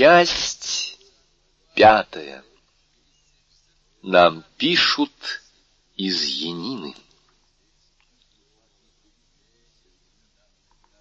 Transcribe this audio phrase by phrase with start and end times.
[0.00, 0.98] Часть
[1.74, 2.42] пятая.
[4.00, 5.12] Нам пишут
[5.94, 6.94] из Янины.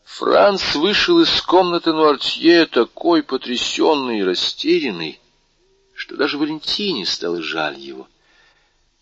[0.04, 5.22] Франц вышел из комнаты Нуартье такой потрясенный и растерянный,
[5.94, 8.06] что даже Валентине стало жаль его.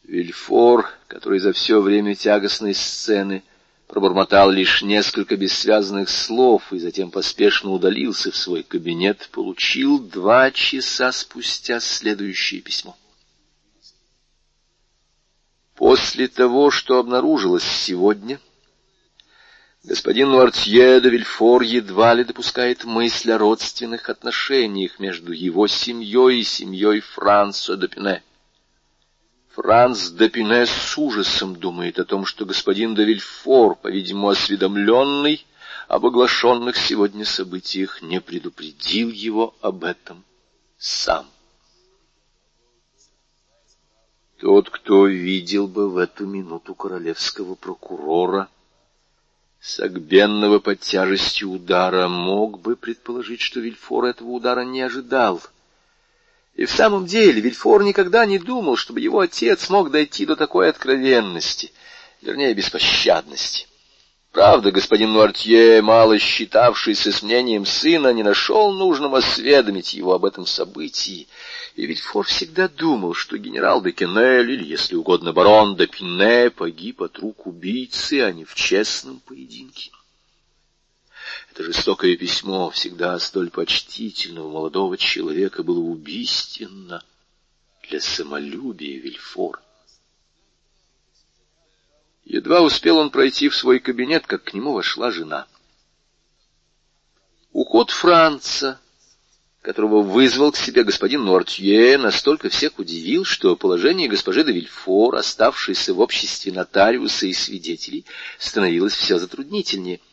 [0.04, 3.42] Вильфор, который за все время тягостной сцены
[3.88, 11.12] пробормотал лишь несколько бессвязных слов и затем поспешно удалился в свой кабинет, получил два часа
[11.12, 12.98] спустя следующее письмо.
[15.76, 18.40] После того, что обнаружилось сегодня,
[19.84, 26.44] господин Нуартье де Вильфор едва ли допускает мысль о родственных отношениях между его семьей и
[26.44, 28.24] семьей Франсо де Пине.
[29.58, 35.48] Франц де Пине с ужасом думает о том, что господин де Вильфор, по-видимому, осведомленный
[35.88, 40.24] об оглашенных сегодня событиях, не предупредил его об этом
[40.78, 41.26] сам.
[44.38, 48.50] Тот, кто видел бы в эту минуту королевского прокурора,
[49.60, 55.42] согбенного под тяжестью удара, мог бы предположить, что Вильфор этого удара не ожидал—
[56.58, 60.70] и в самом деле Вильфор никогда не думал, чтобы его отец мог дойти до такой
[60.70, 61.72] откровенности,
[62.22, 63.68] вернее, беспощадности.
[64.32, 70.48] Правда, господин Нуартье, мало считавшийся с мнением сына, не нашел нужным осведомить его об этом
[70.48, 71.28] событии,
[71.76, 77.04] и Вильфор всегда думал, что генерал де Кеннель, или, если угодно, барон де Пинне, погиб
[77.04, 79.92] от рук убийцы, а не в честном поединке.
[81.58, 87.04] Это жестокое письмо, всегда столь почтительного молодого человека, было убийственно
[87.90, 89.60] для самолюбия Вильфора.
[92.26, 95.48] Едва успел он пройти в свой кабинет, как к нему вошла жена.
[97.54, 98.80] Уход Франца,
[99.64, 105.96] которого вызвал к себе господин Нуартье, настолько всех удивил, что положение госпожи де Вильфор, оставшейся
[105.96, 108.06] в обществе нотариуса и свидетелей,
[108.38, 110.02] становилось все затруднительнее—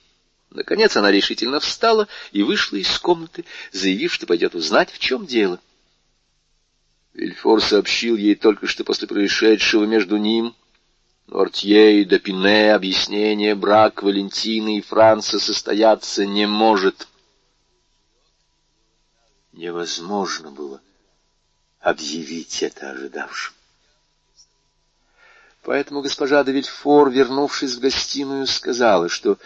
[0.55, 5.59] Наконец она решительно встала и вышла из комнаты, заявив, что пойдет узнать, в чем дело.
[7.13, 10.55] Вильфор сообщил ей только что после происшедшего между ним,
[11.27, 17.09] Нортье и Допине, объяснение, брак Валентины и Франца состояться не может.
[19.53, 20.81] Невозможно было
[21.81, 23.55] объявить это ожидавшим.
[25.63, 29.39] Поэтому госпожа де Вильфор, вернувшись в гостиную, сказала, что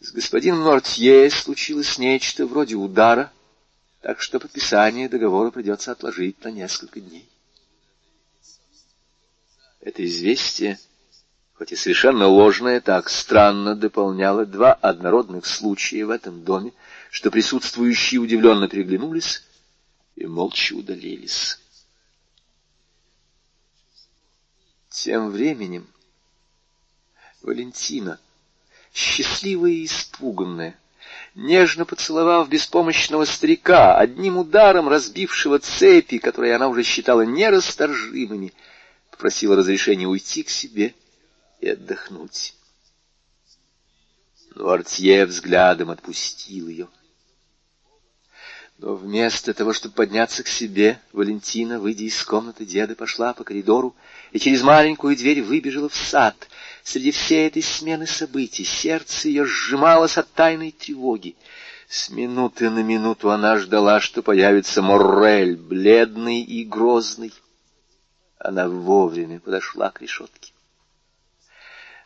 [0.00, 3.32] с господином Нортье случилось нечто вроде удара,
[4.02, 7.28] так что подписание договора придется отложить на несколько дней.
[9.80, 10.78] Это известие,
[11.54, 16.72] хоть и совершенно ложное, так странно дополняло два однородных случая в этом доме,
[17.10, 19.44] что присутствующие удивленно переглянулись
[20.14, 21.58] и молча удалились.
[24.90, 25.86] Тем временем
[27.42, 28.18] Валентина
[28.96, 30.74] счастливая и испуганная,
[31.34, 38.54] нежно поцеловав беспомощного старика, одним ударом разбившего цепи, которые она уже считала нерасторжимыми,
[39.10, 40.94] попросила разрешения уйти к себе
[41.60, 42.54] и отдохнуть.
[44.54, 46.88] Но Артье взглядом отпустил ее.
[48.78, 53.94] Но вместо того, чтобы подняться к себе, Валентина, выйдя из комнаты деда, пошла по коридору
[54.36, 56.48] и через маленькую дверь выбежала в сад—
[56.86, 61.34] Среди всей этой смены событий сердце ее сжималось от тайной тревоги.
[61.88, 67.32] С минуты на минуту она ждала, что появится Моррель, бледный и грозный.
[68.38, 70.52] Она вовремя подошла к решетке.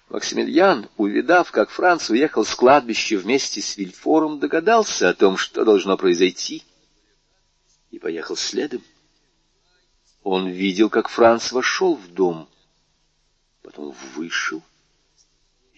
[0.08, 5.98] Максимилиан, увидав, как Франц уехал с кладбища вместе с Вильфором, догадался о том, что должно
[5.98, 6.62] произойти,
[7.90, 8.82] и поехал следом.
[10.22, 12.48] Он видел, как Франц вошел в дом,
[13.62, 14.62] потом вышел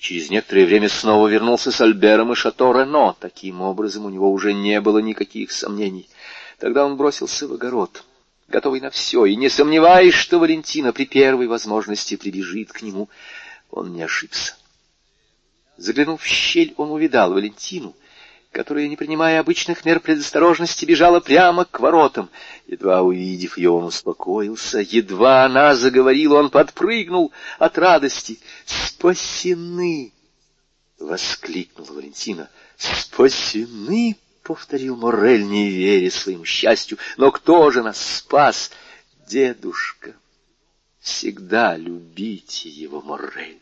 [0.03, 3.15] через некоторое время снова вернулся с Альбером и Шато Рено.
[3.21, 6.09] Таким образом, у него уже не было никаких сомнений.
[6.59, 8.03] Тогда он бросился в огород,
[8.49, 13.09] готовый на все, и не сомневаясь, что Валентина при первой возможности прибежит к нему,
[13.71, 14.57] он не ошибся.
[15.77, 17.95] Заглянув в щель, он увидал Валентину,
[18.53, 22.29] которая, не принимая обычных мер предосторожности, бежала прямо к воротам.
[22.67, 24.79] Едва увидев ее, он успокоился.
[24.79, 28.39] Едва она заговорила, он подпрыгнул от радости.
[28.67, 30.13] «Спасены!»—
[30.99, 32.51] воскликнула Валентина.
[32.77, 36.99] «Спасены!»— повторил Морель, не веря своему счастью.
[37.17, 38.71] «Но кто же нас спас?»
[39.27, 40.15] «Дедушка!
[41.01, 43.62] Всегда любите его, Морель!»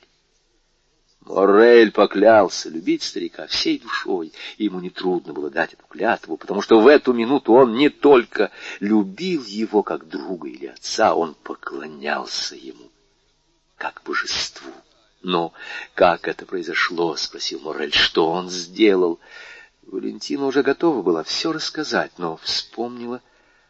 [1.31, 6.81] Моррель поклялся любить старика всей душой, и ему нетрудно было дать эту клятву, потому что
[6.81, 8.51] в эту минуту он не только
[8.81, 12.91] любил его как друга или отца, он поклонялся ему
[13.77, 14.73] как божеству.
[15.23, 15.53] Но
[15.95, 19.21] как это произошло?— спросил Моррель.— Что он сделал?
[19.83, 23.23] Валентина уже готова была все рассказать, но вспомнила,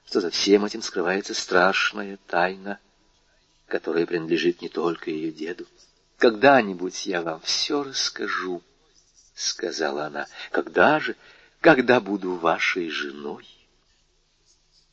[0.06, 2.78] что за всем этим скрывается страшная тайна,
[3.66, 5.66] которая принадлежит не только ее деду.
[6.20, 8.62] Когда-нибудь я вам все расскажу,—
[9.34, 11.17] сказала она.— Когда же?
[11.62, 13.46] Когда буду вашей женой?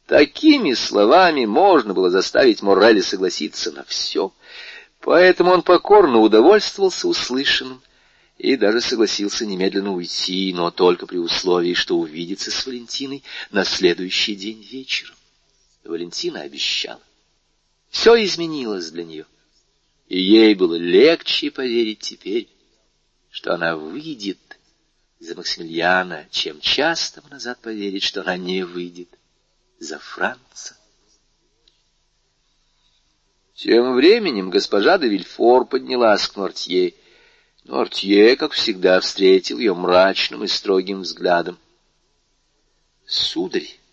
[0.06, 4.32] Такими словами можно было заставить Моррели согласиться на все,
[5.02, 7.82] поэтому он покорно удовольствовался услышанным
[8.38, 13.22] и даже согласился немедленно уйти, но только при условии, что увидится с Валентиной
[13.52, 15.16] на следующий день вечером.
[15.84, 17.02] Валентина обещала.
[17.90, 19.26] Все изменилось для нее
[20.08, 22.50] и ей было легче поверить теперь,
[23.30, 24.40] что она выйдет
[25.20, 29.10] за Максимилиана, чем часто назад поверить, что она не выйдет
[29.80, 30.78] за Франца.
[33.54, 36.94] Тем временем госпожа де Вильфор поднялась к Нортье.
[37.64, 41.58] Нортье, как всегда, встретил ее мрачным и строгим взглядом.—
[43.06, 43.68] Сударь,—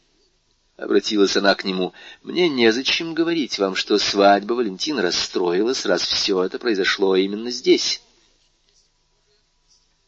[0.77, 1.93] обратилась она к нему,—
[2.23, 8.03] мне незачем говорить вам, что свадьба Валентина расстроилась, раз все это произошло именно здесь.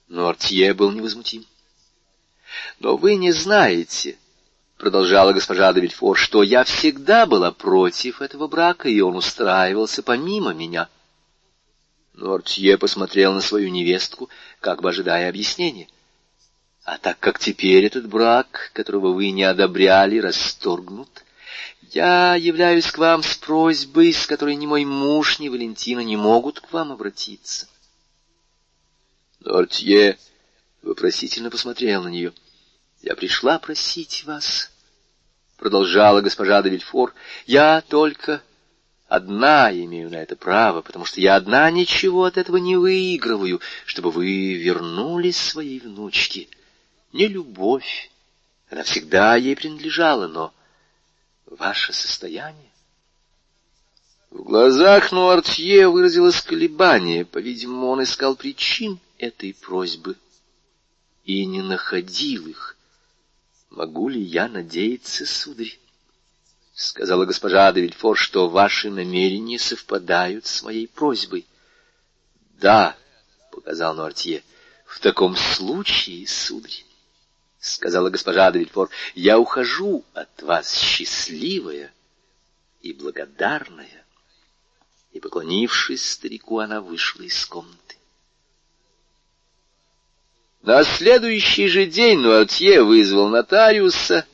[0.08, 1.44] Но Артье был невозмутим.—
[2.80, 4.18] Но вы не знаете,—
[4.78, 10.52] продолжала госпожа де Вильфор,— что я всегда была против этого брака, и он устраивался помимо
[10.52, 10.88] меня.
[12.14, 14.30] Но Артье посмотрел на свою невестку,
[14.60, 15.88] как бы ожидая объяснения.
[16.86, 21.24] А так как теперь этот брак, которого вы не одобряли, расторгнут,
[21.90, 26.60] я являюсь к вам с просьбой, с которой ни мой муж, ни Валентина не могут
[26.60, 27.66] к вам обратиться.
[29.40, 30.16] Дортье
[30.82, 32.32] вопросительно посмотрел на нее.—
[33.02, 34.70] Я пришла просить вас,—
[35.56, 37.12] продолжала госпожа де Вильфор,—
[37.46, 38.42] я только
[39.08, 44.12] одна имею на это право, потому что я одна ничего от этого не выигрываю, чтобы
[44.12, 46.46] вы вернулись своей внучке
[47.12, 48.11] не любовь.
[48.70, 50.55] Она всегда ей принадлежала, но
[51.47, 52.70] ваше состояние...
[54.31, 57.25] В глазах Нуартье выразилось колебание.
[57.25, 60.17] По-видимому, он искал причин этой просьбы
[61.25, 62.76] и не находил их.
[63.70, 65.79] «Могу ли я надеяться, сударь?»—
[66.75, 71.47] сказала госпожа де Вильфор,— что ваши намерения совпадают с моей просьбой.—
[72.61, 72.97] Да,—
[73.50, 74.43] показал Нуартье,—
[74.87, 76.85] в таком случае, сударь,—
[77.61, 81.93] сказала госпожа Девильфор,— я ухожу от вас счастливая
[82.82, 84.05] и благодарная.
[85.12, 87.97] И, поклонившись старику, она вышла из комнаты.
[90.62, 94.26] На следующий же день Нуартье вызвал нотариуса.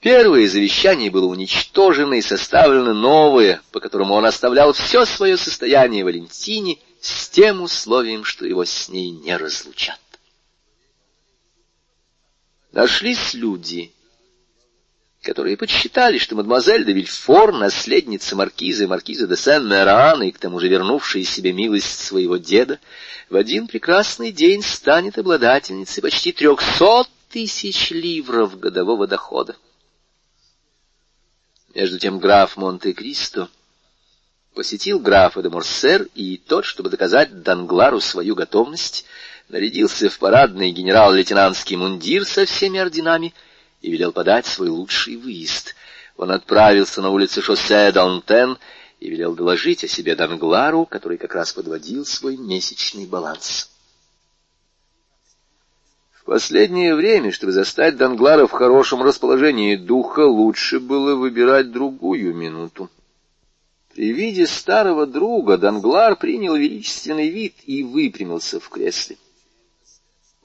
[0.00, 6.78] Первое завещание было уничтожено и составлено новое, по которому он оставлял все свое состояние Валентине
[7.00, 9.98] с тем условием, что его с ней не разлучат.
[12.78, 13.92] Нашлись люди,
[15.22, 20.60] которые подсчитали, что мадемуазель де Вильфор, наследница маркиза и маркиза де Сен-Меран, и к тому
[20.60, 22.78] же вернувшая себе милость своего деда,
[23.30, 29.56] в один прекрасный день станет обладательницей почти трехсот тысяч ливров годового дохода.
[31.74, 33.48] Между тем граф Монте-Кристо
[34.54, 39.04] посетил графа де Морсер, и тот, чтобы доказать Данглару свою готовность,
[39.48, 43.34] нарядился в парадный генерал-лейтенантский мундир со всеми орденами
[43.80, 45.74] и велел подать свой лучший выезд.
[46.16, 48.58] Он отправился на улицу шоссе Дантен
[49.00, 53.70] и велел доложить о себе Данглару, который как раз подводил свой месячный баланс.
[56.12, 62.90] В последнее время, чтобы застать Данглара в хорошем расположении духа, лучше было выбирать другую минуту.
[63.94, 69.16] При виде старого друга Данглар принял величественный вид и выпрямился в кресле.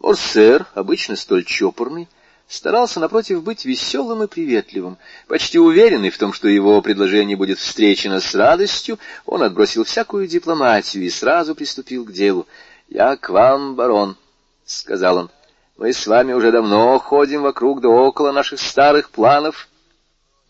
[0.04, 2.10] Орсер, обычно столь чопорный,
[2.50, 4.98] старался, напротив, быть веселым и приветливым.
[5.30, 11.06] Почти уверенный в том, что его предложение будет встречено с радостью, он отбросил всякую дипломатию
[11.06, 12.46] и сразу приступил к делу.
[12.90, 14.18] «Я к вам, барон»,—
[14.66, 15.30] сказал он.
[15.78, 19.70] «Мы с вами уже давно ходим вокруг да около наших старых планов».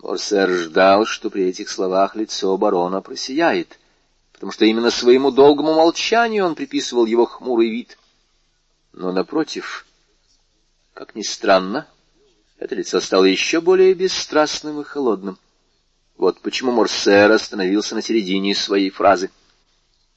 [0.01, 3.77] Орсер ждал, что при этих словах лицо барона просияет,
[4.33, 8.00] потому что именно своему долгому молчанию он приписывал его хмурый вид—
[8.93, 9.85] но, напротив,
[10.93, 11.88] как ни странно,
[12.57, 15.38] это лицо стало еще более бесстрастным и холодным.
[16.15, 19.31] Вот почему Морсер остановился на середине своей фразы.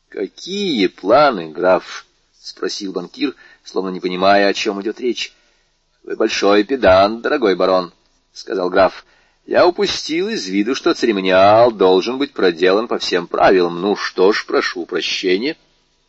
[0.09, 2.07] «Какие планы, граф?»—
[2.41, 5.35] спросил банкир, словно не понимая, о чем идет речь.—
[6.05, 7.93] Вы большой педант, дорогой барон,—
[8.33, 9.05] сказал граф.—
[9.47, 13.81] Я упустил из виду, что церемониал должен быть проделан по всем правилам.
[13.81, 15.57] Ну что ж, прошу прощения,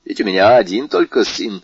[0.06, 1.64] ведь у меня один только сын.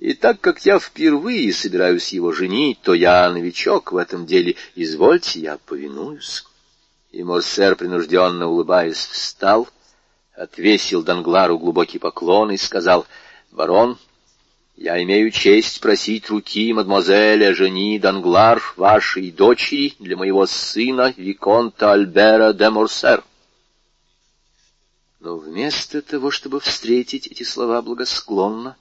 [0.00, 4.56] И так как я впервые собираюсь его женить, то я новичок в этом деле.
[4.74, 6.44] Извольте, я повинуюсь.
[7.12, 9.68] И Морсер, принужденно улыбаясь, встал,
[10.34, 13.06] отвесил Данглару глубокий поклон и сказал,
[13.50, 13.98] «Барон,
[14.74, 22.54] я имею честь просить руки мадемуазеля Жени Данглар, вашей дочери, для моего сына, Виконта Альбера
[22.54, 23.22] де Морсер».
[25.18, 28.76] Но вместо того, чтобы встретить эти слова благосклонно,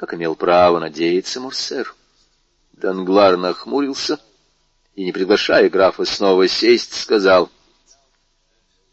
[0.00, 1.94] как имел право надеяться Морсер,
[2.72, 4.18] Данглар нахмурился
[4.94, 7.50] и, не приглашая графа снова сесть, сказал,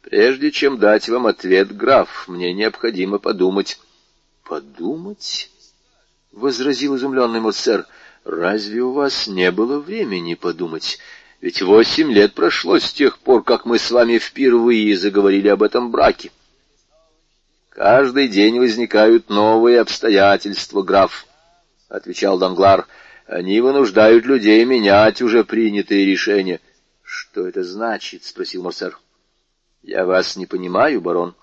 [0.02, 3.80] «Прежде чем дать вам ответ, граф, мне необходимо подумать».
[4.44, 5.50] «Подумать?»—
[6.34, 7.88] возразил изумленный Морсер.
[8.26, 11.00] «Разве у вас не было времени подумать?
[11.40, 15.90] Ведь восемь лет прошло с тех пор, как мы с вами впервые заговорили об этом
[15.90, 16.32] браке.
[17.77, 21.27] Каждый день возникают новые обстоятельства, граф»,—
[21.89, 22.88] отвечал Данглар.
[23.27, 26.60] «Они вынуждают людей менять уже принятые решения».
[27.03, 28.98] «Что это значит?»— спросил Морсер.
[29.84, 31.36] «Я вас не понимаю, барон».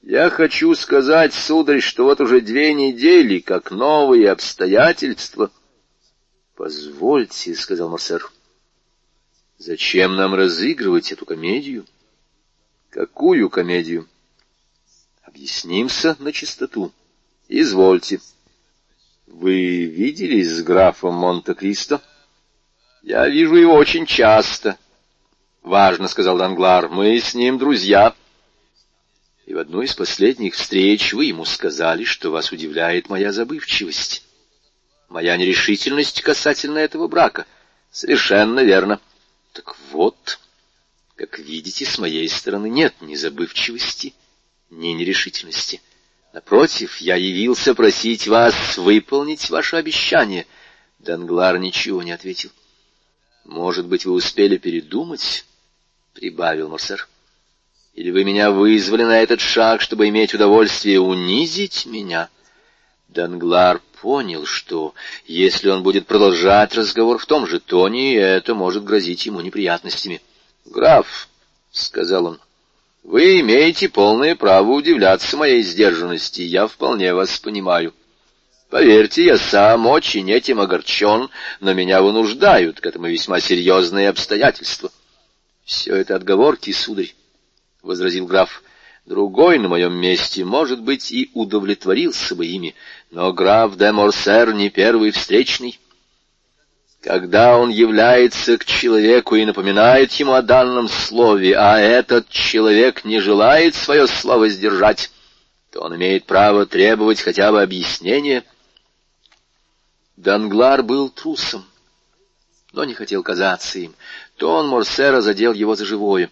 [0.00, 5.50] Я хочу сказать, сударь, что вот уже две недели, как новые обстоятельства...—
[6.56, 8.32] Позвольте,— сказал Марсер,—
[9.58, 11.84] зачем нам разыгрывать эту комедию?—
[12.90, 14.08] Какую комедию?—
[15.28, 16.90] Объяснимся на чистоту.—
[17.50, 18.18] Извольте.—
[19.26, 22.00] Вы виделись с графом Монте-Кристо?—
[23.02, 24.78] Я вижу его очень часто.—
[25.62, 28.14] Важно,— сказал Данглар,— мы с ним друзья.—
[29.44, 34.24] и в одной из последних встреч вы ему сказали, что вас удивляет моя забывчивость,
[35.10, 37.46] моя нерешительность касательно этого брака.
[37.90, 38.98] Совершенно верно.
[39.52, 40.38] Так вот,
[41.16, 44.14] как видите, с моей стороны нет ни забывчивости,
[44.70, 45.80] ни нерешительности.
[46.32, 50.46] Напротив, я явился просить вас выполнить ваше обещание.
[50.98, 52.50] Данглар ничего не ответил.
[53.44, 55.44] Может быть, вы успели передумать?—
[56.12, 57.08] прибавил Морсер.
[57.98, 62.28] Или вы меня вызвали на этот шаг, чтобы иметь удовольствие унизить меня?»
[63.08, 64.94] Данглар понял, что
[65.26, 70.22] если он будет продолжать разговор в том же тоне, это может грозить ему неприятностями.
[70.64, 71.28] «Граф»,—
[71.72, 72.40] сказал он,—
[73.02, 77.94] «вы имеете полное право удивляться моей сдержанности, я вполне вас понимаю.
[78.70, 84.90] Поверьте, я сам очень этим огорчен, но меня вынуждают к этому весьма серьезные обстоятельства.
[85.64, 87.14] Все это отговорки, сударь.—
[87.82, 88.62] возразил граф.
[89.06, 92.74] Другой на моем месте, может быть, и удовлетворился бы ими,
[93.12, 95.78] но граф де Морсер не первый встречный.
[97.02, 103.20] Когда он является к человеку и напоминает ему о данном слове, а этот человек не
[103.20, 105.10] желает свое слово сдержать,
[105.70, 108.42] то он имеет право требовать хотя бы объяснения.
[110.16, 111.64] Данглар был трусом,
[112.72, 113.94] но не хотел казаться им.
[114.36, 116.30] Тон Морсера задел его за живое.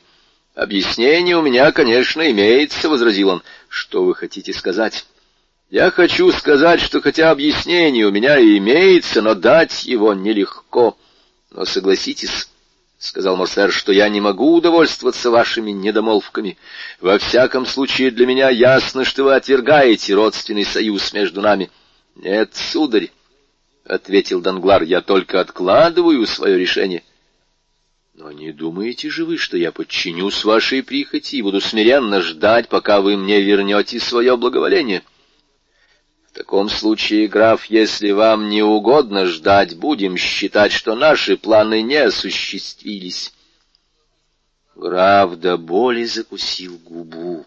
[0.57, 3.43] «Объяснение у меня, конечно, имеется»,— возразил он.
[3.69, 5.07] «Что вы хотите сказать?»
[5.71, 10.97] «Я хочу сказать, что хотя объяснение у меня и имеется, но дать его нелегко.
[11.51, 12.49] Но согласитесь,—
[12.99, 16.57] сказал Морсер,— что я не могу удовольствоваться вашими недомолвками.
[17.01, 21.71] Во всяком случае, для меня ясно, что вы отвергаете родственный союз между нами.—
[22.15, 23.11] Нет, сударь,—
[23.85, 27.03] ответил Данглар,— я только откладываю свое решение.—
[28.19, 33.03] но не думаете же вы, что я подчинюсь вашей прихоти и буду смиренно ждать, пока
[33.03, 35.03] вы мне вернете свое благоволение?
[36.37, 41.97] В таком случае, граф, если вам не угодно ждать, будем считать, что наши планы не
[41.97, 43.33] осуществились.
[44.75, 47.47] Граф до боли закусил губу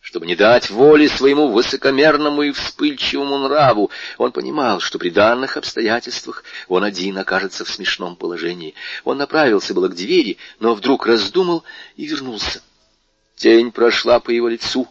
[0.00, 3.90] чтобы не дать воли своему высокомерному и вспыльчивому нраву.
[4.18, 8.74] Он понимал, что при данных обстоятельствах он один окажется в смешном положении.
[9.02, 11.64] Он направился было к двери, но вдруг раздумал
[11.96, 12.62] и вернулся.
[13.34, 14.86] Тень прошла по его лицу.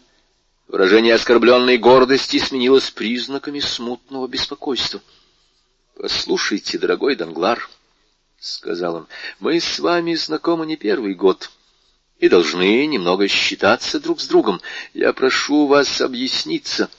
[0.68, 5.02] Выражение оскорбленной гордости сменилось признаками смутного беспокойства.—
[5.98, 7.70] Послушайте, дорогой Данглар,—
[8.40, 9.08] сказал он,—
[9.40, 11.50] мы с вами знакомы не первый год.—
[12.20, 14.62] и должны немного считаться друг с другом.
[14.94, 16.90] Я прошу вас объясниться.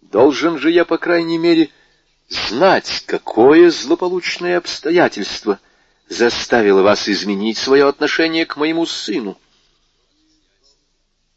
[0.00, 1.70] Должен же я, по крайней мере,
[2.28, 5.60] знать, какое злополучное обстоятельство
[6.08, 9.38] заставило вас изменить свое отношение к моему сыну.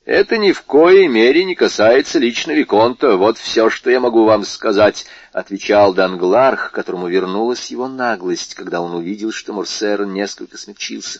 [0.08, 3.18] Это ни в коей мере не касается лично Виконта.
[3.18, 8.96] Вот все, что я могу вам сказать,— отвечал Дангларх, которому вернулась его наглость, когда он
[8.96, 11.20] увидел, что Морсер несколько смягчился.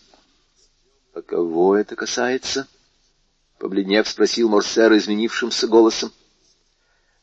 [1.14, 2.66] —А кого это касается?—
[3.60, 6.14] побледнев спросил Морсер изменившимся голосом.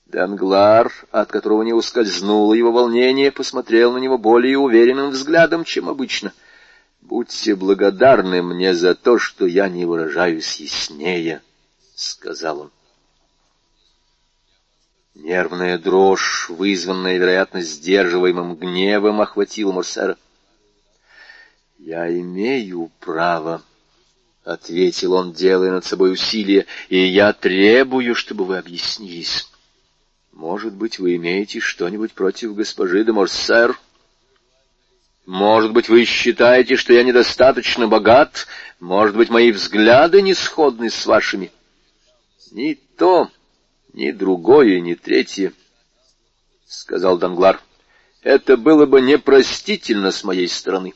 [0.04, 6.35] Данглар, от которого не ускользнуло его волнение, посмотрел на него более уверенным взглядом, чем обычно.—
[7.00, 11.40] Будьте благодарны мне за то, что я не выражаюсь яснее,——
[11.94, 12.70] сказал он.
[15.14, 20.18] Нервная дрожь, вызванная, вероятно, сдерживаемым гневом, охватила Морсера.—
[21.78, 23.62] Я имею право,—
[24.44, 29.48] ответил он, делая над собой усилие,— и я требую, чтобы вы объяснились.
[30.32, 33.78] Может быть, вы имеете что-нибудь против госпожи де Морсер?
[35.26, 38.48] Может быть, вы считаете, что я недостаточно богат?
[38.80, 41.52] Может быть, мои взгляды не сходны с вашими?—
[42.54, 43.30] ни то,
[43.92, 45.52] ни другое, ни третье,—
[46.66, 47.61] сказал Данглар.—
[48.23, 50.94] Это было бы непростительно с моей стороны.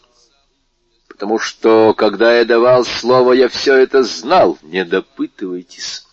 [1.08, 4.56] Потому что, когда я давал слово, я все это знал.
[4.62, 6.06] Не допытывайтесь.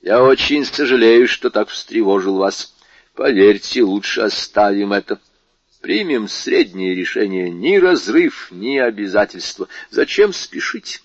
[0.00, 2.72] Я очень сожалею, что так встревожил вас.
[3.14, 5.20] Поверьте, лучше оставим это.
[5.80, 7.50] Примем среднее решение.
[7.50, 9.66] Ни разрыв, ни обязательство.
[9.90, 11.02] Зачем спешить?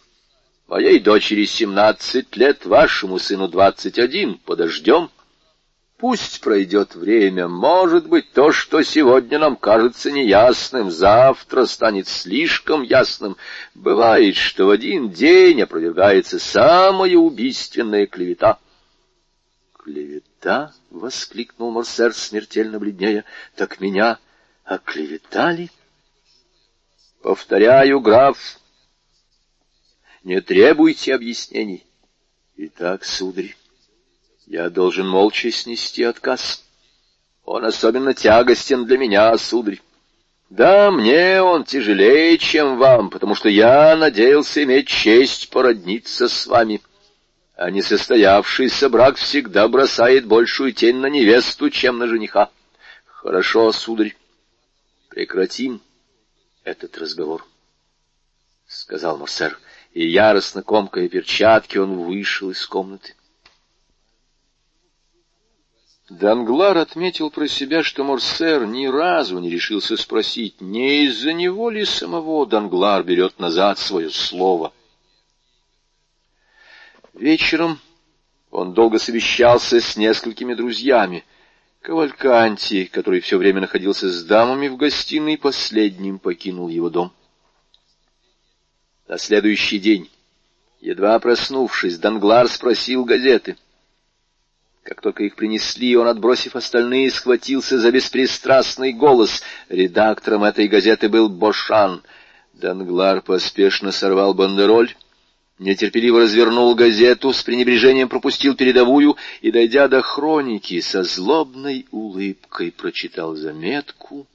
[0.73, 4.39] Моей дочери семнадцать лет, вашему сыну двадцать один.
[4.39, 5.11] Подождем.
[5.99, 7.47] Пусть пройдет время.
[7.47, 13.37] Может быть, то, что сегодня нам кажется неясным, завтра станет слишком ясным.
[13.75, 18.57] Бывает, что в один день опровергается самая убийственная клевета.
[19.77, 23.25] «Клевета?»— воскликнул Морсер, смертельно бледнее.
[23.55, 24.17] «Так меня
[24.63, 25.69] оклеветали?»
[27.21, 28.57] «Повторяю, граф,
[30.23, 31.85] не требуйте объяснений.
[32.55, 33.55] Итак, сударь,
[34.45, 36.63] я должен молча снести отказ.
[37.43, 39.81] Он особенно тягостен для меня, сударь.
[40.49, 46.81] Да, мне он тяжелее, чем вам, потому что я надеялся иметь честь породниться с вами.
[47.55, 52.49] А несостоявшийся брак всегда бросает большую тень на невесту, чем на жениха.
[53.05, 54.15] Хорошо, сударь,
[55.09, 55.81] прекратим
[56.63, 57.45] этот разговор,—
[58.67, 59.57] сказал Морсер
[59.93, 63.15] и, яростно комкая перчатки, он вышел из комнаты.
[66.09, 71.85] Данглар отметил про себя, что Морсер ни разу не решился спросить, не из-за него ли
[71.85, 74.73] самого Данглар берет назад свое слово.
[77.13, 77.79] Вечером
[78.51, 81.23] он долго совещался с несколькими друзьями.
[81.81, 87.13] Кавальканти, который все время находился с дамами в гостиной, последним покинул его дом.
[89.07, 90.09] На следующий день,
[90.79, 93.57] едва проснувшись, Данглар спросил газеты.
[94.83, 99.41] Как только их принесли, он, отбросив остальные, схватился за беспристрастный голос.
[99.69, 102.01] Редактором этой газеты был Бошан.
[102.53, 104.93] Данглар поспешно сорвал бандероль,
[105.57, 113.35] нетерпеливо развернул газету, с пренебрежением пропустил передовую и, дойдя до хроники, со злобной улыбкой прочитал
[113.35, 114.27] заметку,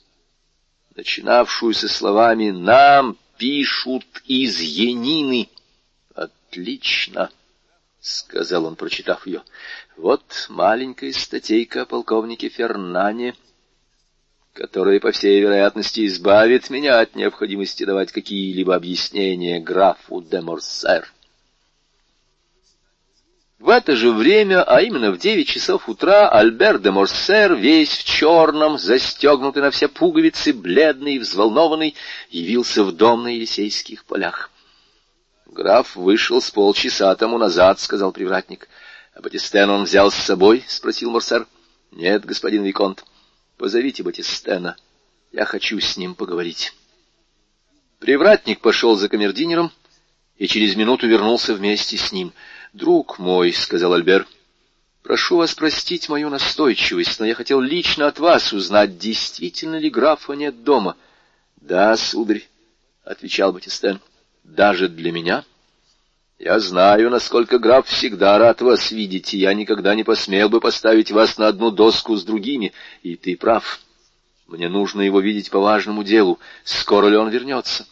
[0.96, 5.48] начинавшуюся словами «Нам пишут из Янины.
[6.14, 7.31] Отлично,—
[8.01, 9.42] сказал он, прочитав ее.
[9.96, 13.35] Вот маленькая статейка о полковнике Фернане,
[14.53, 21.09] которая, по всей вероятности, избавит меня от необходимости давать какие-либо объяснения графу де Морсер.
[23.58, 28.04] В это же время, а именно в девять часов утра, Альбер де Морсер, весь в
[28.04, 31.96] черном, застегнутый на все пуговицы, бледный и взволнованный,
[32.30, 34.52] явился в дом на Елисейских полях.
[35.46, 38.68] «Граф вышел с полчаса тому назад»,— сказал привратник.
[39.12, 41.48] «А Батистена он взял с собой?»— спросил Морсер.
[41.90, 43.04] «Нет, господин Виконт.
[43.56, 44.76] Позовите Батистена.
[45.32, 46.74] Я хочу с ним поговорить».
[47.98, 49.72] Привратник пошел за камердинером
[50.36, 52.32] и через минуту вернулся вместе с ним—
[52.78, 54.24] «Друг мой»,— сказал Альбер,—
[55.02, 60.34] «прошу вас простить мою настойчивость, но я хотел лично от вас узнать, действительно ли графа
[60.34, 60.96] нет дома».
[61.56, 62.46] «Да, сударь»,—
[63.04, 63.98] отвечал Батистен,—
[64.44, 65.44] «даже для меня».
[66.38, 71.10] «Я знаю, насколько граф всегда рад вас видеть, и я никогда не посмел бы поставить
[71.10, 73.80] вас на одну доску с другими, и ты прав.
[74.46, 76.38] Мне нужно его видеть по важному делу.
[76.62, 77.86] Скоро ли он вернется?»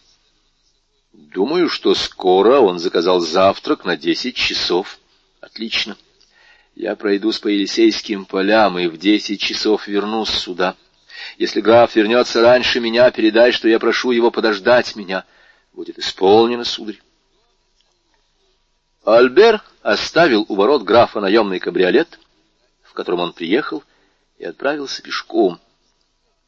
[1.16, 4.98] Думаю, что скоро он заказал завтрак на десять часов.
[5.40, 5.96] Отлично.
[6.74, 10.76] Я пройдусь по Елисейским полям и в десять часов вернусь сюда.
[11.38, 15.24] Если граф вернется раньше меня, передай, что я прошу его подождать меня.
[15.72, 17.00] Будет исполнено, сударь.
[19.02, 22.18] Альбер оставил у ворот графа наемный кабриолет,
[22.82, 23.82] в котором он приехал,
[24.36, 25.60] и отправился пешком.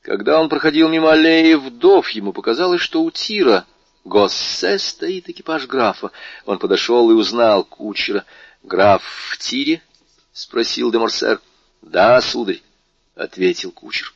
[0.02, 3.64] Когда он проходил мимо аллеи вдов, ему показалось, что у тира
[4.08, 6.10] Госсе стоит экипаж графа.
[6.46, 8.24] Он подошел и узнал кучера.
[8.62, 9.82] «Граф в тире?»—
[10.32, 11.40] спросил де Морсер.
[11.82, 12.62] «Да, сударь»,—
[13.14, 14.12] ответил кучер.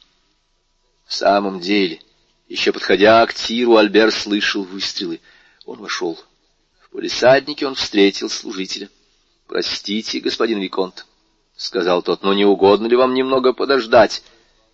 [1.07, 2.00] В самом деле,
[2.48, 5.20] еще подходя к тиру, Альбер слышал выстрелы.
[5.66, 6.18] Он вошел.
[6.81, 8.88] В полисаднике он встретил служителя.
[9.46, 11.07] «Простите, господин Виконт»,—
[11.57, 14.22] сказал тот,— «но не угодно ли вам немного подождать?»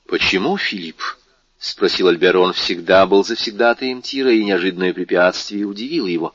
[0.06, 1.02] «Почему, Филипп?»—
[1.58, 2.36] спросил Альбер.
[2.36, 6.34] Он всегда был завсегдатаем тира, и неожиданное препятствие удивило его.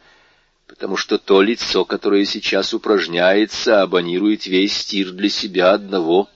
[0.67, 6.29] «Потому что то лицо, которое сейчас упражняется, абонирует весь тир для себя одного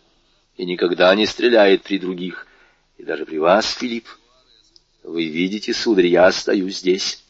[0.58, 2.46] и никогда не стреляет при других.
[2.98, 4.08] И даже при вас, Филипп.
[5.04, 7.24] Вы видите, сударь, я остаюсь здесь.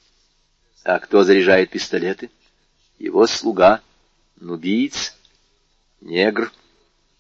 [0.84, 2.30] А кто заряжает пистолеты?
[2.98, 3.82] Его слуга,
[4.38, 5.16] нубиец,
[6.02, 6.52] негр.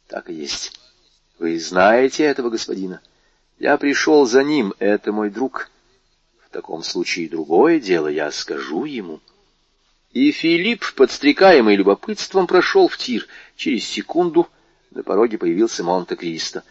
[0.07, 0.73] Так и есть.
[1.39, 3.01] Вы знаете этого господина?»
[3.59, 5.69] Я пришел за ним, это мой друг.
[6.45, 9.19] В таком случае другое дело, я скажу ему.
[10.11, 13.27] И Филипп, подстрекаемый любопытством, прошел в тир.
[13.55, 14.47] Через секунду
[14.91, 16.63] на пороге появился Монте-Кристо.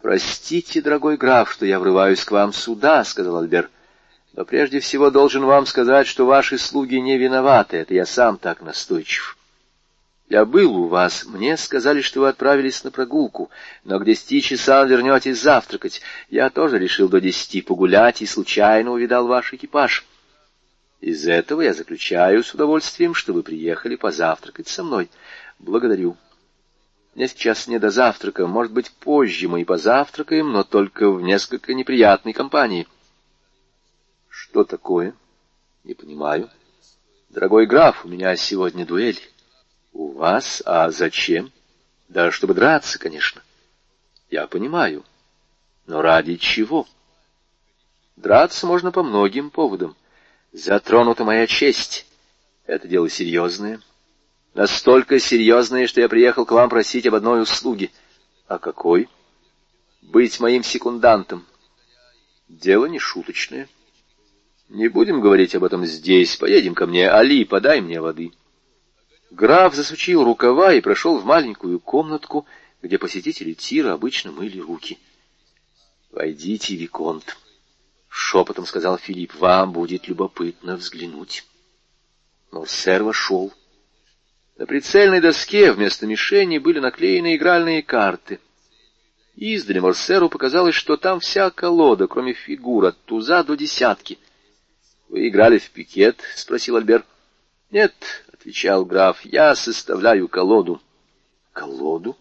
[0.00, 3.70] «Простите, дорогой граф, что я врываюсь к вам сюда»,— сказал Альбер.
[4.32, 7.76] «Но прежде всего должен вам сказать, что ваши слуги не виноваты.
[7.76, 9.38] Это я сам так настойчив».
[10.28, 11.24] Я был у вас.
[11.26, 13.50] Мне сказали, что вы отправились на прогулку,
[13.84, 16.00] но к десяти часам вернетесь завтракать.
[16.30, 20.06] Я тоже решил до десяти погулять и случайно увидал ваш экипаж.
[21.00, 25.10] Из этого я заключаю с удовольствием, что вы приехали позавтракать со мной.
[25.58, 26.16] Благодарю.
[27.14, 28.46] Мне сейчас не до завтрака.
[28.46, 32.86] Может быть, позже мы и позавтракаем, но только в несколько неприятной компании.
[34.28, 35.14] Что такое?
[35.84, 36.48] Не понимаю.
[37.28, 39.20] Дорогой граф, у меня сегодня дуэль.
[39.92, 40.62] У вас?
[40.64, 41.52] А зачем?
[42.08, 43.42] Да чтобы драться, конечно.
[44.30, 45.04] Я понимаю.
[45.86, 46.86] Но ради чего?
[48.16, 49.96] Драться можно по многим поводам.
[50.52, 52.06] Затронута моя честь.
[52.66, 53.80] Это дело серьезное.
[54.54, 57.90] Настолько серьезное, что я приехал к вам просить об одной услуге.
[58.46, 59.08] А какой?
[60.02, 61.46] Быть моим секундантом.
[62.48, 63.68] Дело не шуточное.
[64.68, 66.36] Не будем говорить об этом здесь.
[66.36, 67.10] Поедем ко мне.
[67.10, 68.32] Али, подай мне воды.
[69.32, 72.46] Граф засучил рукава и прошел в маленькую комнатку,
[72.82, 74.98] где посетители тира обычно мыли руки.
[76.10, 77.38] «Войдите, Виконт»,—
[78.10, 81.46] шепотом сказал Филипп,— «вам будет любопытно взглянуть».
[82.50, 83.54] Морсер вошел.
[84.58, 88.38] На прицельной доске вместо мишени были наклеены игральные карты.
[89.34, 94.18] Издали Морсеру показалось, что там вся колода, кроме фигур, от туза до десятки.—
[95.08, 97.06] Вы играли в пикет?— спросил Альбер.—
[97.70, 97.94] Нет,
[98.42, 100.82] отвечал граф,— я составляю колоду.
[101.52, 102.16] Колоду?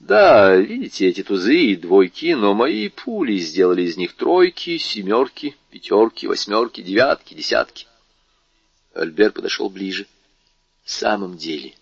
[0.00, 6.26] Да, видите, эти тузы и двойки, но мои пули сделали из них тройки, семерки, пятерки,
[6.26, 7.86] восьмерки, девятки, десятки.
[8.94, 10.06] Альбер подошел ближе.
[10.84, 11.74] В самом деле,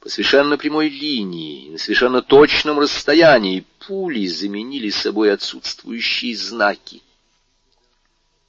[0.00, 7.02] по совершенно прямой линии, на совершенно точном расстоянии, пули заменили собой отсутствующие знаки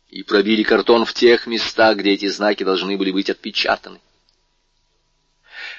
[0.10, 4.00] и пробили картон в тех местах, где эти знаки должны были быть отпечатаны.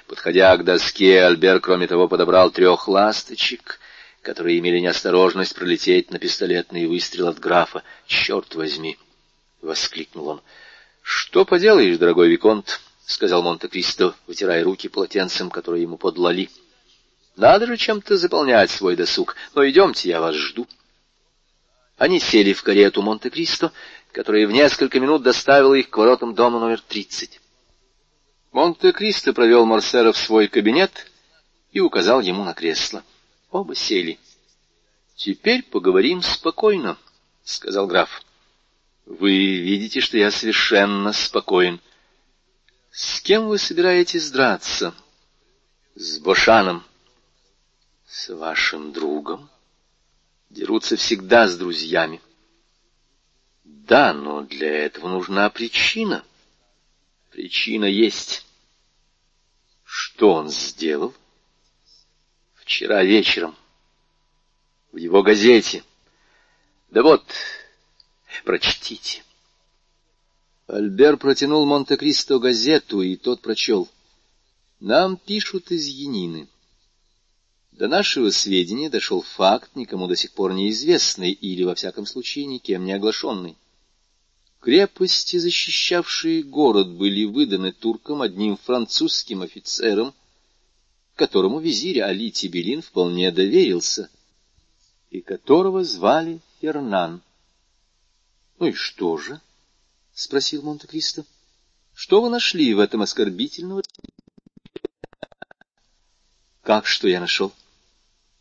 [0.09, 3.79] Подходя к доске, Альбер, кроме того, подобрал трех ласточек,
[4.23, 7.83] которые имели неосторожность пролететь на пистолетный выстрел от графа.
[8.07, 8.97] «Черт возьми!»—
[9.61, 10.41] воскликнул он.
[11.03, 16.49] «Что поделаешь, дорогой Виконт?»— сказал Монте-Кристо, вытирая руки полотенцем, которое ему подлали.
[17.37, 19.37] «Надо же чем-то заполнять свой досуг.
[19.55, 20.67] Но идемте, я вас жду».
[21.99, 23.73] Они сели в карету Монте-Кристо,
[24.13, 27.41] которая в несколько минут доставила их к воротам дома номер тридцать.
[28.59, 31.07] Монте-Кристо провел Марсера в свой кабинет
[31.71, 33.05] и указал ему на кресло.
[33.53, 34.19] Оба сели.
[35.15, 36.99] «Теперь поговорим спокойно»,—
[37.45, 38.21] сказал граф.
[39.07, 41.81] «Вы видите, что я совершенно спокоен.
[42.91, 44.93] С кем вы собираетесь драться?»
[45.95, 46.83] «С Бошаном».
[48.09, 49.49] «С вашим другом?»
[50.51, 52.21] «Дерутся всегда с друзьями».
[53.63, 56.25] «Да, но для этого нужна причина».
[57.31, 58.48] Причина есть.
[59.91, 61.15] Что он сделал?
[62.57, 63.57] Вчера вечером.
[64.93, 65.83] В его газете.
[66.91, 67.25] Да вот,
[68.45, 69.25] прочтите.
[70.67, 73.89] Альбер протянул Монте-Кристо газету, и тот прочел.
[74.79, 76.49] Нам пишут из Янины.
[77.73, 82.85] До нашего сведения дошел факт, никому до сих пор неизвестный или, во всяком случае, никем
[82.85, 83.57] не оглашенный.
[84.61, 90.15] Крепости, защищавшие город, были выданы туркам одним французским офицером
[91.19, 94.09] которому визирь Али Тибелин вполне доверился,
[95.11, 97.23] и которого звали Фернан.—
[98.61, 99.41] Ну и что же?—
[100.15, 101.25] спросил Монте-Кристо.—
[101.95, 103.83] Что вы нашли в этом оскорбительного...—
[106.63, 107.53] Как что я нашел?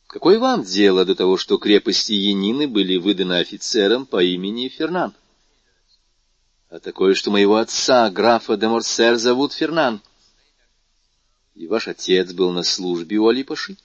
[0.06, 5.16] Какое вам дело до того, что крепости Янины были выданы офицерам по имени Фернан?
[6.70, 10.02] А такое, что моего отца, графа де Морсер, зовут Фернан
[11.58, 13.78] и ваш отец был на службе у Алипаши.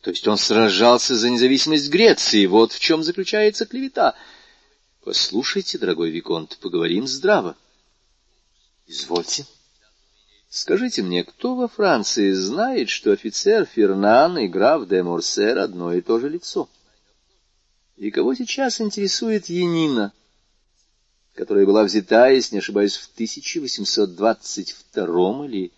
[0.00, 4.14] То есть он сражался за независимость Греции, вот в чем заключается клевета.
[5.04, 7.56] Послушайте, дорогой Виконт, поговорим здраво.
[8.86, 9.46] Извольте.
[10.48, 16.00] Скажите мне, кто во Франции знает, что офицер Фернан и граф де Морсер одно и
[16.00, 16.68] то же лицо?
[17.96, 20.12] И кого сейчас интересует Янина,
[21.34, 25.72] которая была взята, если не ошибаюсь, в 1822 или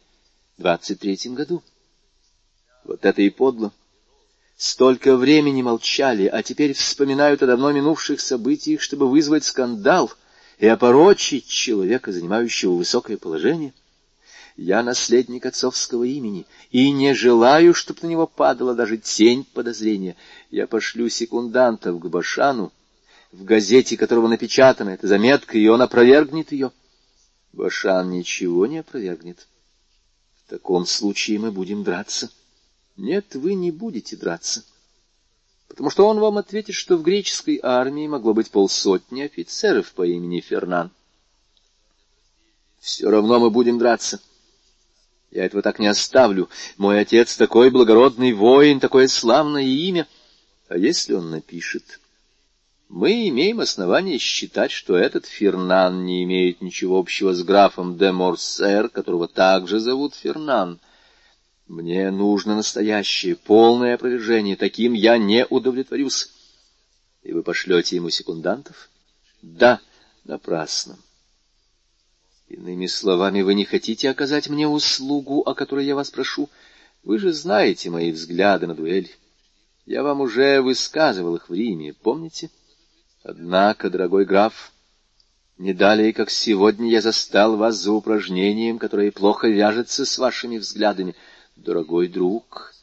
[0.58, 1.62] двадцать третьем году.
[2.84, 3.72] Вот это и подло.
[4.56, 10.12] Столько времени молчали, а теперь вспоминают о давно минувших событиях, чтобы вызвать скандал
[10.58, 13.72] и опорочить человека, занимающего высокое положение.
[14.56, 20.14] Я наследник отцовского имени и не желаю, чтобы на него падала даже тень подозрения.
[20.50, 22.72] Я пошлю секундантов к Башану,
[23.34, 26.70] в газете которого напечатана эта заметка, и он опровергнет ее.
[27.52, 29.48] Башан ничего не опровергнет.
[30.46, 32.30] В таком случае мы будем драться.
[32.96, 34.64] Нет, вы не будете драться.
[35.66, 40.40] Потому что он вам ответит, что в греческой армии могло быть полсотни офицеров по имени
[40.40, 40.90] Фернан.
[42.78, 44.20] Все равно мы будем драться.
[45.32, 46.48] Я этого так не оставлю.
[46.76, 50.06] Мой отец такой благородный воин, такое славное имя.
[50.68, 51.98] А если он напишет...
[52.96, 58.88] Мы имеем основание считать, что этот Фернан не имеет ничего общего с графом де Морсер,
[58.88, 60.78] которого также зовут Фернан.
[61.66, 66.30] Мне нужно настоящее, полное опровержение, таким я не удовлетворюсь.
[67.24, 68.88] И вы пошлете ему секундантов?
[69.42, 69.80] Да,
[70.22, 70.96] напрасно.
[72.46, 76.48] Иными словами, вы не хотите оказать мне услугу, о которой я вас прошу?
[77.02, 79.10] Вы же знаете мои взгляды на дуэль.
[79.84, 82.50] Я вам уже высказывал их в Риме, помните?—
[83.24, 84.70] Однако, дорогой граф,
[85.56, 91.16] не далее, как сегодня я застал вас за упражнением, которое плохо вяжется с вашими взглядами.
[91.56, 92.74] Дорогой друг,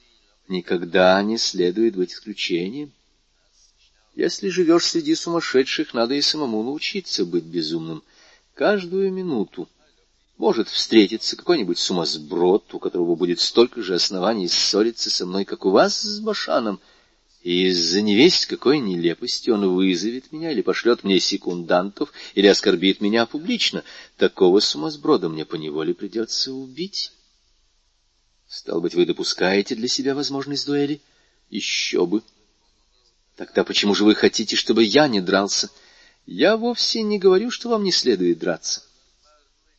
[0.48, 2.92] никогда не следует быть исключением.
[4.16, 8.02] Если живешь среди сумасшедших, надо и самому научиться быть безумным.
[8.56, 9.70] Каждую минуту
[10.38, 15.70] может встретиться какой-нибудь сумасброд, у которого будет столько же оснований ссориться со мной, как у
[15.70, 16.80] вас с Башаном—
[17.42, 23.26] и из-за невесть какой нелепости он вызовет меня или пошлет мне секундантов, или оскорбит меня
[23.26, 23.84] публично.
[24.18, 27.12] Такого сумасброда мне поневоле придется убить.
[28.48, 31.02] Стал быть, вы допускаете для себя возможность дуэли?
[31.50, 32.22] Еще бы.
[33.38, 35.70] Тогда почему же вы хотите, чтобы я не дрался?
[36.28, 38.84] Я вовсе не говорю, что вам не следует драться.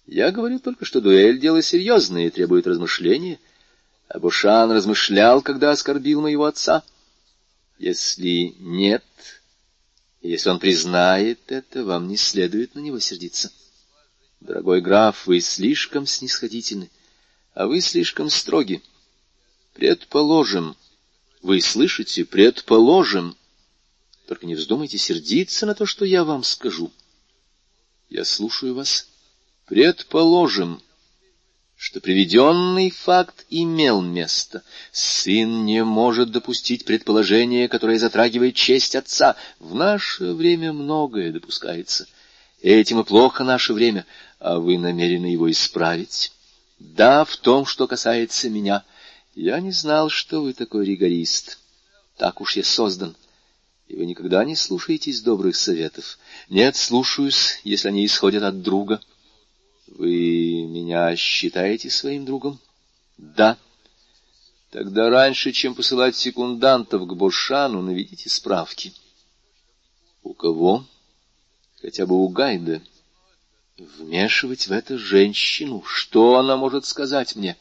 [0.07, 3.38] Я говорю только, что дуэль— дело серьезное и требует размышления.
[4.09, 6.83] Абушан размышлял, когда оскорбил моего отца—
[7.79, 9.05] если нет,
[10.21, 13.53] если он признает это, вам не следует на него сердиться.
[14.41, 16.91] Дорогой граф, вы слишком снисходительны,
[17.55, 18.83] а вы слишком строги.
[19.75, 20.77] Предположим,
[21.43, 23.37] вы слышите, предположим.
[24.27, 26.93] Только не вздумайте сердиться на то, что я вам скажу.
[28.09, 29.09] Я слушаю вас.
[29.67, 30.83] Предположим,
[31.83, 34.62] что приведенный факт имел место.
[34.92, 39.35] Сын не может допустить предположение, которое затрагивает честь отца.
[39.59, 42.07] В наше время многое допускается.
[42.61, 44.07] Этим и плохо наше время,
[44.38, 46.31] а вы намерены его исправить.
[46.79, 48.85] Да, в том, что касается меня.
[49.35, 51.59] Я не знал, что вы такой ригорист.
[52.16, 53.16] Так уж я создан.
[53.88, 56.21] И вы никогда не слушаетесь добрых советов.
[56.49, 59.01] Нет, слушаюсь, если они исходят от друга.—
[59.94, 62.59] вы меня считаете своим другом?
[63.18, 63.59] Да.
[64.70, 68.92] Тогда раньше, чем посылать секундантов к Бошану, наведите справки.
[70.22, 70.87] У кого?
[71.81, 72.81] Хотя бы у Гайда.
[73.76, 75.83] Вмешивать в это женщину.
[75.87, 77.57] Что она может сказать мне?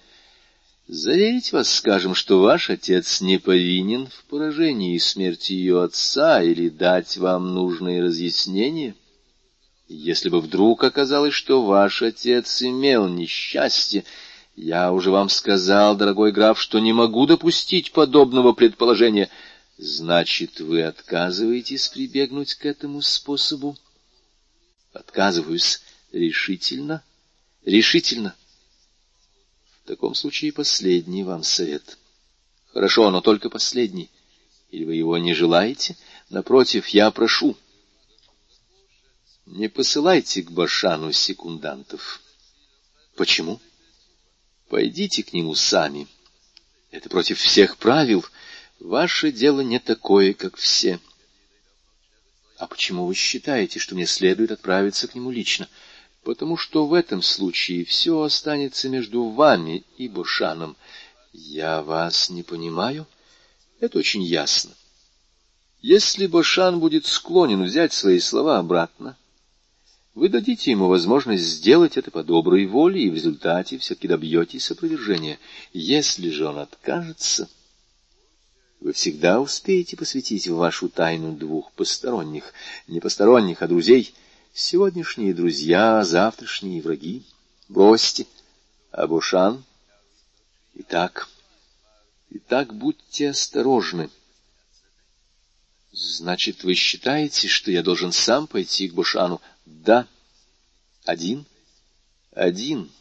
[0.88, 6.70] Заверить вас, скажем, что ваш отец не повинен в поражении и смерти ее отца, или
[6.70, 8.96] дать вам нужные разъяснения?
[9.94, 14.06] Если бы вдруг оказалось, что ваш отец имел несчастье,
[14.56, 19.30] я уже вам сказал, дорогой граф, что не могу допустить подобного предположения.
[19.78, 23.78] Значит, вы отказываетесь прибегнуть к этому способу?
[24.94, 25.82] Отказываюсь
[26.14, 27.04] решительно,
[27.66, 28.34] решительно.
[29.84, 31.98] В таком случае последний вам совет.
[32.68, 34.10] Хорошо, но только последний.
[34.70, 35.98] Или вы его не желаете?
[36.30, 37.58] Напротив, я прошу.
[39.52, 42.22] Не посылайте к Башану секундантов.
[43.18, 43.60] Почему?
[44.70, 46.08] Пойдите к нему сами.
[46.90, 48.26] Это против всех правил.
[48.80, 51.02] Ваше дело не такое, как все.
[52.60, 55.68] А почему вы считаете, что мне следует отправиться к нему лично?
[56.24, 60.78] Потому что в этом случае все останется между вами и Бушаном.
[61.34, 63.06] Я вас не понимаю.
[63.82, 64.72] Это очень ясно.
[65.82, 69.18] Если Бошан будет склонен взять свои слова обратно,
[70.14, 75.40] вы дадите ему возможность сделать это по доброй воле, и в результате все-таки добьетесь опровержения.
[75.72, 77.50] Если же он откажется,
[78.82, 82.54] вы всегда успеете посвятить в вашу тайну двух посторонних,
[82.88, 84.14] не посторонних, а друзей,
[84.54, 87.24] сегодняшние друзья, завтрашние враги.
[87.70, 88.26] Бросьте,
[88.92, 89.64] Абушан.
[90.74, 91.30] Итак,
[92.32, 94.10] итак, будьте осторожны.
[95.94, 99.42] Значит, вы считаете, что я должен сам пойти к Бушану?
[99.80, 100.08] Да.
[101.06, 101.46] Один?
[102.32, 102.92] Один.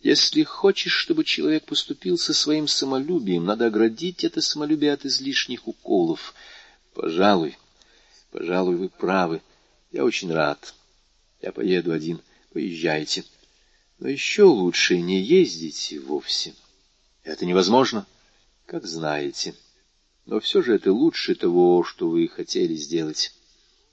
[0.00, 6.34] Если хочешь, чтобы человек поступил со своим самолюбием, надо оградить это самолюбие от излишних уколов.
[6.94, 7.56] Пожалуй,
[8.30, 9.42] пожалуй, вы правы.
[9.92, 10.74] Я очень рад.
[11.40, 12.20] Я поеду один.
[12.52, 13.24] Поезжайте.
[13.98, 16.54] Но еще лучше не ездите вовсе.
[17.22, 18.06] Это невозможно,
[18.66, 19.54] как знаете.
[20.26, 23.32] Но все же это лучше того, что вы хотели сделать.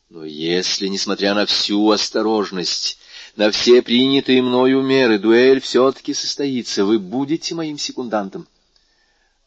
[0.10, 2.98] Но если, несмотря на всю осторожность,
[3.36, 8.48] на все принятые мною меры, дуэль все-таки состоится, вы будете моим секундантом.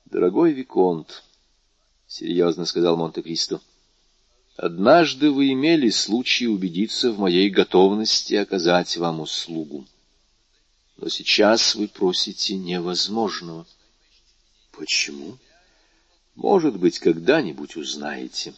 [0.04, 1.22] Дорогой Виконт,—
[2.06, 3.60] серьезно сказал Монте-Кристо,—
[4.56, 9.86] однажды вы имели случай убедиться в моей готовности оказать вам услугу.
[10.98, 13.66] Но сейчас вы просите невозможного.
[14.72, 15.38] Почему?
[16.34, 18.52] Может быть, когда-нибудь узнаете.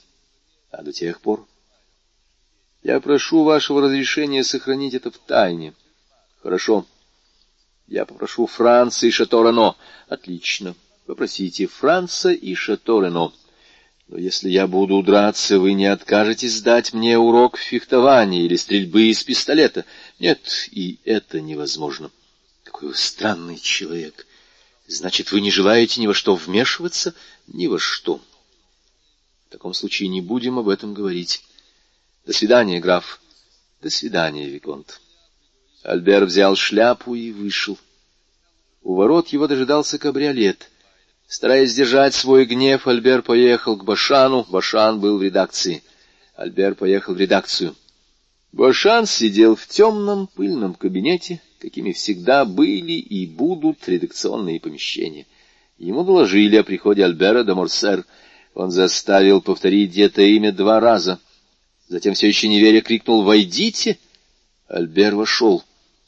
[0.73, 1.47] А до тех пор...
[2.83, 5.73] Я прошу вашего разрешения сохранить это в тайне.
[6.43, 6.85] Хорошо.
[7.87, 9.77] Я попрошу Франца и Шато
[10.09, 10.75] Отлично.
[11.07, 13.33] Попросите Франца и Шато Но
[14.09, 19.85] если я буду драться, вы не откажетесь дать мне урок фехтования или стрельбы из пистолета.
[20.19, 22.11] Нет, и это невозможно.
[22.65, 24.27] Какой вы странный человек.
[24.89, 27.15] Значит, вы не желаете ни во что вмешиваться?
[27.47, 28.21] Ни во что.
[29.47, 31.45] В таком случае не будем об этом говорить.
[32.25, 33.21] До свидания, граф.
[33.81, 35.01] До свидания, Виконт.
[35.83, 37.77] Альбер взял шляпу и вышел.
[38.83, 40.71] У ворот его дожидался кабриолет.
[41.27, 44.47] Стараясь сдержать свой гнев, Альбер поехал к Башану.
[44.49, 45.83] Башан был в редакции.
[46.37, 47.75] Альбер поехал в редакцию.
[48.53, 55.27] Башан сидел в темном пыльном кабинете, какими всегда были и будут редакционные помещения.
[55.77, 58.05] Ему доложили о приходе Альбера де Морсер.
[58.55, 61.19] Он заставил повторить это имя два раза—
[61.93, 63.99] Затем, все еще не веря, крикнул «Войдите!»
[64.67, 65.63] Альбер вошел.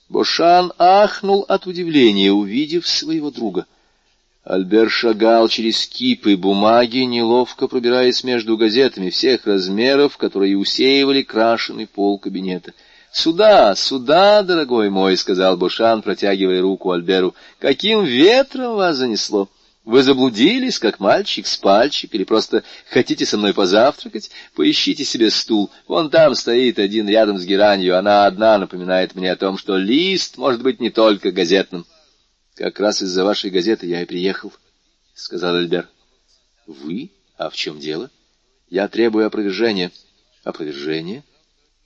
[0.08, 3.66] Бошан ахнул от удивления, увидев своего друга.
[4.44, 12.18] Альбер шагал через кипы бумаги, неловко пробираясь между газетами всех размеров, которые усеивали крашеный пол
[12.18, 12.72] кабинета.
[13.12, 17.34] «Сюда, сюда, дорогой мой!»— сказал Бошан, протягивая руку Альберу.
[17.58, 19.50] «Каким ветром вас занесло?»
[19.84, 24.30] Вы заблудились, как мальчик с пальчик, или просто хотите со мной позавтракать?
[24.54, 25.70] Поищите себе стул.
[25.86, 27.98] Вон там стоит один рядом с геранью.
[27.98, 31.84] Она одна напоминает мне о том, что лист может быть не только газетным.
[32.54, 34.54] Как раз из-за вашей газеты я и приехал,—
[35.14, 35.86] сказал Альбер.
[36.66, 37.10] Вы?
[37.36, 38.10] А в чем дело?
[38.70, 39.92] Я требую опровержения.
[40.44, 41.24] Опровержение?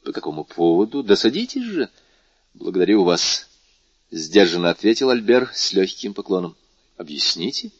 [0.04, 1.02] По какому поводу?
[1.02, 1.90] Да садитесь же.
[2.54, 3.48] Благодарю вас,—
[4.12, 6.56] сдержанно ответил Альбер с легким поклоном.
[6.96, 7.72] Объясните.—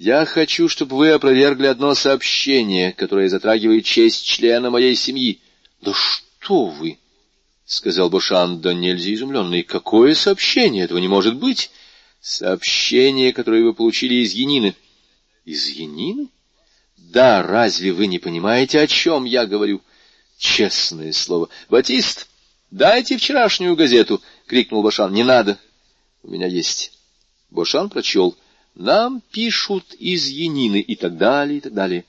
[0.00, 5.42] я хочу, чтобы вы опровергли одно сообщение, которое затрагивает честь члена моей семьи.—
[5.82, 6.98] Да что вы!—
[7.66, 10.84] сказал Бушан, да нельзя изумленный.— Какое сообщение?
[10.84, 11.70] Этого не может быть.—
[12.22, 14.74] Сообщение, которое вы получили из Янины.—
[15.44, 16.28] Из Янины?—
[16.96, 19.82] Да, разве вы не понимаете, о чем я говорю?—
[20.38, 22.26] Честное слово.— Батист,
[22.70, 25.58] дайте вчерашнюю газету!— крикнул Бушан.— Не надо.
[26.22, 26.92] У меня есть.
[27.50, 28.34] Бушан прочел.—
[28.80, 32.06] нам пишут из Янины и так далее, и так далее.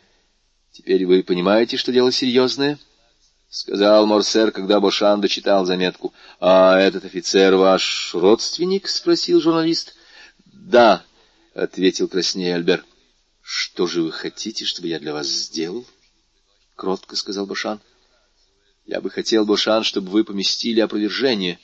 [0.71, 2.79] Теперь вы понимаете, что дело серьезное?—
[3.49, 9.95] сказал Морсер, когда Бошан дочитал заметку.— А этот офицер ваш родственник?— спросил журналист.—
[10.45, 11.03] Да,—
[11.53, 12.85] ответил краснее Альбер.—
[13.41, 15.85] Что же вы хотите, чтобы я для вас сделал?—
[16.77, 17.81] кротко сказал Бошан.—
[18.85, 21.59] Я бы хотел, Бошан, чтобы вы поместили опровержение.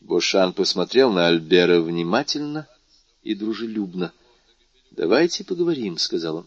[0.00, 2.66] Бошан посмотрел на Альбера внимательно—
[3.26, 4.12] и дружелюбно.—
[4.92, 6.46] Давайте поговорим,— сказал он.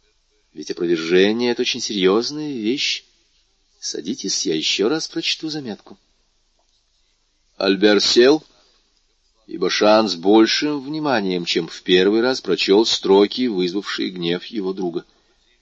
[0.52, 3.04] —Ведь опровержение— это очень серьезная вещь.
[3.80, 5.98] Садитесь, я еще раз прочту заметку.
[7.56, 8.44] Альбер сел,
[9.46, 15.06] и Башан с большим вниманием, чем в первый раз, прочел строки, вызвавшие гнев его друга.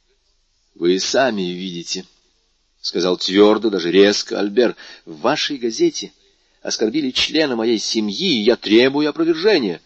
[0.74, 2.04] —Вы сами видите,—
[2.80, 6.12] сказал твердо, даже резко Альбер,— в вашей газете
[6.60, 9.80] оскорбили члена моей семьи, и я требую опровержения.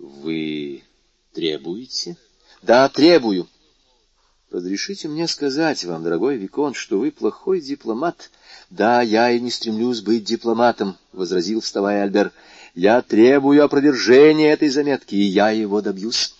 [0.00, 0.82] Вы
[1.34, 2.16] требуете?—
[2.62, 3.46] Да, требую.—
[4.50, 8.30] Разрешите мне сказать вам, дорогой Виконт, что вы плохой дипломат.
[8.70, 12.32] Да, я и не стремлюсь быть дипломатом,— возразил, вставая Альбер.
[12.74, 16.34] Я требую опровержения этой заметки, и я его добьюсь.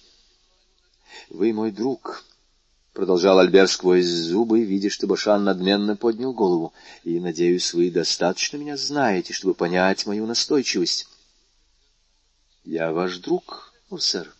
[1.28, 2.24] Вы мой друг,—
[2.94, 6.72] продолжал Альбер сквозь зубы, видя, что Башан надменно поднял голову,—
[7.04, 11.09] и, надеюсь, вы достаточно меня знаете, чтобы понять мою настойчивость.
[12.70, 14.32] Я ваш друг, Мурсер,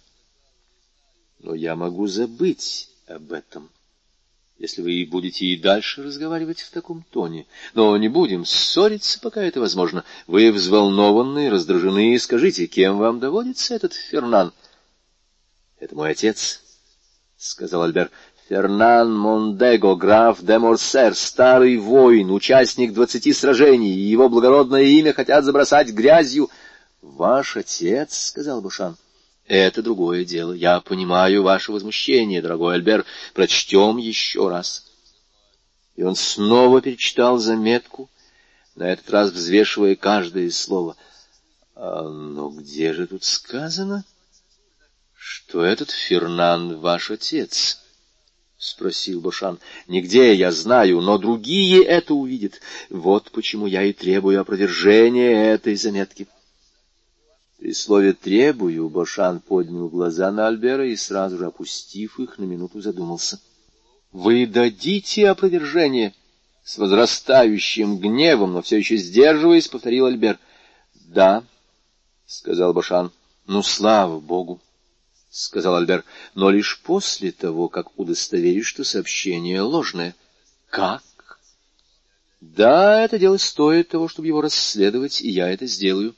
[1.41, 3.69] но я могу забыть об этом,
[4.57, 7.49] если вы будете и дальше разговаривать в таком тоне.
[7.75, 10.05] Но не будем ссориться, пока это возможно.
[10.29, 14.53] Вы взволнованы, раздражены, скажите, кем вам доводится этот Фернан?—
[15.81, 16.63] Это мой отец,—
[17.37, 18.13] сказал Альбер.—
[18.49, 25.45] Фернан Мондего, граф де Морсер, старый воин, участник двадцати сражений, и его благородное имя хотят
[25.45, 26.49] забросать грязью.—
[27.03, 28.97] Ваш отец,— сказал Бушан.—
[29.51, 30.53] это другое дело.
[30.53, 33.05] Я понимаю ваше возмущение, дорогой Альбер.
[33.35, 34.87] Прочтем еще раз.
[35.97, 38.09] И он снова перечитал заметку,
[38.77, 40.97] на этот раз взвешивая каждое слово.
[41.75, 44.05] А, но где же тут сказано,
[45.17, 47.81] что этот Фернан ваш отец?—
[48.57, 52.61] спросил Бошан.— Нигде, я знаю, но другие это увидят.
[52.89, 56.29] Вот почему я и требую опровержения этой заметки.—
[57.61, 62.81] при слове «требую» Бошан поднял глаза на Альбера и, сразу же опустив их, на минуту
[62.81, 63.39] задумался.—
[64.13, 66.15] Вы дадите опровержение?—
[66.65, 70.39] с возрастающим гневом, но все еще сдерживаясь, повторил Альбер.—
[70.95, 71.45] Да,—
[72.27, 73.13] сказал Бошан.—
[73.47, 74.59] Ну, слава богу,—
[75.31, 76.05] сказал Альбер,—
[76.35, 80.15] но лишь после того, как удостоверюсь, что сообщение ложное.—
[80.71, 81.03] Как?—
[82.41, 86.15] Да, это дело стоит того, чтобы его расследовать, и я это сделаю.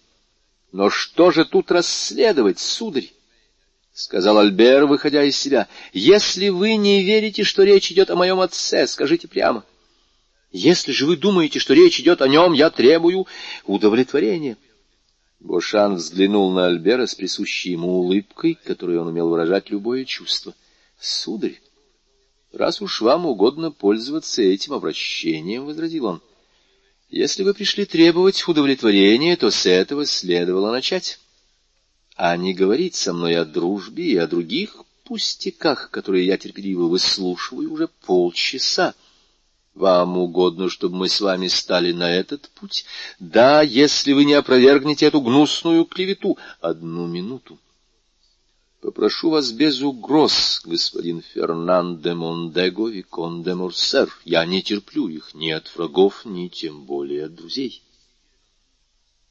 [0.73, 3.13] Но что же тут расследовать, сударь?—
[3.93, 8.87] сказал Альбер, выходя из себя.— Если вы не верите, что речь идет о моем отце,
[8.87, 9.67] скажите прямо.
[10.51, 13.27] Если же вы думаете, что речь идет о нем, я требую
[13.67, 14.57] удовлетворения.
[15.41, 20.55] Бошан взглянул на Альбера с присущей ему улыбкой, которой он умел выражать любое чувство.—
[20.99, 21.61] Сударь,
[22.51, 26.23] раз уж вам угодно пользоваться этим обращением,— возразил он,—
[27.13, 31.21] если вы пришли требовать удовлетворения, то с этого следовало начать,
[32.17, 37.71] а не говорить со мной о дружбе и о других пустяках, которые я терпеливо выслушиваю
[37.71, 38.95] уже полчаса.
[39.75, 42.87] Вам угодно, чтобы мы с вами стали на этот путь?
[43.19, 46.39] Да, если вы не опровергнете эту гнусную клевету.
[46.61, 47.59] Одну минуту.
[48.83, 54.13] Попрошу вас без угроз, господин Фернан де Мондего Викон де Морсер.
[54.25, 57.81] Я не терплю их ни от врагов, ни тем более от друзей.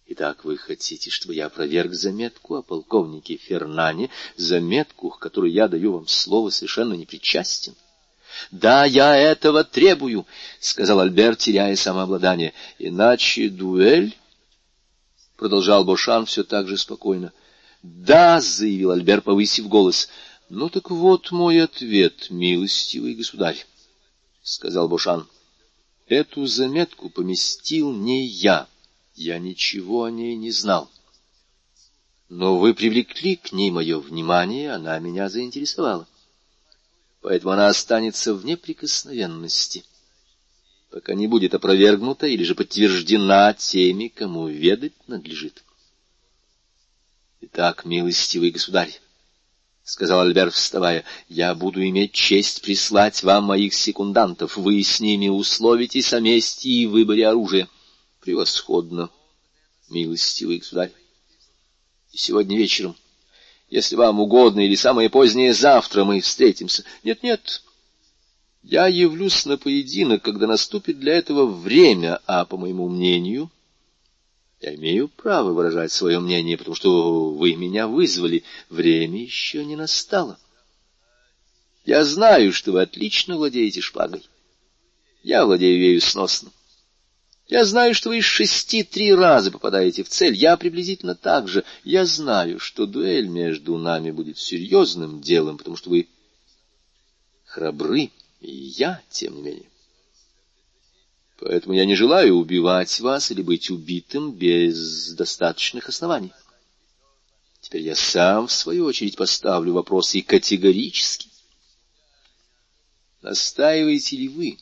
[0.07, 5.91] Итак, вы хотите, чтобы я опроверг заметку о полковнике Фернане, заметку, к которой я даю
[5.91, 7.75] вам слово, совершенно непричастен?—
[8.51, 10.25] Да, я этого требую,—
[10.61, 14.15] сказал Альберт, теряя самообладание.— Иначе дуэль,—
[15.35, 17.33] продолжал Бошан все так же спокойно,—
[17.84, 20.09] «Да»,— заявил Альбер, повысив голос.
[20.49, 23.65] «Ну так вот мой ответ, милостивый государь»,—
[24.43, 25.27] сказал Бушан.
[26.07, 28.67] «Эту заметку поместил не я,
[29.15, 30.91] я ничего о ней не знал.
[32.29, 36.07] Но вы привлекли к ней мое внимание, она меня заинтересовала.
[37.21, 39.86] Поэтому она останется в неприкосновенности»
[40.91, 45.63] пока не будет опровергнута или же подтверждена теми, кому ведать надлежит.
[47.43, 49.01] Итак, милостивый государь,—
[49.83, 54.57] сказал Альберт, вставая,— я буду иметь честь прислать вам моих секундантов.
[54.57, 57.67] Вы с ними условитесь о месте и выборе оружия.
[58.19, 59.09] Превосходно,
[59.89, 60.91] милостивый государь.
[62.11, 62.95] И сегодня вечером,
[63.71, 66.83] если вам угодно, или самое позднее завтра мы встретимся.
[67.03, 67.63] Нет-нет,
[68.61, 73.49] я явлюсь на поединок, когда наступит для этого время, а, по моему мнению,—
[74.62, 78.43] я имею право выражать свое мнение, потому что вы меня вызвали.
[78.70, 80.38] Время еще не настало.
[81.84, 84.24] Я знаю, что вы отлично владеете шпагой.
[85.24, 86.51] Я владею ею сносно.
[87.47, 90.36] Я знаю, что вы из шести три раза попадаете в цель.
[90.36, 91.64] Я приблизительно так же.
[91.84, 96.07] Я знаю, что дуэль между нами будет серьезным делом, потому что вы
[97.45, 99.70] храбры, и я, тем не менее.
[101.41, 106.31] Поэтому я не желаю убивать вас или быть убитым без достаточных оснований.
[107.61, 111.29] Теперь я сам, в свою очередь, поставлю вопрос и категорически.
[113.23, 114.57] Настаиваете ли вы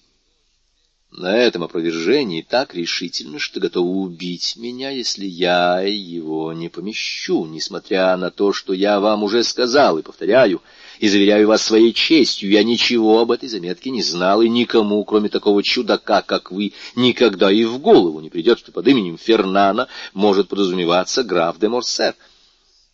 [1.12, 8.16] на этом опровержении так решительно, что готовы убить меня, если я его не помещу, несмотря
[8.16, 10.62] на то, что я вам уже сказал и повторяю,
[11.00, 15.30] и заверяю вас своей честью, я ничего об этой заметке не знал, и никому, кроме
[15.30, 20.50] такого чудака, как вы, никогда и в голову не придет, что под именем Фернана может
[20.50, 22.16] подразумеваться граф де Морсер.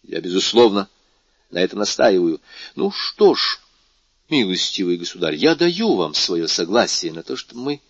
[0.04, 0.88] Я, безусловно,
[1.50, 2.40] на это настаиваю.
[2.76, 3.60] Ну что ж,
[4.30, 7.82] милостивый государь, я даю вам свое согласие на то, что мы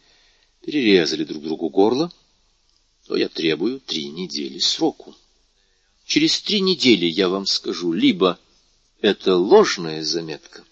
[0.66, 2.09] перерезали друг другу горло,
[3.05, 5.13] то я требую три недели сроку.
[6.05, 8.39] Через три недели я вам скажу, либо
[9.05, 10.63] это ложная заметка,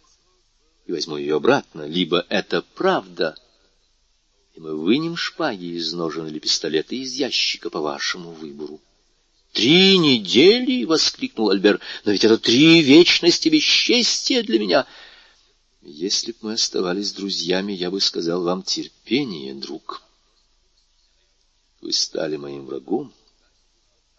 [0.87, 3.37] и возьму ее обратно, либо это правда,
[4.55, 8.81] и мы вынем шпаги из ножен или пистолета из ящика по вашему выбору.
[9.51, 11.79] «Три недели!»— воскликнул Альбер.
[12.05, 14.87] «Но ведь это три вечности бесчестия для меня!»
[15.83, 20.01] «Если б мы оставались друзьями, я бы сказал вам терпение, друг.
[21.81, 23.13] Вы стали моим врагом,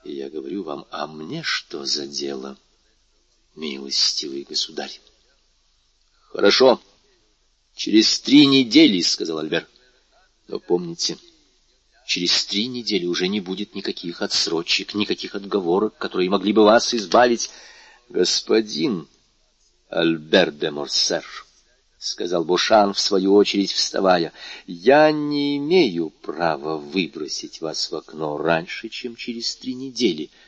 [0.04, 2.56] и я говорю вам, а мне что за дело?»
[3.55, 5.00] Милостивый государь.—
[6.32, 6.80] Хорошо.
[7.74, 9.66] Через три недели,— сказал Альбер.—
[10.48, 11.18] Но помните,
[12.07, 17.50] через три недели уже не будет никаких отсрочек, никаких отговорок, которые могли бы вас избавить.—
[18.09, 19.09] Господин
[19.88, 21.24] Альбер де Морсер,—
[21.98, 24.32] сказал Бушан, в свою очередь вставая,—
[24.66, 30.30] я не имею права выбросить вас в окно раньше, чем через три недели.—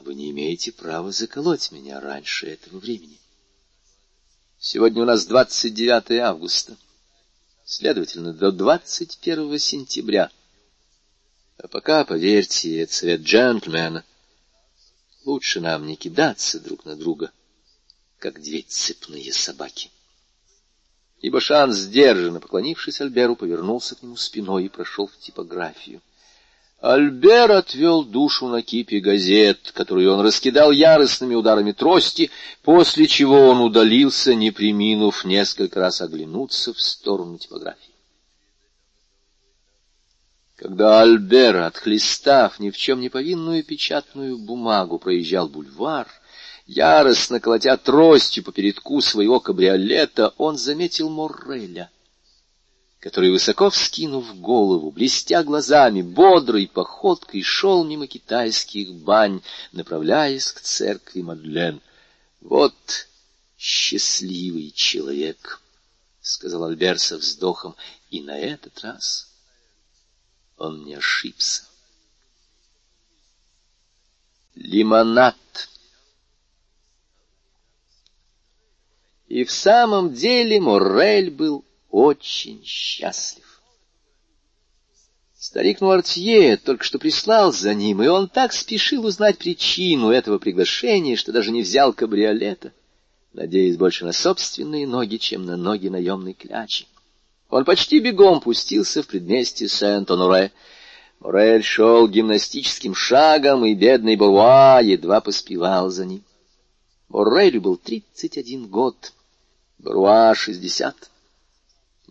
[0.00, 3.18] вы не имеете права заколоть меня раньше этого времени.
[4.58, 6.76] Сегодня у нас 29 августа,
[7.64, 10.30] следовательно, до 21 сентября.
[11.58, 14.04] А пока, поверьте, это совет джентльмена,
[15.24, 17.30] лучше нам не кидаться друг на друга,
[18.18, 19.90] как две цепные собаки.
[21.20, 26.02] Ибо Шан, сдержанно поклонившись Альберу, повернулся к нему спиной и прошел в типографию.
[26.84, 32.30] Альбер отвел душу на кипе газет, которые он раскидал яростными ударами трости,
[32.62, 37.94] после чего он удалился, не приминув несколько раз оглянуться в сторону типографии.
[40.56, 46.06] Когда Альбер, отхлестав ни в чем не повинную печатную бумагу, проезжал бульвар,
[46.66, 51.90] яростно колотя тростью по передку своего кабриолета, он заметил Морреля
[53.04, 59.42] который, высоко вскинув голову, блестя глазами, бодрой походкой шел мимо китайских бань,
[59.72, 61.82] направляясь к церкви Мадлен.
[62.40, 62.74] «Вот
[63.58, 65.60] счастливый человек!»—
[66.22, 67.76] сказал Альбер со вздохом,
[68.08, 69.28] и на этот раз
[70.56, 71.64] он не ошибся.
[74.54, 75.36] Лимонад
[79.28, 83.62] И в самом деле Моррель был очень счастлив.
[85.38, 91.14] Старик Нуартье только что прислал за ним, и он так спешил узнать причину этого приглашения,
[91.14, 92.72] что даже не взял кабриолета,
[93.32, 96.86] надеясь больше на собственные ноги, чем на ноги наемной клячи.
[97.48, 100.50] Он почти бегом пустился в предместье Сент-Оноре.
[101.20, 106.24] Морель шел гимнастическим шагом, и бедный Буруа едва поспевал за ним.
[107.08, 109.12] Морелю был тридцать один год,
[109.78, 110.96] Буруа— шестьдесят.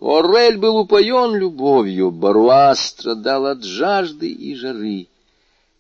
[0.06, 5.08] Орель был упоен любовью, Баруа страдал от жажды и жары.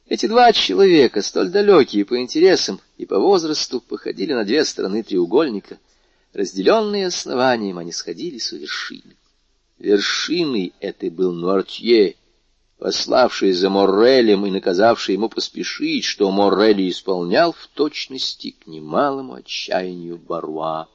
[0.07, 5.77] Эти два человека, столь далекие по интересам и по возрасту, походили на две стороны треугольника.
[6.31, 9.17] Разделенные основанием, они сходились у вершины.
[9.77, 12.15] Вершиной этой был Нуартье,
[12.77, 20.17] пославший за Моррелем и наказавший ему поспешить, что Моррелли исполнял в точности к немалому отчаянию
[20.17, 20.87] Баруа.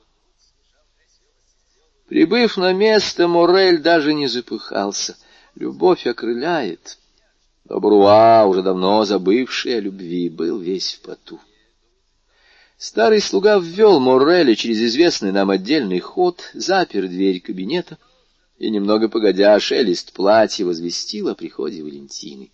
[2.09, 5.16] Прибыв на место, Морель даже не запыхался.
[5.54, 6.98] Любовь окрыляет.
[7.68, 11.38] Но Бруа, уже давно забывший о любви, был весь в поту.
[12.78, 17.98] Старый слуга ввел Мореля через известный нам отдельный ход, запер дверь кабинета,
[18.56, 22.50] и, немного погодя, шелест платья возвестил о приходе Валентины.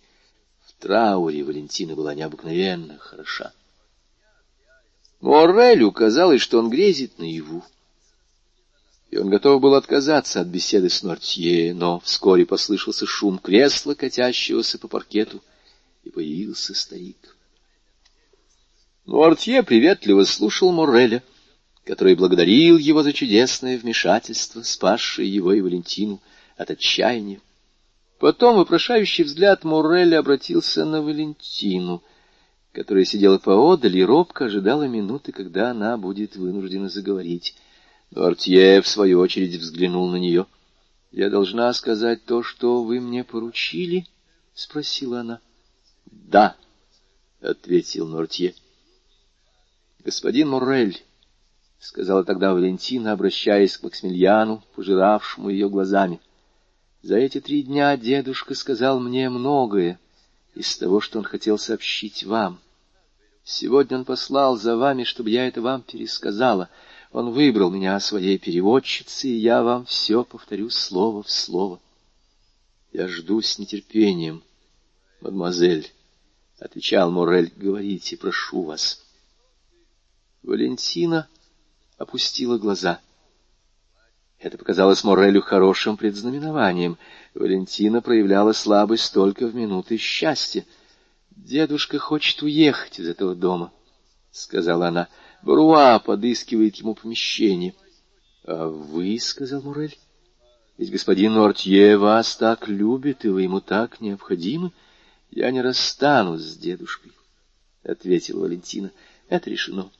[0.65, 3.53] В трауре Валентина была необыкновенно хороша.
[5.21, 7.63] Морелю казалось, что он грезит наяву.
[9.15, 14.77] И он готов был отказаться от беседы с Нортье, но вскоре послышался шум кресла, катящегося
[14.77, 15.41] по паркету,
[16.03, 17.37] и появился старик.
[19.05, 21.23] Нортье приветливо слушал Морреля,
[21.85, 26.21] который благодарил его за чудесное вмешательство, спасшее его и Валентину
[26.57, 27.39] от отчаяния.
[28.19, 32.03] Потом вопрошающий взгляд Морреля обратился на Валентину,
[32.73, 37.55] которая сидела поодаль и робко ожидала минуты, когда она будет вынуждена заговорить.
[38.23, 40.45] Артье, в свою очередь, взглянул на нее.—
[41.11, 44.07] Я должна сказать то, что вы мне поручили?—
[44.53, 45.39] спросила она.—
[46.05, 46.55] Да,—
[47.41, 48.55] ответил Нортье.—
[50.05, 51.03] Господин Моррель,—
[51.79, 56.21] сказала тогда Валентина, обращаясь к Максимилиану, пожиравшему ее глазами,—
[57.01, 59.99] за эти три дня дедушка сказал мне многое
[60.55, 62.59] из того, что он хотел сообщить вам.
[63.43, 66.69] Сегодня он послал за вами, чтобы я это вам пересказала—
[67.15, 71.79] он выбрал меня своей переводчицей, и я вам все повторю слово в слово.
[72.91, 74.43] Я жду с нетерпением,
[75.21, 75.89] мадемуазель,—
[76.59, 79.01] отвечал Морель,— говорите, прошу вас.
[80.43, 81.29] Валентина
[81.97, 82.99] опустила глаза.
[84.37, 86.97] Это показалось Морелю хорошим предзнаменованием.
[87.33, 90.65] Валентина проявляла слабость только в минуты счастья.
[91.31, 93.71] «Дедушка хочет уехать из этого дома»,—
[94.31, 95.07] сказала она.
[95.45, 97.75] Бруа подыскивает ему помещение.—
[98.45, 99.95] А вы,— сказал Мурель,—
[100.79, 104.71] ведь господин Нортье вас так любит, и вы ему так необходимы.
[105.29, 107.11] Я не расстанусь с дедушкой,—
[107.83, 108.91] ответила Валентина.—
[109.29, 109.91] Это решено.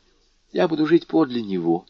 [0.52, 1.86] Я буду жить подле него.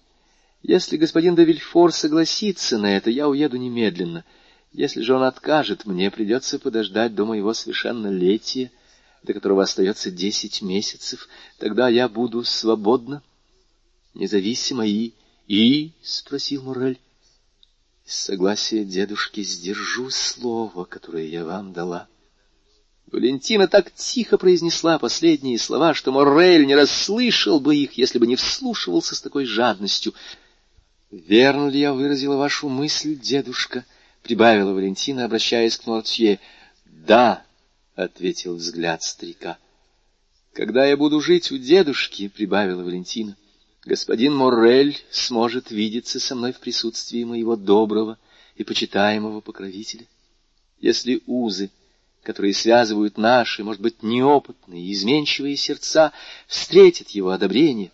[0.61, 1.57] Если господин де
[1.91, 4.25] согласится на это, я уеду немедленно.
[4.73, 8.69] Если же он откажет, мне придется подождать до моего совершеннолетия,
[9.23, 11.29] до которого остается десять месяцев.
[11.57, 13.23] Тогда я буду свободна
[14.15, 15.13] независимо и...—
[15.47, 16.99] И?— спросил Мурель.—
[18.07, 22.07] Из согласия дедушки сдержу слово, которое я вам дала.
[23.11, 28.35] Валентина так тихо произнесла последние слова, что Моррель не расслышал бы их, если бы не
[28.35, 30.13] вслушивался с такой жадностью.—
[31.11, 33.85] Верно ли я выразила вашу мысль, дедушка?—
[34.23, 36.39] прибавила Валентина, обращаясь к Нортье.—
[36.85, 37.45] Да,—
[37.95, 39.59] ответил взгляд старика.—
[40.53, 43.37] Когда я буду жить у дедушки,— прибавила Валентина,—
[43.85, 48.17] господин Моррель сможет видеться со мной в присутствии моего доброго
[48.55, 50.07] и почитаемого покровителя.
[50.79, 51.69] Если узы,
[52.23, 56.11] которые связывают наши, может быть, неопытные, изменчивые сердца,
[56.47, 57.91] встретят его одобрение,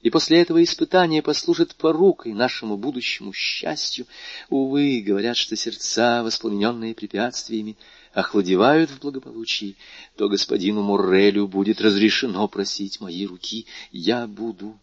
[0.00, 4.06] и после этого испытания послужат порукой нашему будущему счастью,
[4.48, 7.76] увы, говорят, что сердца, воспламененные препятствиями,
[8.12, 9.76] охладевают в благополучии,
[10.16, 13.66] то господину Моррелю будет разрешено просить мои руки.
[13.92, 14.78] Я буду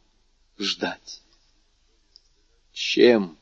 [0.57, 1.21] ждать.
[2.73, 3.37] Чем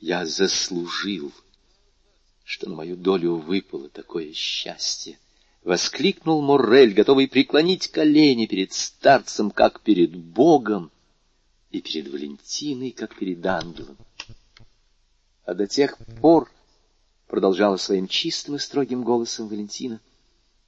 [0.00, 1.32] я заслужил,
[2.44, 5.18] что на мою долю выпало такое счастье?
[5.64, 10.90] Воскликнул Моррель, готовый преклонить колени перед старцем, как перед Богом,
[11.70, 13.96] и перед Валентиной, как перед ангелом.
[15.44, 16.50] А до тех пор,
[17.26, 20.00] продолжала своим чистым и строгим голосом Валентина,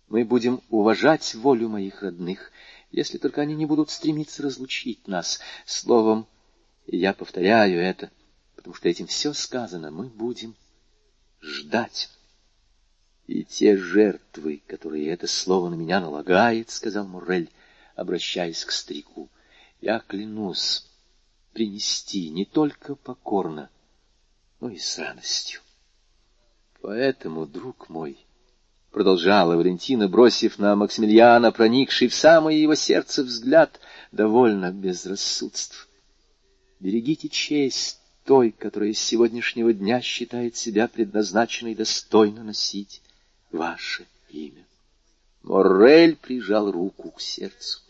[0.08, 2.50] мы будем уважать волю моих родных
[2.90, 5.40] если только они не будут стремиться разлучить нас.
[5.64, 6.26] Словом,
[6.86, 8.10] я повторяю это,
[8.56, 10.56] потому что этим все сказано, мы будем
[11.40, 12.10] ждать.
[13.26, 17.50] И те жертвы, которые это слово на меня налагает,— сказал Муррель,
[17.94, 19.28] обращаясь к старику,—
[19.80, 20.86] я клянусь
[21.52, 23.70] принести не только покорно,
[24.58, 25.60] но и с радостью.
[26.82, 28.18] Поэтому, друг мой,—
[28.90, 33.80] продолжала Валентина, бросив на Максимилиана проникший в самое его сердце взгляд,
[34.12, 35.88] довольно безрассудств.
[36.80, 43.02] Берегите честь той, которая с сегодняшнего дня считает себя предназначенной достойно носить
[43.52, 44.64] ваше имя.
[45.42, 47.80] Моррель прижал руку к сердцу.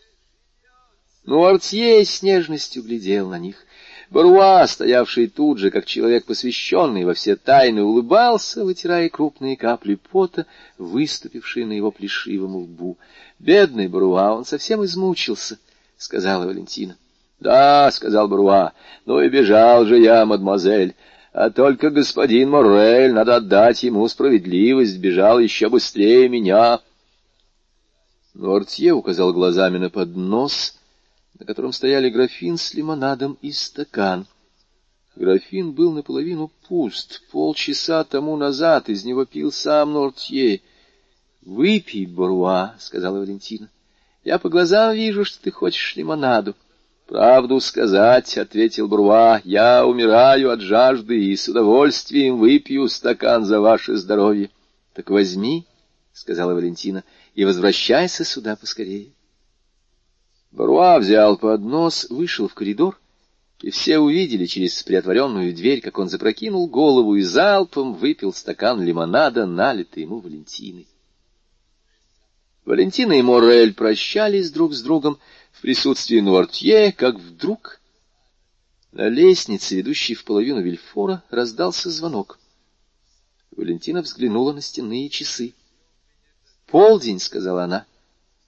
[1.23, 3.65] Но Артье с нежностью глядел на них.
[4.11, 10.45] Баруа, стоявший тут же, как человек посвященный во все тайны, улыбался, вытирая крупные капли пота,
[10.77, 12.97] выступившие на его плешивом лбу.
[13.39, 15.59] «Бедный Баруа, он совсем измучился»,—
[15.97, 16.97] сказала Валентина.
[17.39, 18.73] «Да»,— сказал Баруа,—
[19.05, 20.93] «ну и бежал же я, мадемуазель».
[21.33, 26.81] А только господин Моррель, надо отдать ему справедливость, бежал еще быстрее меня.
[28.33, 30.77] Нортье указал глазами на поднос,
[31.41, 34.27] на котором стояли графин с лимонадом и стакан.
[35.15, 37.23] Графин был наполовину пуст.
[37.31, 40.61] Полчаса тому назад из него пил сам Нортье.—
[41.41, 43.71] Выпей, Боруа,— сказала Валентина.—
[44.23, 46.55] Я по глазам вижу, что ты хочешь лимонаду.
[47.07, 53.97] «Правду сказать»,— ответил Бруа,— «я умираю от жажды и с удовольствием выпью стакан за ваше
[53.97, 54.51] здоровье».
[54.93, 55.65] «Так возьми»,—
[56.13, 57.03] сказала Валентина,—
[57.35, 59.11] «и возвращайся сюда поскорее».
[60.51, 62.99] Бруа взял поднос, вышел в коридор,
[63.61, 69.45] и все увидели через приотворенную дверь, как он запрокинул голову и залпом выпил стакан лимонада,
[69.45, 70.87] налитый ему Валентиной.
[72.65, 75.17] Валентина и Морель прощались друг с другом,—
[75.51, 77.79] в присутствии Нуартье, как вдруг
[78.91, 82.39] на лестнице, ведущей в половину Вильфора, раздался звонок.
[83.55, 85.53] Валентина взглянула на стенные часы.
[86.67, 87.85] «Полдень»,— сказала она.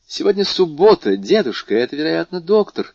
[0.08, 2.94] «Сегодня суббота, дедушка, это, вероятно, доктор».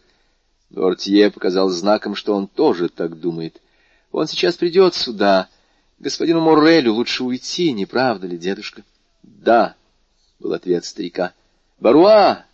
[0.71, 3.61] Нуартье показал знаком, что он тоже так думает.
[4.13, 5.49] «Он сейчас придет сюда.
[5.99, 8.85] Господину Моррелю лучше уйти, не правда ли, дедушка?»
[9.23, 9.75] «Да»,—
[10.39, 11.33] был ответ старика.
[11.81, 12.45] «Баруа!»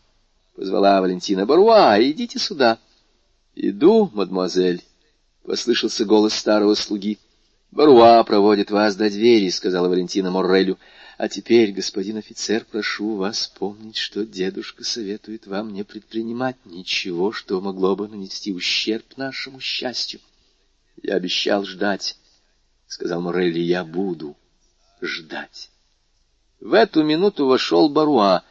[0.56, 2.78] —позвала Валентина.— Баруа, идите сюда.—
[3.56, 4.84] Иду, мадемуазель,—
[5.44, 7.18] послышался голос старого слуги.—
[7.72, 10.78] Баруа проводит вас до двери,— сказала Валентина Моррелю.—
[11.16, 17.60] А теперь, господин офицер, прошу вас помнить, что дедушка советует вам не предпринимать ничего, что
[17.60, 20.20] могло бы нанести ущерб нашему счастью.—
[21.02, 22.18] Я обещал ждать,—
[22.88, 24.36] сказал Моррелли,— я буду
[25.00, 25.70] ждать.
[26.60, 28.42] В эту минуту вошел Баруа.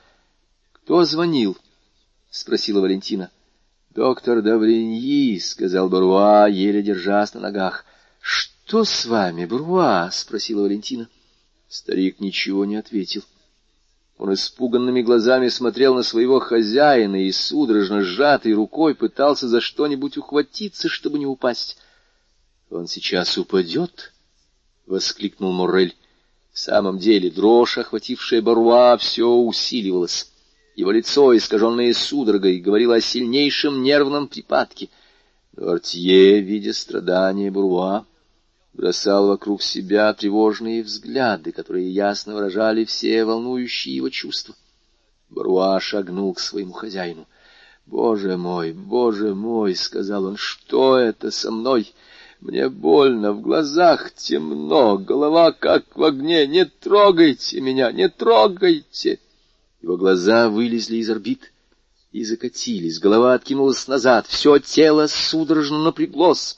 [0.72, 1.58] Кто звонил?——
[2.32, 3.30] спросила Валентина.—
[3.90, 7.86] Доктор Давриньи,— сказал Баруа, еле держась на ногах.—
[8.22, 11.10] Что с вами, Баруа?— спросила Валентина.
[11.74, 13.24] Старик ничего не ответил.
[14.20, 20.88] Он испуганными глазами смотрел на своего хозяина и, судорожно сжатой рукой, пытался за что-нибудь ухватиться,
[20.88, 21.78] чтобы не упасть.—
[22.70, 24.14] Он сейчас упадет?—
[24.86, 25.96] воскликнул Моррель.
[26.52, 30.32] В самом деле дрожь, охватившая Баруа, все усиливалась.
[30.76, 34.90] Его лицо, искаженное судорогой, говорило о сильнейшем нервном припадке.
[35.58, 38.06] Артье, видя страдания Бруа,
[38.74, 44.56] бросал вокруг себя тревожные взгляды, которые ясно выражали все волнующие его чувства.
[45.30, 47.28] Бруа шагнул к своему хозяину.
[47.86, 50.38] «Боже мой, боже мой!»— сказал он.
[50.38, 51.94] «Что это со мной?
[52.40, 56.48] Мне больно, в глазах темно, голова как в огне.
[56.48, 59.20] Не трогайте меня, не трогайте!»
[59.82, 61.52] Его глаза вылезли из орбит
[62.14, 66.58] и закатились, голова откинулась назад, все тело судорожно напряглось.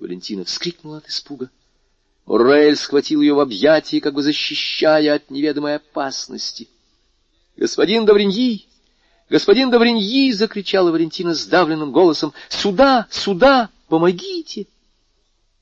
[0.00, 1.50] Валентина вскрикнула от испуга.
[2.26, 6.68] Орель схватил ее в объятия, как бы защищая от неведомой опасности.
[7.56, 8.66] «Господин Давриньи!
[9.28, 12.32] Господин Давриньи!»— закричала Валентина сдавленным голосом.
[12.48, 13.06] «Сюда!
[13.10, 13.70] Сюда!
[13.88, 14.66] Помогите!»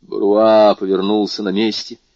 [0.00, 1.98] Бруа повернулся на месте—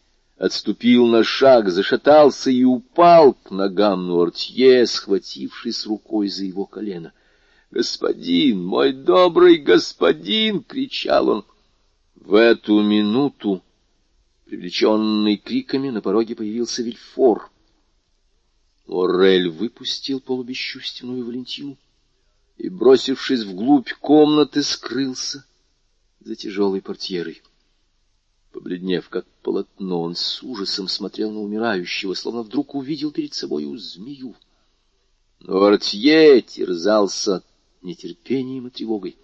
[0.43, 7.13] отступил на шаг, зашатался и упал к ногам Нуартье, схватившись рукой за его колено.
[7.71, 11.45] «Господин, мой добрый господин!»— кричал он.
[12.25, 13.65] В эту минуту,
[14.45, 17.51] привлеченный криками, на пороге появился Вильфор.
[18.87, 21.77] Орель выпустил полубесчувственную Валентину
[22.59, 25.45] и, бросившись вглубь комнаты, скрылся
[26.21, 27.43] за тяжелой портьерой.
[28.53, 34.37] Побледнев, как полотно, он с ужасом смотрел на умирающего, словно вдруг увидел перед собою змею.
[35.41, 37.43] Но Артье терзался
[37.83, 39.17] нетерпением и тревогой.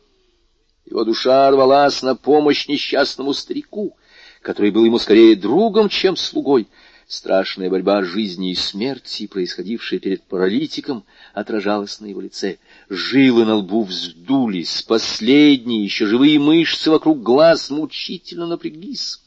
[0.91, 3.95] Его душа рвалась на помощь несчастному старику,
[4.41, 6.66] который был ему скорее другом, чем слугой.
[7.07, 12.59] Страшная борьба жизни и смерти, происходившая перед паралитиком, отражалась на его лице.
[12.89, 19.20] Жилы на лбу вздулись, последние, еще живые мышцы вокруг глаз мучительно напряглись.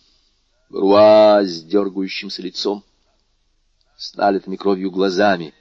[0.69, 2.83] Руа с дергающимся лицом,
[3.97, 5.53] с налитыми кровью глазами,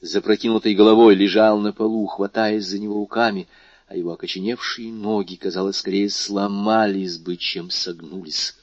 [0.00, 3.48] запрокинутой головой лежал на полу, хватаясь за него руками,
[3.90, 8.56] а его окоченевшие ноги, казалось, скорее сломались бы, чем согнулись.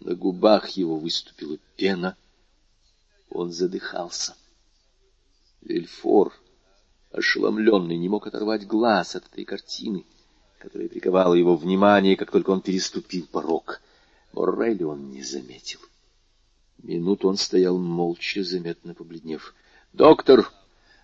[0.00, 2.16] На губах его выступила пена,
[3.28, 4.34] он задыхался.
[5.60, 6.32] Вильфор
[7.12, 10.04] ошеломленный, не мог оторвать глаз от этой картины,
[10.58, 13.80] которая приковала его внимание, как только он переступил порог.
[14.32, 15.78] Моррелли он не заметил.
[16.82, 19.54] Минуту он стоял молча, заметно побледнев.—
[19.92, 20.50] Доктор!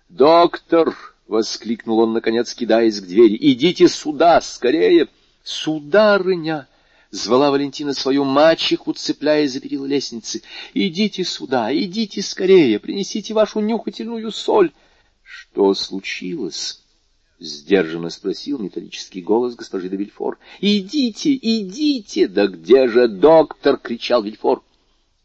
[0.09, 5.07] Доктор!— воскликнул он, наконец, кидаясь к двери.— Идите сюда, скорее!—
[5.43, 6.67] Сударыня!—
[7.11, 10.41] звала Валентина свою мачеху, цепляясь за перила лестницы.—
[10.73, 14.71] Идите сюда, идите скорее, принесите вашу нюхательную соль.—
[15.23, 16.81] что случилось?—
[17.39, 22.27] сдержанно спросил металлический голос госпожи де Вильфор.— Идите, идите!
[22.27, 24.63] Да где же доктор?— кричал Вильфор.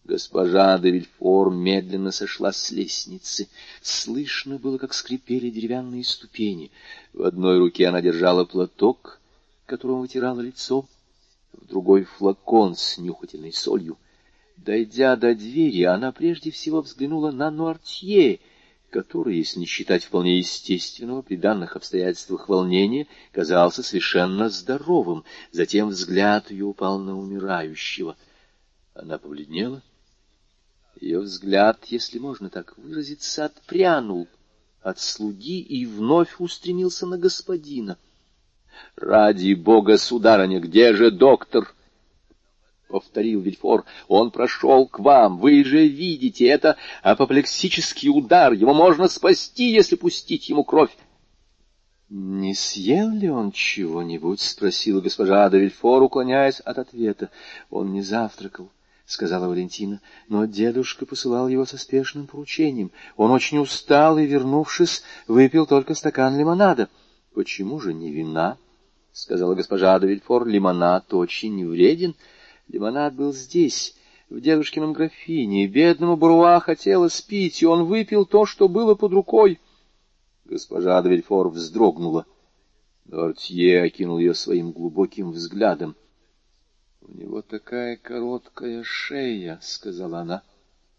[0.04, 3.48] Госпожа де Вильфор медленно сошла с лестницы.
[3.82, 6.72] Слышно было, как скрипели деревянные ступени.
[7.12, 9.20] В одной руке она держала платок,
[9.64, 10.86] которым вытирала лицо,
[11.52, 13.96] в другой— флакон с нюхательной солью.
[14.56, 18.40] Дойдя до двери, она прежде всего взглянула на Нуартье,
[18.90, 25.22] который, если не считать вполне естественного при данных обстоятельствах волнения, казался совершенно здоровым.
[25.52, 28.16] Затем взгляд ее упал на умирающего.
[28.94, 29.80] Она побледнела—
[31.02, 34.28] ее взгляд, если можно так выразиться, отпрянул
[34.82, 37.98] от слуги и вновь устремился на господина.—
[38.96, 41.74] Ради бога, сударыня, где же доктор?—
[42.88, 45.38] повторил Вильфор.— Он прошел к вам.
[45.38, 48.52] Вы же видите, это апоплексический удар.
[48.52, 50.96] Его можно спасти, если пустить ему кровь.—
[52.08, 57.30] Не съел ли он чего-нибудь?— спросила госпожа де Вильфор, уклоняясь от ответа.
[57.70, 58.70] Он не завтракал.——
[59.06, 62.90] сказала Валентина,— но дедушка посылал его со спешным поручением.
[63.16, 66.88] Он очень устал и, вернувшись, выпил только стакан лимонада.—
[67.34, 68.58] Почему же не вина?—
[69.12, 72.14] сказала госпожа Адавильфор.— Лимонад очень вреден.
[72.68, 73.94] Лимонад был здесь,
[74.30, 75.66] в дедушкином графине.
[75.66, 79.60] Бедному Бруа хотелось пить, и он выпил то, что было под рукой.
[80.44, 82.26] Госпожа Адавильфор вздрогнула.
[83.04, 85.96] Дортье окинул ее своим глубоким взглядом.—
[87.08, 90.42] У него такая короткая шея,— сказала она.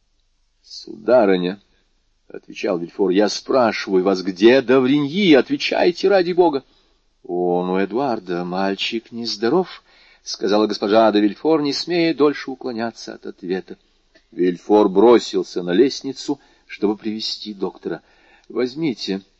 [0.62, 1.62] —Сударыня,—
[2.28, 5.34] отвечал Вильфор,— я спрашиваю вас, где Давриньи?
[5.34, 6.64] Отвечайте ради бога.—
[7.24, 9.84] Он у Эдуарда, мальчик нездоров,—
[10.24, 13.78] сказала госпожа де Вильфор, не смея дольше уклоняться от ответа.
[14.32, 18.02] Вильфор бросился на лестницу, чтобы привести доктора.—
[18.50, 19.22] Возьмите,—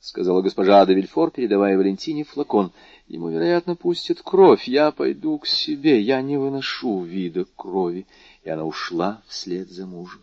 [0.00, 2.72] сказала госпожа де Вильфор, передавая Валентине флакон.
[3.06, 4.66] Ему, вероятно, пустят кровь.
[4.66, 8.06] Я пойду к себе, я не выношу вида крови.
[8.42, 10.22] И она ушла вслед за мужем.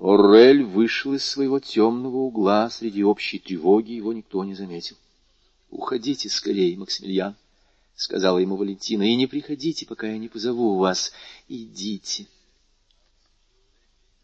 [0.00, 2.68] Орель вышел из своего темного угла.
[2.70, 4.96] Среди общей тревоги его никто не заметил.—
[5.70, 7.36] Уходите скорее, Максимилиан,—
[7.94, 11.12] сказала ему Валентина,— и не приходите, пока я не позову вас.
[11.48, 12.26] Идите.—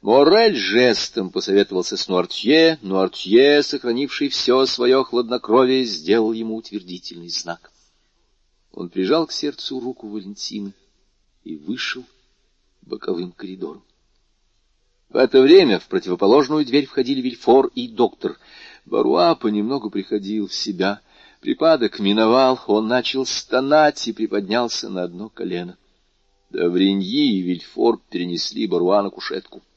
[0.04, 7.72] Моррель жестом посоветовался с Нуартье, Нуартье, сохранивший все свое хладнокровие, сделал ему утвердительный знак.
[8.74, 10.74] Он прижал к сердцу руку Валентины
[11.42, 12.04] и вышел
[12.82, 13.82] боковым коридором.
[15.08, 18.38] В это время в противоположную дверь входили Вильфор и доктор.
[18.84, 21.00] Баруа понемногу приходил в себя.
[21.40, 25.78] Припадок миновал, он начал стонать и приподнялся на одно колено.
[26.50, 29.62] Давриньи и Вильфор перенесли Баруа на кушетку.—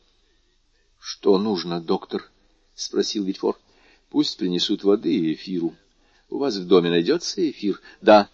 [1.09, 2.29] Что нужно, доктор?—
[2.75, 3.57] спросил Вильфор.—
[4.09, 5.73] Пусть принесут воды и эфиру.
[6.29, 8.29] У вас в доме найдется эфир?— Да.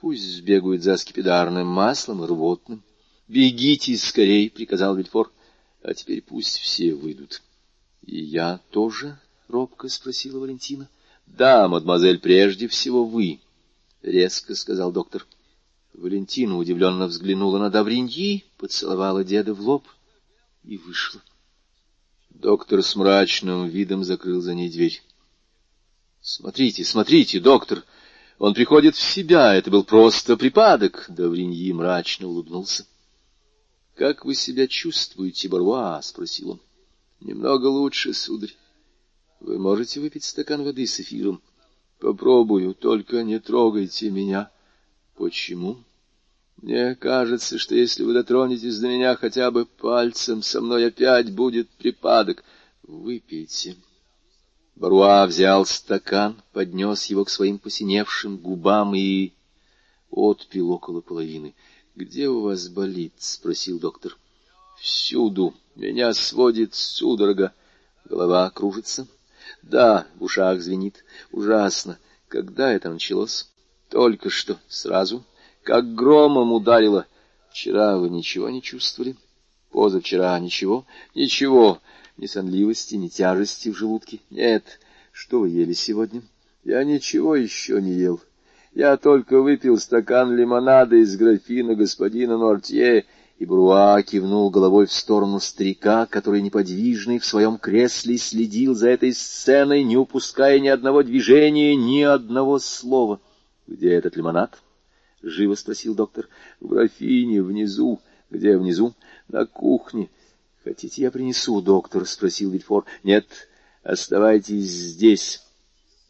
[0.00, 2.82] Пусть сбегают за скипидарным маслом и рвотным.—
[3.28, 5.30] Бегите скорей,— приказал Вильфор.—
[5.82, 7.42] А теперь пусть все выйдут.—
[8.06, 9.18] И я тоже?—
[9.48, 10.88] робко спросила Валентина.—
[11.26, 13.38] Да, мадемуазель, прежде всего вы,—
[14.02, 15.26] резко сказал доктор.
[15.92, 19.84] Валентина удивленно взглянула на Давриньи, поцеловала деда в лоб
[20.62, 21.20] и вышла.
[22.34, 25.02] Доктор с мрачным видом закрыл за ней дверь.—
[26.20, 27.84] Смотрите, смотрите, доктор!
[28.38, 29.54] Он приходит в себя.
[29.54, 31.06] Это был просто припадок.
[31.08, 32.86] Давриньи мрачно улыбнулся.—
[33.94, 36.60] Как вы себя чувствуете, Баруа?— спросил он.—
[37.20, 38.54] Немного лучше, сударь.
[39.38, 41.40] Вы можете выпить стакан воды с эфиром?—
[42.00, 44.50] Попробую, только не трогайте меня.—
[45.16, 45.78] Почему?—
[46.62, 51.68] мне кажется, что если вы дотронетесь до меня хотя бы пальцем, со мной опять будет
[51.70, 52.44] припадок.
[52.82, 53.76] Выпейте.
[54.76, 59.32] Баруа взял стакан, поднес его к своим посиневшим губам и
[60.10, 61.54] отпил около половины.—
[61.96, 64.16] Где у вас болит?— спросил доктор.—
[64.80, 65.54] Всюду.
[65.76, 67.52] Меня сводит судорога.
[68.04, 69.06] Голова кружится.—
[69.62, 71.04] Да, в ушах звенит.
[71.30, 71.98] Ужасно.
[72.28, 73.48] Когда это началось?—
[73.90, 74.58] Только что.
[74.68, 75.24] Сразу.—
[75.64, 77.06] как громом ударило.
[77.50, 79.16] Вчера вы ничего не чувствовали?
[79.72, 80.84] Позавчера ничего?
[81.14, 81.80] Ничего.
[82.16, 84.20] Ни сонливости, ни тяжести в желудке?
[84.30, 84.78] Нет.
[85.10, 86.22] Что вы ели сегодня?
[86.62, 88.20] Я ничего еще не ел.
[88.74, 93.04] Я только выпил стакан лимонада из графина господина Нортье,
[93.38, 99.12] и Бруа кивнул головой в сторону старика, который неподвижный в своем кресле следил за этой
[99.12, 103.20] сценой, не упуская ни одного движения, ни одного слова.—
[103.66, 104.58] Где этот лимонад?—
[105.24, 106.28] живо спросил доктор.—
[106.60, 108.00] В графине, внизу.—
[108.30, 108.94] Где внизу?—
[109.28, 110.10] На кухне.—
[110.64, 113.26] Хотите, я принесу, доктор?— спросил Вильфор.— Нет,
[113.82, 115.42] оставайтесь здесь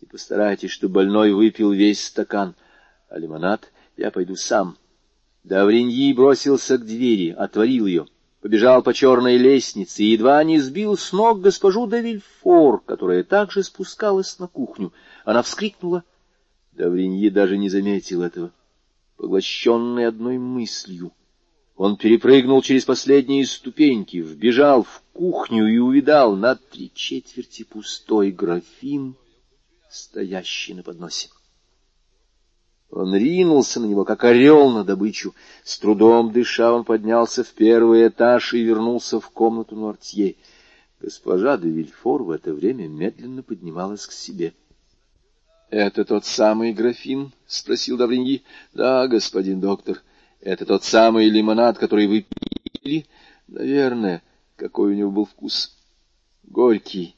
[0.01, 2.55] и постарайтесь, чтобы больной выпил весь стакан.
[3.09, 4.77] А лимонад я пойду сам.
[5.45, 8.07] Давриньи бросился к двери, отворил ее,
[8.41, 13.63] побежал по черной лестнице и едва не сбил с ног госпожу де Вильфор, которая также
[13.63, 14.93] спускалась на кухню.
[15.25, 16.03] Она вскрикнула.
[16.73, 18.51] Давриньи даже не заметил этого,
[19.17, 21.13] поглощенный одной мыслью.
[21.77, 29.17] Он перепрыгнул через последние ступеньки, вбежал в кухню и увидал на три четверти пустой графин,
[29.91, 31.31] стоящий на подносе.
[32.91, 35.35] Он ринулся на него, как орел на добычу.
[35.65, 40.37] С трудом дыша, он поднялся в первый этаж и вернулся в комнату Нуартье.
[41.01, 44.55] Госпожа де Вильфор в это время медленно поднималась к себе.—
[45.77, 48.45] Это тот самый графин?— спросил Давриньи.—
[48.75, 50.05] Да, господин доктор.
[50.41, 52.27] Это тот самый лимонад, который вы
[52.81, 53.07] пили?—
[53.49, 54.23] Наверное.
[54.55, 55.77] Какой у него был вкус?—
[56.45, 57.17] Горький.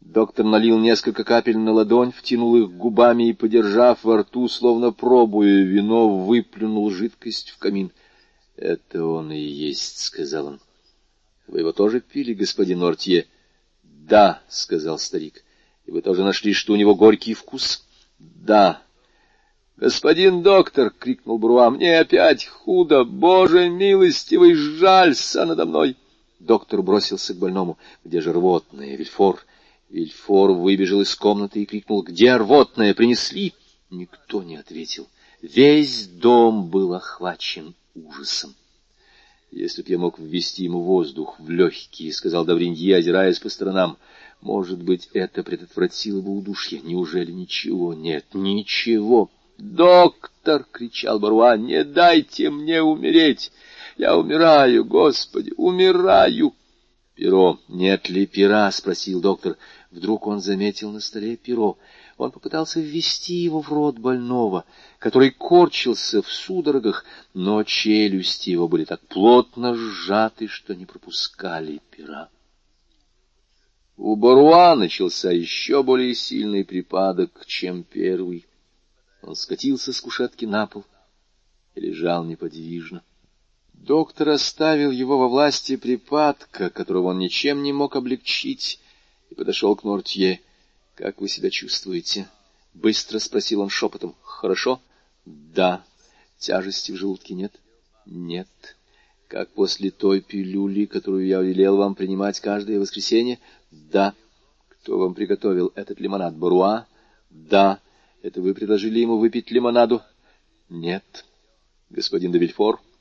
[0.00, 5.62] Доктор налил несколько капель на ладонь, втянул их губами и, подержав во рту, словно пробуя
[5.62, 7.92] вино, выплюнул жидкость в камин.—
[8.56, 10.60] Это он и есть,— сказал он.—
[11.48, 13.26] Вы его тоже пили, господин Ортье?—
[13.82, 15.44] Да,— сказал старик.—
[15.84, 17.84] И вы тоже нашли, что у него горький вкус?—
[18.20, 18.82] Да.—
[19.76, 23.04] Господин доктор,— крикнул Бруа,— мне опять худо.
[23.04, 25.96] Боже милостивый, жалься надо мной.
[26.38, 29.44] Доктор бросился к больному.— Где же рвотное, Вильфор?—
[29.90, 33.54] Вильфор выбежал из комнаты и крикнул, «Где рвотное принесли?»
[33.90, 35.08] Никто не ответил.
[35.42, 38.54] Весь дом был охвачен ужасом.
[39.50, 43.98] «Если б я мог ввести ему воздух в легкие»,— сказал Давриньи, озираясь по сторонам,—
[44.40, 46.80] «может быть, это предотвратило бы удушье.
[46.80, 47.94] Неужели ничего?
[47.94, 49.30] Нет, ничего».
[49.58, 53.52] «Доктор!»— кричал Баруа,— «не дайте мне умереть!
[53.98, 56.54] Я умираю, Господи, умираю!»
[57.14, 59.58] «Перо, нет ли пера?»— спросил доктор.
[59.90, 61.76] Вдруг он заметил на столе перо.
[62.16, 64.64] Он попытался ввести его в рот больного,
[64.98, 72.30] который корчился в судорогах, но челюсти его были так плотно сжаты, что не пропускали пера.
[74.02, 78.46] У Баруа начался еще более сильный припадок, чем первый.
[79.20, 80.86] Он скатился с кушетки на пол
[81.74, 83.02] и лежал неподвижно.
[83.74, 88.80] Доктор оставил его во власти припадка, которого он ничем не мог облегчить,
[89.28, 90.40] и подошел к Нортье.—
[90.94, 92.26] Как вы себя чувствуете?—
[92.72, 94.80] быстро спросил он шепотом.— Хорошо?—
[95.26, 95.84] Да.
[96.38, 97.52] Тяжести в желудке нет?—
[98.06, 98.48] Нет.—
[99.28, 103.38] Как после той пилюли, которую я велел вам принимать каждое воскресенье?—
[103.70, 104.14] Да.—
[104.68, 106.36] Кто вам приготовил этот лимонад?
[106.36, 106.86] Баруа?—
[107.30, 107.80] Да.—
[108.22, 110.02] Это вы предложили ему выпить лимонаду?—
[110.68, 111.24] Нет.—
[111.90, 112.54] Господин де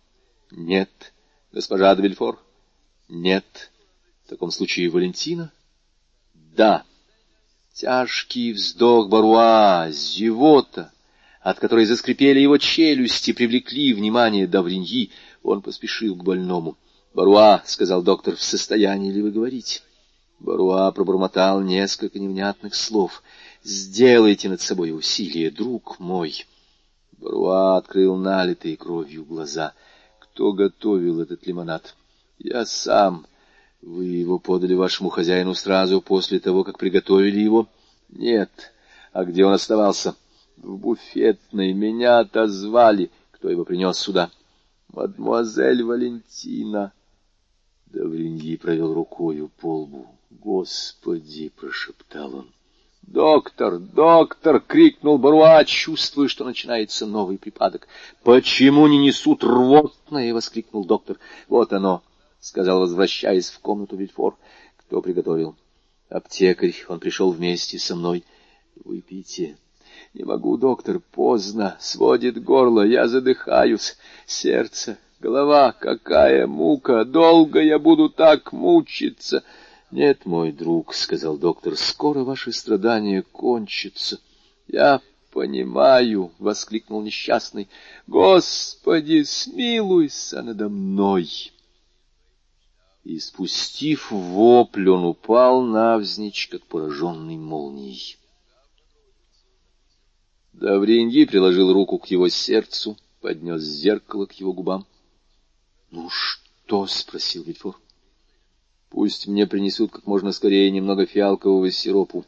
[0.52, 1.14] —Нет.—
[1.52, 2.16] Госпожа де—
[3.10, 3.72] Нет.—
[4.26, 5.52] В таком случае Валентина?—
[6.60, 6.84] да.
[7.74, 10.92] Тяжкий вздох Баруа, зевота,
[11.42, 15.12] от которой заскрипели его челюсти, привлекли внимание Давриньи.
[15.42, 16.78] Он поспешил к больному.—
[17.14, 19.84] Баруа,— сказал доктор,— в состоянии ли вы говорить?
[20.40, 23.24] Баруа пробормотал несколько невнятных слов.—
[23.64, 26.46] Сделайте над собой усилие, друг мой.
[27.18, 29.74] Баруа открыл налитые кровью глаза.
[30.20, 31.96] Кто готовил этот лимонад?—
[32.40, 33.26] Я сам.—
[33.82, 37.68] вы его подали вашему хозяину сразу после того, как приготовили его?
[38.10, 38.74] Нет.
[39.14, 40.16] А где он оставался?
[40.58, 41.74] В буфетной.
[41.74, 43.10] Меня отозвали.
[43.32, 44.32] Кто его принес сюда?
[44.90, 46.92] Мадемуазель Валентина.
[47.86, 50.08] Давриньи провел рукою по лбу.
[50.30, 52.52] «Господи!»— прошептал он.
[53.02, 53.80] «Доктор!
[53.80, 57.88] Доктор!»— крикнул Баруа, чувствуя, что начинается новый припадок.
[58.24, 61.18] «Почему не несут рвотное?»— воскликнул доктор.
[61.48, 62.04] «Вот оно!»—
[62.40, 64.38] сказал, возвращаясь в комнату Вильфор.—
[64.78, 65.58] Кто приготовил?—
[66.10, 66.76] Аптекарь.
[66.88, 68.24] Он пришел вместе со мной.—
[68.86, 69.58] Выпейте.—
[70.14, 71.76] Не могу, доктор, поздно.
[71.80, 73.98] Сводит горло, я задыхаюсь.
[74.26, 77.04] Сердце, голова, какая мука!
[77.04, 79.44] Долго я буду так мучиться!—
[79.92, 84.20] Нет, мой друг,— сказал доктор,— скоро ваши страдания кончатся.—
[84.68, 87.68] Я понимаю,— воскликнул несчастный.—
[88.08, 91.52] Господи, смилуйся надо мной!
[93.10, 98.18] и, спустив вопль, он упал навзничь, как пораженный молнией.
[100.54, 104.86] Давриньи приложил руку к его сердцу, поднес зеркало к его губам.—
[105.92, 107.80] Ну что?— спросил Вильфор.—
[108.90, 112.26] Пусть мне принесут как можно скорее немного фиалкового сиропу.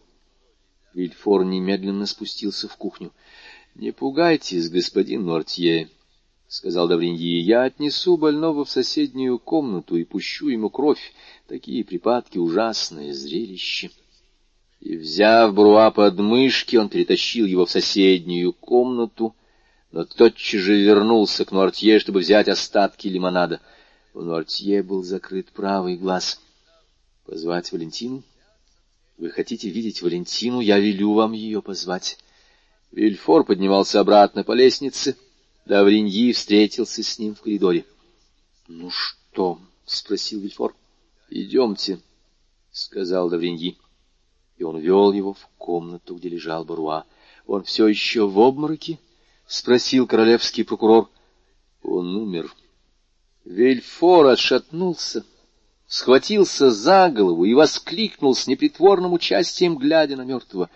[0.94, 3.12] Вильфор немедленно спустился в кухню.—
[3.76, 5.90] Не пугайтесь, господин Нортье,—
[6.48, 11.14] сказал Давриньи,— я отнесу больного в соседнюю комнату и пущу ему кровь.
[11.48, 13.90] Такие припадки— ужасное зрелище.
[14.82, 19.36] И, взяв Бруа под мышки, он перетащил его в соседнюю комнату,
[19.92, 23.62] но тотчас же вернулся к Нуартье, чтобы взять остатки лимонада.
[24.14, 26.42] У Нортье был закрыт правый глаз.
[27.26, 28.24] Позвать Валентину?
[29.18, 30.60] Вы хотите видеть Валентину?
[30.60, 32.18] Я велю вам ее позвать.
[32.92, 35.16] Вильфор поднимался обратно по лестнице.
[35.66, 37.86] Давриньи встретился с ним в коридоре.—
[38.68, 40.76] Ну что?— спросил Вильфор.—
[41.30, 42.00] Идемте,—
[42.72, 43.78] сказал Давриньи.
[44.58, 47.06] И он вел его в комнату, где лежал Баруа.—
[47.48, 49.00] Он все еще в обмороке?—
[49.48, 51.10] спросил королевский прокурор.—
[51.84, 52.54] Он умер.
[53.46, 55.26] Вильфор отшатнулся,
[55.92, 60.70] схватился за голову и воскликнул с непритворным участием, глядя на мертвого.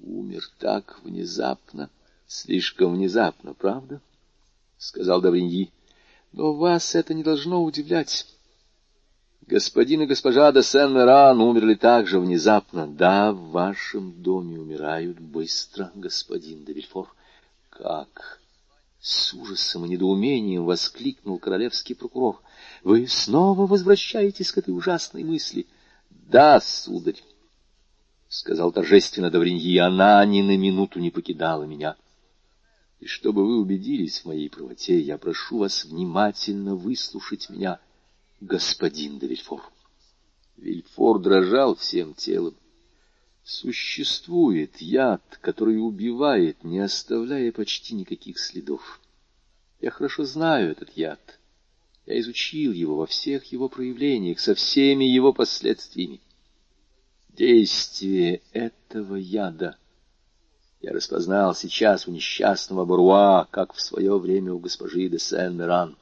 [0.00, 1.88] Умер так внезапно,
[2.26, 4.02] слишком внезапно, правда?—
[4.78, 5.72] сказал Давриньи.—
[6.32, 8.26] Но вас это не должно удивлять.
[9.46, 12.86] Господин и госпожа де Сен-Меран умерли так же внезапно.
[12.86, 17.08] Да, в вашем доме умирают быстро, господин де Вильфор.
[17.70, 18.40] Как?
[19.00, 22.43] С ужасом и недоумением воскликнул королевский прокурор.
[22.84, 25.66] Вы снова возвращаетесь к этой ужасной мысли.
[26.10, 27.22] Да, сударь,—
[28.28, 31.96] сказал торжественно Давриньи,— она ни на минуту не покидала меня.
[33.00, 37.80] И чтобы вы убедились в моей правоте, я прошу вас внимательно выслушать меня—
[38.42, 39.62] господин де Вильфор.
[40.58, 42.54] Вильфор дрожал всем телом.
[43.44, 49.00] Существует яд, который убивает, не оставляя почти никаких следов.
[49.80, 51.38] Я хорошо знаю этот яд.
[52.06, 56.20] Я изучил его во всех его проявлениях, со всеми его последствиями.
[57.30, 59.76] Действие этого яда
[60.84, 65.96] я распознал сейчас у несчастного Баруа, как в свое время у госпожи де Сен-Меран.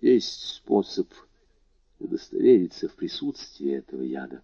[0.00, 1.06] Есть способ
[2.00, 4.42] удостовериться в присутствии этого яда.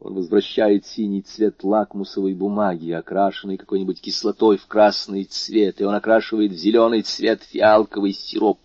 [0.00, 6.52] Он возвращает синий цвет лакмусовой бумаги, окрашенной какой-нибудь кислотой в красный цвет, и он окрашивает
[6.52, 8.60] в зеленый цвет фиалковый сироп.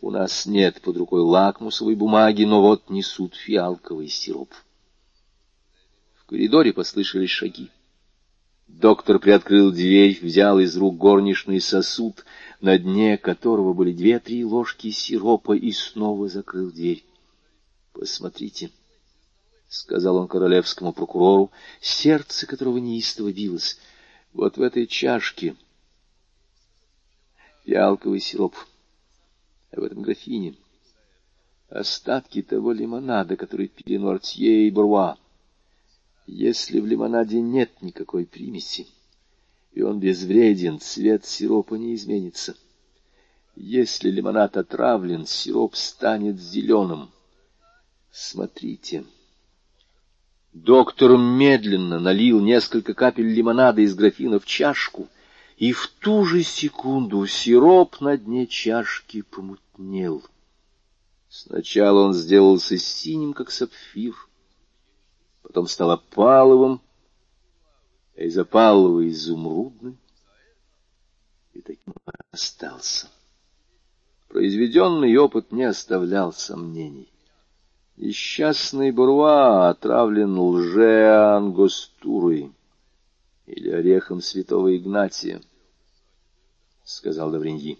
[0.00, 4.52] У нас нет под рукой лакмусовой бумаги, но вот несут фиалковый сироп.
[6.16, 7.70] В коридоре послышались шаги.
[8.66, 12.24] Доктор приоткрыл дверь, взял из рук горничный сосуд,
[12.60, 17.04] на дне которого были две-три ложки сиропа, и снова закрыл дверь.—
[17.92, 18.70] Посмотрите,—
[19.74, 21.50] сказал он королевскому прокурору,
[21.80, 23.78] сердце которого неистово билось.—
[24.32, 25.56] Вот в этой чашке
[27.64, 28.54] фиалковый сироп,
[29.72, 30.54] а в этом графине
[31.68, 35.16] остатки того лимонада, который пили Нуартье и Бруа.
[36.26, 38.86] Если в лимонаде нет никакой примеси,
[39.72, 42.56] и он безвреден, цвет сиропа не изменится.
[43.56, 47.10] Если лимонад отравлен, сироп станет зеленым.
[48.12, 49.04] Смотрите.
[50.54, 55.08] Доктор медленно налил несколько капель лимонада из графина в чашку,
[55.56, 60.22] и в ту же секунду сироп на дне чашки помутнел.
[61.28, 64.14] Сначала он сделался синим, как сапфир,
[65.42, 66.80] потом стал опаловым,
[68.16, 69.98] а из опалового изумрудным,
[71.52, 71.94] и таким
[72.30, 73.08] остался.
[74.28, 77.08] Произведенный опыт не оставлял сомнений.
[77.96, 82.52] Несчастный Буруа отравлен лже-ангостурой
[83.46, 85.40] или орехом святого Игнатия,—
[86.84, 87.78] сказал Давриньи.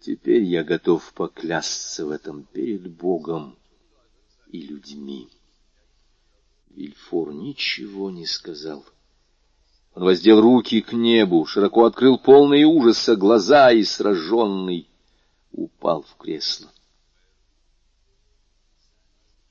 [0.00, 3.56] Теперь я готов поклясться в этом перед Богом
[4.46, 5.28] и людьми.
[6.70, 8.84] Вильфор ничего не сказал.
[9.94, 14.88] Он воздел руки к небу, широко открыл полные ужаса глаза и, сраженный,
[15.50, 16.70] упал в кресло.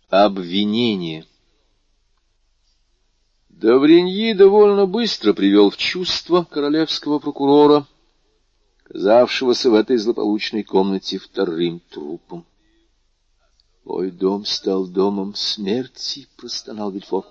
[0.10, 1.26] Обвинение
[3.50, 7.86] Давриньи довольно быстро привел в чувство королевского прокурора,
[8.84, 12.46] казавшегося в этой злополучной комнате вторым трупом.
[13.84, 17.26] Мой дом стал домом смерти,— простонал Вильфор.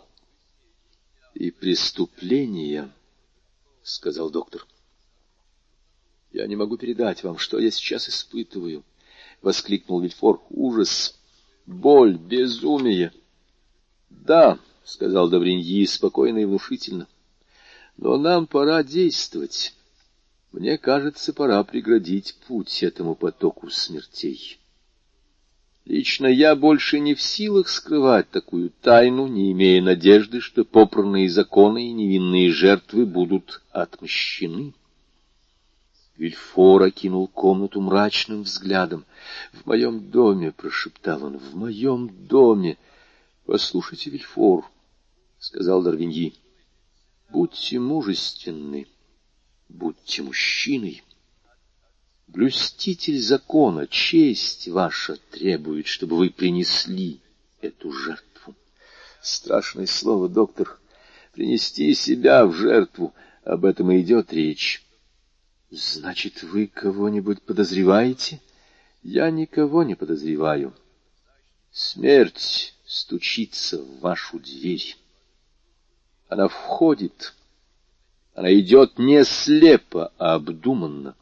[1.35, 2.93] —И преступления,—
[3.83, 4.67] сказал доктор.—
[6.31, 8.85] Я не могу передать вам, что я сейчас испытываю,—
[9.41, 11.16] воскликнул Вильфор.— Ужас,
[11.67, 13.13] боль, безумие.—
[14.11, 17.07] Да,— сказал Добриньи спокойно и внушительно,—
[17.97, 19.75] но нам пора действовать.
[20.53, 24.59] Мне кажется, пора преградить путь этому потоку смертей.
[25.85, 31.89] Лично я больше не в силах скрывать такую тайну, не имея надежды, что попранные законы
[31.89, 34.73] и невинные жертвы будут отмщены.
[36.17, 39.05] Вильфор окинул комнату мрачным взглядом.—
[39.53, 42.79] В моем доме,— прошептал он,— в моем доме.—
[43.47, 44.65] Послушайте, Вильфор,—
[45.39, 46.35] сказал Дарвиньи,—
[47.31, 48.87] будьте мужественны,
[49.69, 51.03] будьте мужчиной.
[52.29, 57.21] Блюститель закона, честь ваша требует, чтобы вы принесли
[57.61, 58.55] эту жертву.
[59.23, 60.79] Страшное слово, доктор.
[61.33, 63.15] Принести себя в жертву.
[63.45, 64.86] Об этом и идет речь.
[65.71, 68.41] Значит, вы кого-нибудь подозреваете?
[69.03, 70.73] Я никого не подозреваю.
[71.73, 74.97] Смерть стучится в вашу дверь.
[76.29, 77.35] Она входит.
[78.35, 81.17] Она идет не слепо, а обдуманно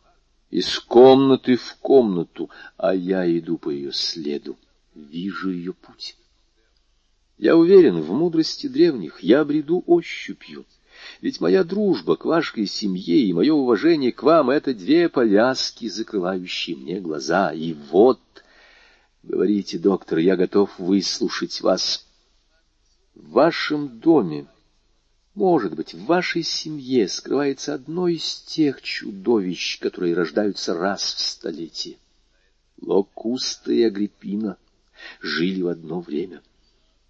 [0.50, 4.56] из комнаты в комнату, а я иду по ее следу,
[4.94, 6.16] вижу ее путь.
[7.38, 10.64] Я уверен в мудрости древних, я бреду ощупью.
[11.20, 16.76] Ведь моя дружба к вашей семье и мое уважение к вам— это две повязки, закрывающие
[16.76, 17.52] мне глаза.
[17.52, 18.20] И вот,
[19.22, 22.06] говорите, доктор, я готов выслушать вас.
[23.14, 24.47] В вашем доме
[25.35, 31.97] может быть, в вашей семье скрывается одно из тех чудовищ, которые рождаются раз в столетие.
[32.81, 34.56] Локуста и Агриппина
[35.20, 36.40] жили в одно время.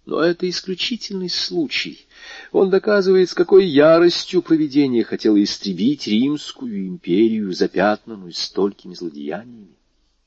[0.05, 2.05] Но это исключительный случай.
[2.51, 9.75] Он доказывает, с какой яростью провидение хотело истребить Римскую империю, запятнанную столькими злодеяниями.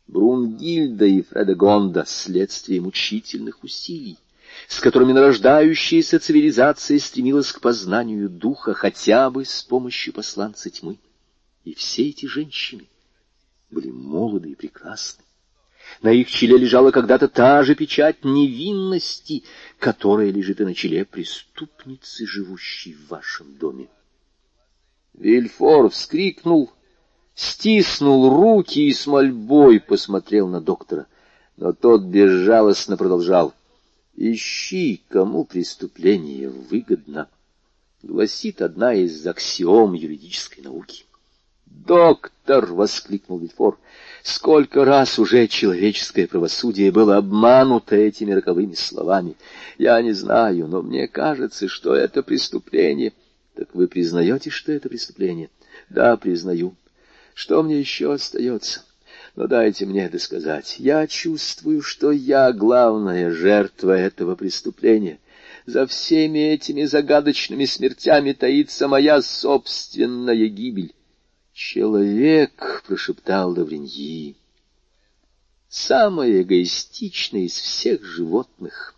[0.09, 4.19] Брунгильда и Фредегонда— следствие мучительных усилий
[4.67, 10.99] с которыми нарождающаяся цивилизация стремилась к познанию духа хотя бы с помощью посланца тьмы.
[11.65, 12.89] И все эти женщины
[13.71, 15.23] были молоды и прекрасны.
[16.03, 19.45] На их челе лежала когда-то та же печать невинности,
[19.79, 23.89] которая лежит и на челе преступницы, живущей в вашем доме.
[25.15, 26.71] Вильфор вскрикнул,
[27.35, 31.07] стиснул руки и с мольбой посмотрел на доктора,
[31.57, 33.55] но тот безжалостно продолжал.
[34.15, 37.29] Ищи, кому преступление выгодно,
[38.03, 41.05] гласит одна из аксиом юридической науки.
[41.67, 43.79] «Доктор!»— воскликнул Вильфор.
[44.23, 49.37] «Сколько раз уже человеческое правосудие было обмануто этими роковыми словами.
[49.79, 53.13] Я не знаю, но мне кажется, что это преступление».
[53.55, 55.51] «Так вы признаете, что это преступление?»
[55.89, 56.75] «Да, признаю.
[57.35, 58.83] Что мне еще остается?»
[59.39, 60.77] Но дайте мне это сказать.
[60.79, 65.21] Я чувствую, что я главная жертва этого преступления.
[65.65, 70.93] За всеми этими загадочными смертями таится моя собственная гибель.
[71.59, 74.37] «Человек»,— прошептал Лавреньи,—
[75.69, 78.95] «самое эгоистичное из всех животных»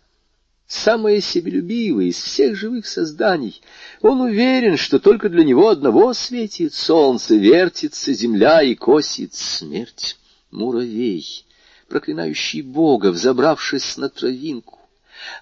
[0.67, 3.61] самое себелюбивое из всех живых созданий.
[4.01, 10.17] Он уверен, что только для него одного светит солнце, вертится земля и косит смерть
[10.51, 11.45] муравей,
[11.89, 14.79] проклинающий Бога, взобравшись на травинку,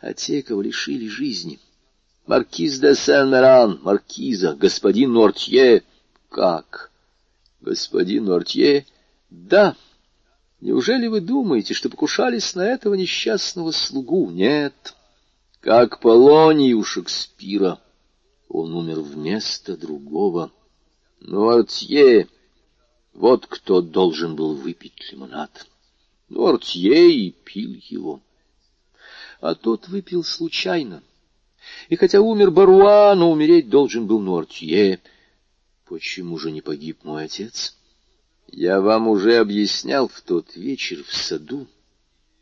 [0.02, 1.60] а те, кого лишили жизни.
[2.26, 5.84] Маркиз де Сен-Меран, маркиза, господин Нортье.
[6.30, 6.89] Как?
[7.62, 8.86] Господин Нортье?
[9.30, 9.76] Да.
[10.62, 14.30] Неужели вы думаете, что покушались на этого несчастного слугу?
[14.30, 14.96] Нет.
[15.60, 17.80] Как Полоний у Шекспира.
[18.48, 20.52] Он умер вместо другого.
[21.20, 22.28] Нортье
[23.20, 25.68] вот кто должен был выпить лимонад.
[26.30, 28.22] Нортье и пил его.
[29.42, 31.04] А тот выпил случайно.
[31.90, 35.02] И хотя умер Баруа, но умереть должен был Нортье.
[35.90, 37.76] Почему же не погиб мой отец?
[38.48, 41.68] Я вам уже объяснял в тот вечер в саду,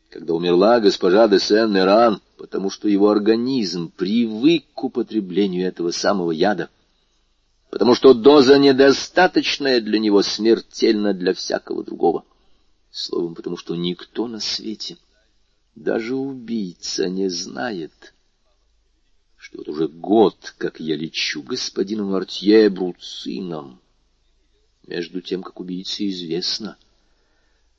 [0.09, 6.69] когда умерла госпожа де Сен-Неран, потому что его организм привык к употреблению этого самого яда
[7.69, 12.23] потому что доза недостаточная для него смертельна для всякого другого.
[12.91, 14.97] Словом, потому что никто на свете,
[15.75, 18.13] даже убийца, не знает,
[19.47, 23.79] что вот уже год, как я лечу господину Мартье Бруцином,
[24.85, 26.75] между тем, как убийце известно.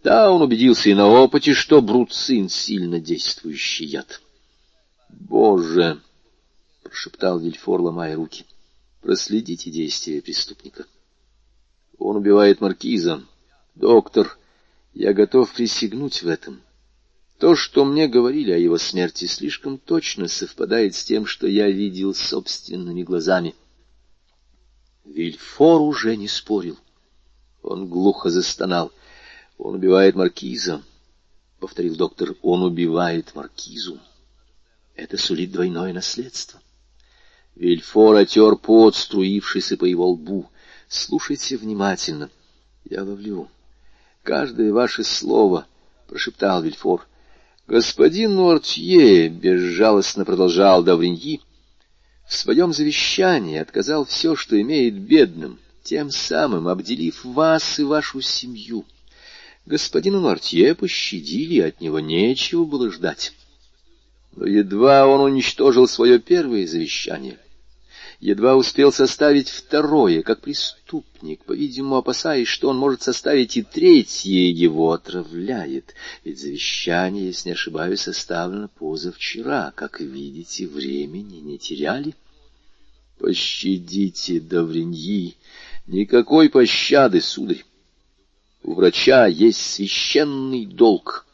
[0.02, 4.22] Да, он убедился и на опыте, что Бруцин— сильно действующий яд.
[5.10, 6.00] «Боже!»—
[6.82, 8.46] прошептал Вильфор, ломая руки—
[9.02, 10.86] Проследите действия преступника.
[11.98, 13.22] Он убивает маркиза.
[13.74, 14.38] Доктор,
[14.94, 16.62] я готов присягнуть в этом.
[17.38, 22.12] То, что мне говорили о его смерти, слишком точно совпадает с тем, что я видел
[22.12, 23.54] собственными глазами.
[25.04, 26.76] Вильфор уже не спорил.
[27.62, 28.90] Он глухо застонал.
[29.56, 30.82] Он убивает маркиза,—
[31.60, 32.34] повторил доктор.
[32.42, 34.00] Он убивает маркизу.
[34.96, 36.60] Это сулит двойное наследство.
[37.54, 40.50] Вильфор отер пот, струившийся по его лбу.
[40.88, 42.30] Слушайте внимательно.
[42.84, 43.48] Я ловлю.
[44.24, 45.68] Каждое ваше слово,—
[46.08, 47.06] прошептал Вильфор.
[47.68, 51.42] Господин Нортье,— безжалостно продолжал Давриньи,—
[52.26, 58.86] в своем завещании отказал все, что имеет бедным, тем самым обделив вас и вашу семью
[59.66, 63.34] Господина Мартье пощадили, от него нечего было ждать.
[64.34, 67.38] Но едва он уничтожил свое первое завещание,
[68.20, 74.92] едва успел составить второе, как преступник, по-видимому, опасаясь, что он может составить и третье, его
[74.92, 75.94] отравляет.
[76.24, 82.14] Ведь завещание, если не ошибаюсь, составлено позавчера, как видите, времени не теряли.
[83.18, 85.36] Пощадите, Давриньи,
[85.86, 87.64] никакой пощады, сударь.
[88.62, 91.26] У врача есть священный долг,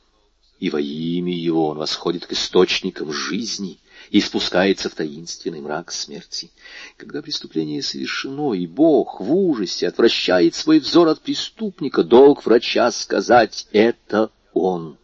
[0.61, 3.79] и во имя его он восходит к источникам жизни
[4.15, 6.53] и спускается в таинственный мрак смерти.
[6.97, 13.67] Когда преступление совершено, и Бог в ужасе отвращает свой взор от преступника, долг врача сказать
[13.73, 14.99] «это он».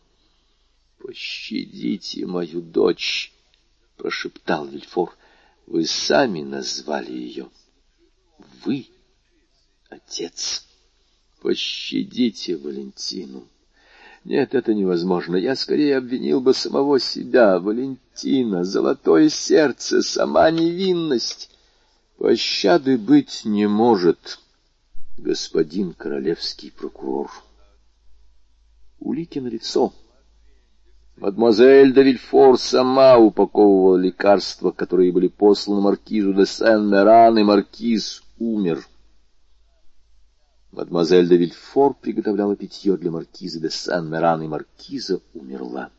[1.02, 3.32] «Пощадите мою дочь»,—
[3.96, 5.16] прошептал Вильфор.
[5.66, 7.50] «Вы сами назвали ее.
[8.64, 8.86] Вы,
[9.88, 10.68] отец».
[11.40, 13.48] Пощадите Валентину.
[14.24, 15.36] Нет, это невозможно.
[15.36, 17.58] Я скорее обвинил бы самого себя.
[17.58, 21.50] Валентина, золотое сердце, сама невинность.
[22.18, 24.38] Пощады быть не может,
[25.16, 27.30] господин королевский прокурор.
[28.98, 29.94] Улики на лицо.
[31.16, 38.86] Мадемуазель де Вильфор сама упаковывала лекарства, которые были посланы маркизу де Сен-Меран, и маркиз умер.
[40.72, 45.90] Мадемуазель де Вильфор приготовляла питье для маркиза де Сан-Меран, и маркиза умерла.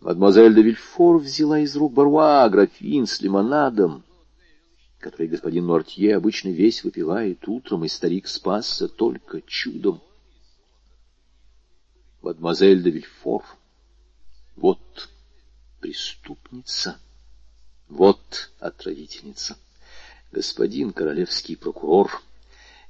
[0.00, 4.02] Мадемуазель де Вильфор взяла из рук Баруа графин с лимонадом,
[4.98, 10.00] который господин Нортье обычно весь выпивает утром, и старик спасся только чудом.
[12.22, 13.44] Мадемуазель де Вильфор,
[14.56, 15.10] вот
[15.80, 16.96] преступница,
[17.90, 19.58] вот отравительница,
[20.30, 22.22] господин королевский прокурор—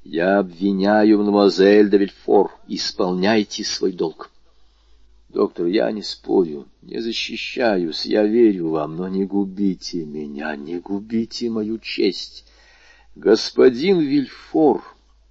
[0.05, 2.51] я обвиняю мадемуазель де Вильфор.
[2.67, 4.31] Исполняйте свой долг.
[5.29, 11.49] Доктор, я не спорю, не защищаюсь, я верю вам, но не губите меня, не губите
[11.49, 12.45] мою честь.
[13.15, 14.83] Господин Вильфор,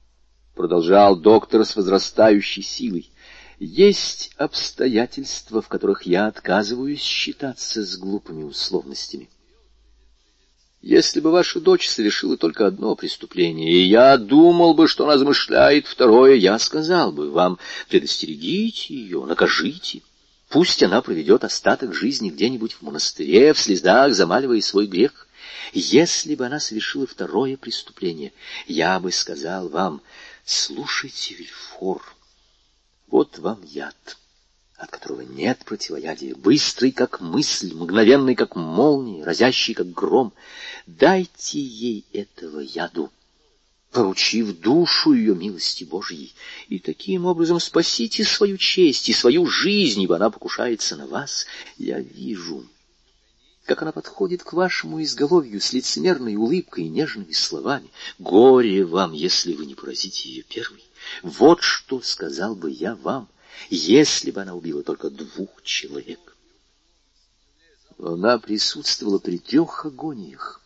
[0.56, 3.12] —продолжал доктор с возрастающей силой,—
[3.60, 9.30] есть обстоятельства, в которых я отказываюсь считаться с глупыми условностями.—
[10.82, 15.86] если бы ваша дочь совершила только одно преступление, и я думал бы, что она замышляет
[15.86, 20.02] второе, я сказал бы вам, предостерегите ее, накажите.
[20.50, 25.28] Пусть она проведет остаток жизни где-нибудь в монастыре, в слезах замаливая свой грех.
[25.72, 28.34] Если бы она совершила второе преступление,
[28.68, 30.02] я бы сказал вам,
[30.44, 32.04] слушайте, Вильфор,
[33.08, 34.18] вот вам яд
[34.82, 40.34] от которого нет противоядия, быстрый, как мысль, мгновенный, как молния, разящий, как гром.
[40.88, 43.12] Дайте ей этого яду,
[43.92, 46.34] поручив душу ее милости Божьей,
[46.68, 51.46] и таким образом спасите свою честь и свою жизнь, ибо она покушается на вас.
[51.78, 52.66] Я вижу,
[53.66, 57.92] как она подходит к вашему изголовью с лицемерной улыбкой и нежными словами.
[58.18, 60.84] Горе вам, если вы не поразите ее первой.
[61.22, 63.30] Вот что сказал бы я вам—
[63.70, 66.36] если бы она убила только двух человек.
[68.00, 70.62] она присутствовала при трех агониях.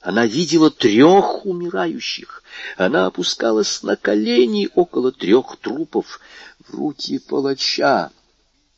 [0.00, 2.42] Она видела трех умирающих.
[2.76, 6.20] Она опускалась на колени около трех трупов
[6.58, 8.12] в руки палача,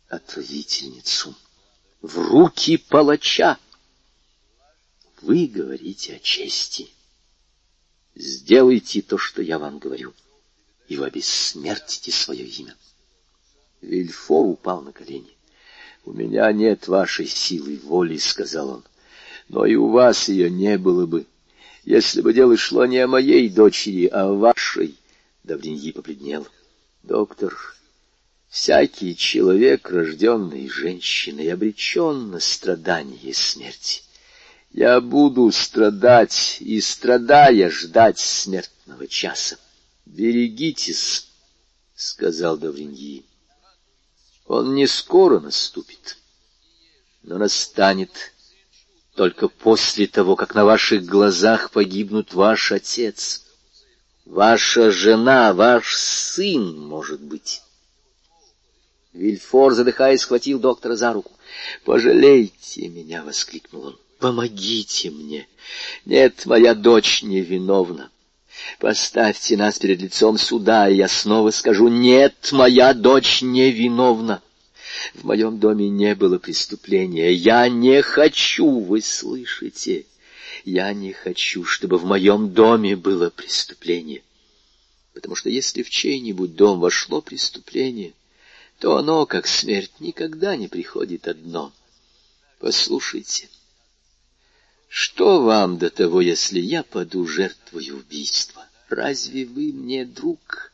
[0.09, 1.35] отравительницу,
[2.01, 3.59] в руки палача.
[5.21, 6.89] Вы говорите о чести.
[8.15, 10.15] Сделайте то, что я вам говорю,
[10.87, 12.77] и вы обессмертите свое имя.
[13.87, 15.37] Вильфор упал на колени.
[16.05, 18.85] «У меня нет вашей силы воли»,— сказал он.
[19.49, 21.27] «Но и у вас ее не было бы,
[21.85, 24.97] если бы дело шло не о моей дочери, а о вашей».
[25.45, 26.47] Давриньи побледнел.
[27.05, 27.57] «Доктор,
[28.49, 34.03] всякий человек, рожденный женщиной, обречен на страдание и смерть.
[34.73, 39.57] Я буду страдать и, страдая, ждать смертного часа.
[40.05, 41.29] Берегитесь»,—
[41.95, 43.25] сказал Давриньи.
[44.47, 46.19] Он не скоро наступит,
[47.23, 48.33] но настанет
[49.15, 53.45] только после того, как на ваших глазах погибнут ваш отец,
[54.25, 57.63] ваша жена, ваш сын, может быть.
[59.13, 61.33] Вильфор, задыхаясь, схватил доктора за руку.
[61.85, 64.01] «Пожалейте меня!»— воскликнул он.
[64.19, 65.49] «Помогите мне!
[66.05, 68.11] Нет, моя дочь невиновна.
[68.79, 74.43] Поставьте нас перед лицом суда, и я снова скажу, нет, моя дочь невиновна.
[75.15, 77.33] В моем доме не было преступления.
[77.33, 80.07] Я не хочу, вы слышите?
[80.65, 84.23] Я не хочу, чтобы в моем доме было преступление.
[85.15, 88.13] потому что если в чей-нибудь дом вошло преступление,
[88.79, 91.73] то оно, как смерть, никогда не приходит одно.
[92.59, 93.49] Послушайте,
[94.89, 98.67] что вам до того, если я паду жертвой убийства?
[98.89, 100.73] Разве вы мне друг?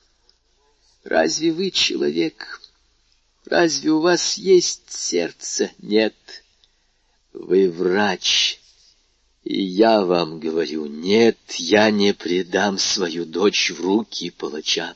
[1.04, 2.60] Разве вы человек?
[3.46, 5.70] Разве у вас есть сердце?
[5.78, 6.14] Нет.
[7.32, 8.60] Вы врач.
[9.44, 14.94] И я вам говорю, нет, я не предам свою дочь в руки палача.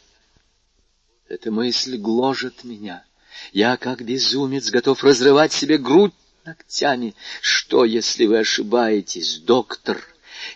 [1.29, 3.05] Эта мысль гложет меня.
[3.53, 6.15] Я, как безумец, готов разрывать себе грудь
[6.47, 7.15] ногтями.
[7.41, 10.03] Что, если вы ошибаетесь, доктор?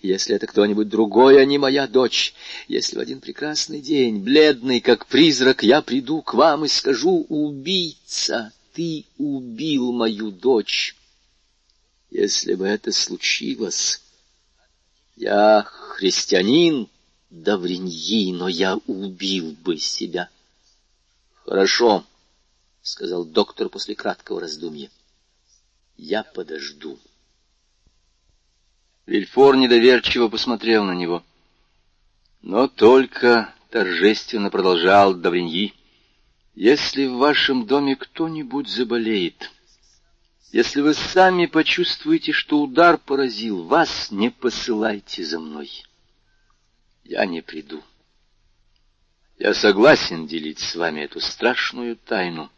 [0.02, 2.34] Если это кто-нибудь другой, а не моя дочь?
[2.68, 8.52] Если в один прекрасный день, бледный, как призрак, я приду к вам и скажу, убийца,
[8.74, 10.96] ты убил мою дочь.
[12.10, 14.00] Если бы это случилось,
[15.16, 16.88] я христианин
[17.30, 20.28] Давриньи, но я убил бы себя.
[21.44, 22.04] Хорошо,—
[22.82, 24.90] сказал доктор после краткого раздумья.
[26.02, 26.98] Я подожду.
[29.04, 31.22] Вильфор недоверчиво посмотрел на него.
[32.40, 35.74] Но только торжественно продолжал Давриньи.
[36.54, 39.50] Если в вашем доме кто-нибудь заболеет,
[40.52, 45.84] если вы сами почувствуете, что удар поразил вас, не посылайте за мной.
[47.04, 47.82] Я не приду.
[49.38, 52.50] Я согласен делить с вами эту страшную тайну.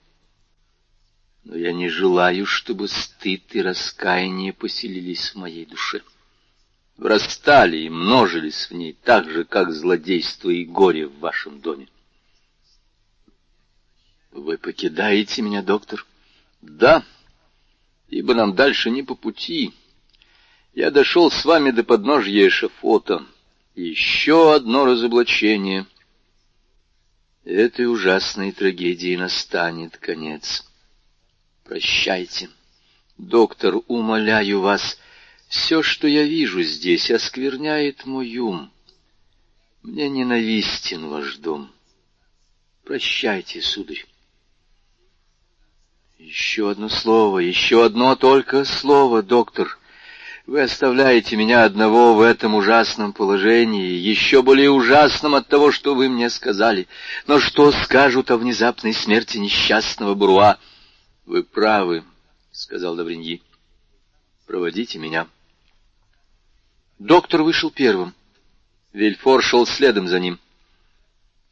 [1.45, 6.03] Но я не желаю, чтобы стыд и раскаяние поселились в моей душе.
[6.97, 11.89] Врастали и множились в ней так же, как злодейство и горе в вашем доме.
[14.31, 16.07] Вы покидаете меня, доктор?
[16.61, 17.05] Да,
[18.09, 19.75] ибо нам дальше не по пути.
[20.75, 23.27] Я дошел с вами до подножья эшафота.
[23.75, 25.87] Еще одно разоблачение.
[27.45, 30.65] Этой ужасной трагедии настанет конец.
[31.73, 32.51] Прощайте.
[33.17, 34.99] Доктор, умоляю вас,
[35.49, 38.71] все, что я вижу здесь, оскверняет мой ум.
[39.83, 41.73] Мне ненавистен ваш дом.
[42.85, 44.05] Прощайте, сударь.
[46.19, 49.79] Еще одно слово, еще одно только слово, доктор.
[50.47, 56.11] Вы оставляете меня одного в этом ужасном положении, еще более ужасном от того, что вы
[56.11, 56.87] мне сказали.
[57.27, 60.59] Но что скажут о внезапной смерти несчастного Бруа?—
[61.27, 62.05] Вы правы,—
[62.53, 63.43] сказал Давриньи.—
[64.47, 65.29] Проводите меня.
[66.99, 68.15] Доктор вышел первым.
[68.93, 70.39] Вильфор шел следом за ним.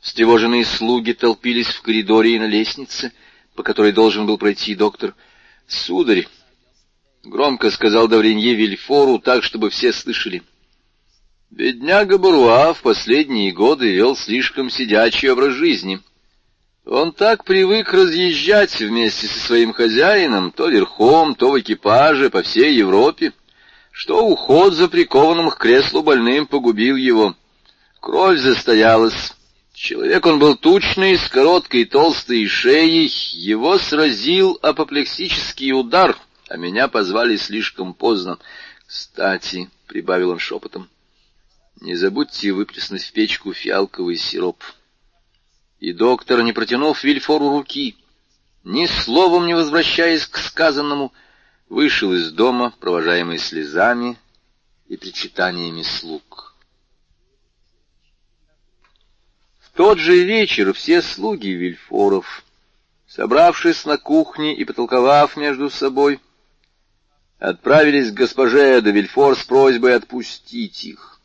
[0.01, 3.13] Встревоженные слуги толпились в коридоре и на лестнице—
[3.61, 5.15] по которой должен был пройти доктор.
[5.67, 6.27] «Сударь!»—
[7.23, 10.43] громко сказал Давринье Вильфору, так, чтобы все слышали.
[11.51, 16.01] «Бедняга Буруа в последние годы вел слишком сидячий образ жизни.
[16.87, 22.75] Он так привык разъезжать вместе со своим хозяином, то верхом, то в экипаже, по всей
[22.75, 23.33] Европе,
[23.91, 27.35] что уход за прикованным к креслу больным погубил его.
[28.01, 29.35] Кровь застоялась».
[29.81, 33.07] Человек он был тучный, с короткой толстой шеей.
[33.33, 36.19] Его сразил апоплексический удар,
[36.51, 38.39] а меня позвали слишком поздно.
[38.87, 40.91] Кстати,— прибавил он шепотом,—
[41.81, 44.63] не забудьте выплеснуть в печку фиалковый сироп.
[45.81, 47.97] И доктор, не протянув Вильфору руки,
[48.65, 51.13] ни словом не возвращаясь к сказанному,
[51.69, 54.19] вышел из дома, провожаемый слезами
[54.87, 56.51] и причитаниями слуг.
[59.81, 62.45] тот же вечер все слуги Вильфоров,
[63.09, 66.21] собравшись на кухне и потолковав между собой,
[67.39, 71.20] отправились к госпоже де Вильфор с просьбой отпустить их.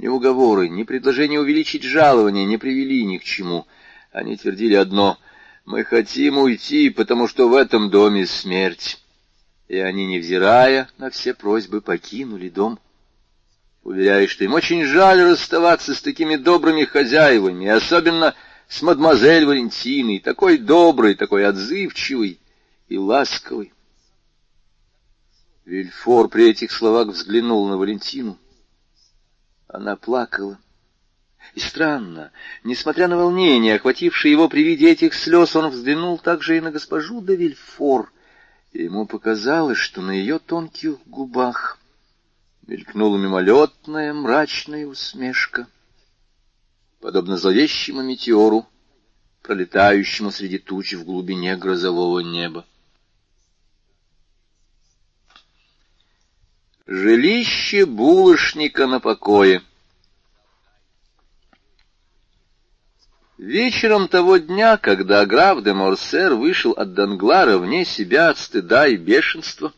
[0.00, 3.66] Ни уговоры, ни предложение увеличить жалование не привели ни к чему.
[4.12, 5.18] Они твердили одно—
[5.66, 8.98] «Мы хотим уйти, потому что в этом доме смерть».
[9.68, 12.80] И они, невзирая на все просьбы, покинули дом
[13.82, 18.34] уверяя, что им очень жаль расставаться с такими добрыми хозяевами, особенно
[18.68, 22.40] с мадемуазель Валентиной, такой доброй, такой отзывчивой
[22.88, 23.74] и ласковой.
[25.66, 28.38] Вильфор при этих словах взглянул на Валентину.
[29.72, 30.58] Она плакала.
[31.54, 32.32] И странно,
[32.64, 37.22] несмотря на волнение, охватившее его при виде этих слез, он взглянул также и на госпожу
[37.22, 38.12] де Вильфор,
[38.72, 41.78] и ему показалось, что на ее тонких губах
[42.66, 45.66] мелькнула мимолетная мрачная усмешка,
[47.00, 48.66] подобно зловещему метеору,
[49.42, 52.66] пролетающему среди туч в глубине грозового неба.
[56.92, 59.62] Жилище булочника на покое.
[63.38, 68.96] Вечером того дня, когда граф де Морсер вышел от Данглара вне себя от стыда и
[68.96, 69.72] бешенства,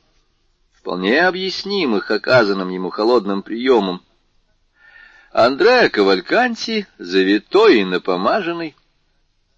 [0.72, 4.02] вполне объяснимых оказанным ему холодным приемом,
[5.32, 8.74] Андреа Кавальканти, завитой и напомаженный,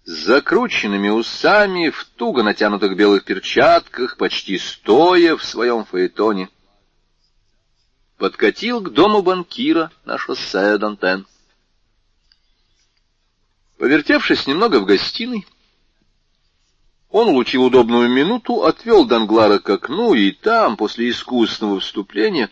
[0.03, 6.49] с закрученными усами, в туго натянутых белых перчатках, почти стоя в своем фаэтоне,
[8.17, 11.25] подкатил к дому банкира на шоссе Дантен.
[13.77, 15.45] Повертевшись немного в гостиной,
[17.09, 22.49] он улучил удобную минуту, отвел Данглара к окну, и там, после искусного вступления,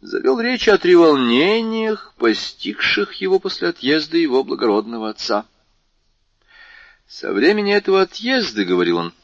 [0.00, 5.46] завел речь о треволнениях, постигших его после отъезда его благородного отца.
[7.08, 9.14] Со времени этого отъезда,— говорил он,—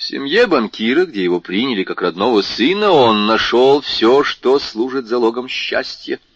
[0.00, 5.46] в семье банкира, где его приняли как родного сына, он нашел все, что служит залогом
[5.46, 6.18] счастья—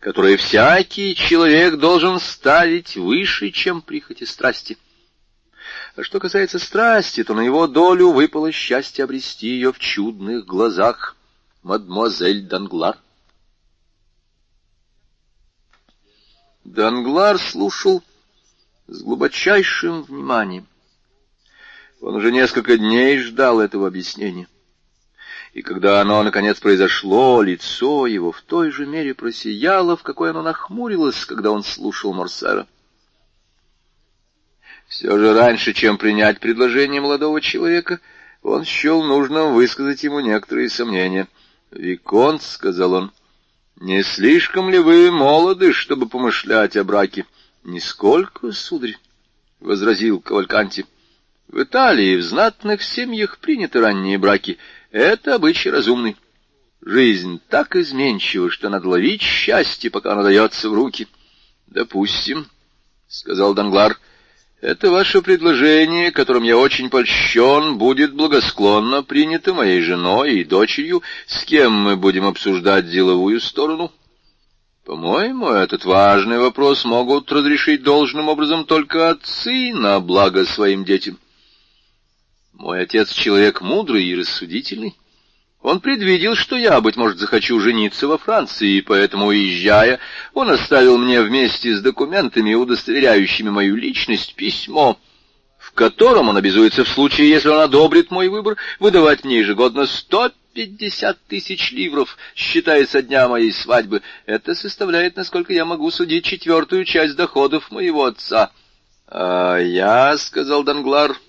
[0.00, 4.78] которое всякий человек должен ставить выше, чем прихоти страсти.
[5.96, 11.16] А что касается страсти, то на его долю выпало счастье обрести ее в чудных глазах
[11.62, 12.96] мадемуазель Данглар.
[16.64, 18.04] Данглар слушал
[18.86, 20.66] с глубочайшим вниманием.
[22.00, 24.48] Он уже несколько дней ждал этого объяснения
[25.58, 30.42] и когда оно, наконец, произошло, лицо его в той же мере просияло, в какой оно
[30.42, 32.66] нахмурилось, когда он слушал Морсера.
[34.86, 38.00] Все же раньше, чем принять предложение молодого человека,
[38.42, 41.28] он счел нужным высказать ему некоторые сомнения.
[41.70, 43.12] «Виконт»,— сказал он,—
[43.76, 47.26] «не слишком ли вы молоды, чтобы помышлять о браке?»
[47.64, 48.96] «Нисколько, сударь»,—
[49.60, 50.86] возразил Кавальканти.
[51.48, 54.58] «В Италии в знатных семьях приняты ранние браки,
[54.90, 56.16] это обычай разумный.
[56.82, 61.08] Жизнь так изменчива, что надо ловить счастье, пока оно дается в руки.—
[61.66, 62.46] Допустим,—
[63.08, 63.98] сказал Данглар,—
[64.60, 71.44] это ваше предложение, которым я очень польщен, будет благосклонно принято моей женой и дочерью, с
[71.44, 73.90] кем мы будем обсуждать деловую сторону.
[74.84, 81.18] По-моему, этот важный вопрос могут разрешить должным образом только отцы на благо своим детям.—
[82.58, 84.94] мой отец человек мудрый и рассудительный.
[85.62, 89.98] Он предвидел, что я, быть может, захочу жениться во Франции, и поэтому, уезжая,
[90.34, 94.98] он оставил мне вместе с документами, удостоверяющими мою личность, письмо,
[95.58, 100.30] в котором он обязуется в случае, если он одобрит мой выбор, выдавать мне ежегодно сто
[100.52, 104.02] пятьдесят тысяч ливров, считая со дня моей свадьбы.
[104.26, 108.50] Это составляет, насколько я могу судить, четвертую часть доходов моего отца.—
[109.10, 111.16] А я,— сказал Данглар,—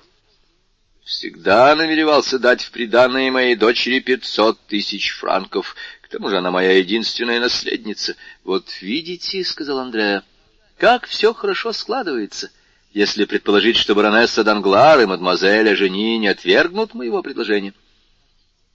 [1.10, 5.76] всегда намеревался дать в приданное моей дочери пятьсот тысяч франков.
[6.02, 8.16] К тому же она моя единственная наследница.
[8.44, 10.24] Вот видите,— сказал Андреа,—
[10.78, 12.52] как все хорошо складывается,
[12.94, 17.74] если предположить, что баронесса Данглар и мадемуазель Жени не отвергнут моего предложения.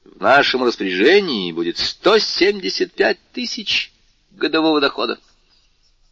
[0.05, 3.93] В нашем распоряжении будет сто семьдесят пять тысяч
[4.33, 5.21] годового дохода.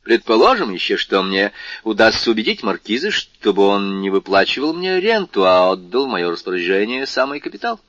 [0.03, 1.53] Предположим еще, что мне
[1.85, 7.39] удастся убедить маркиза, чтобы он не выплачивал мне ренту, а отдал в мое распоряжение самый
[7.39, 7.81] капитал.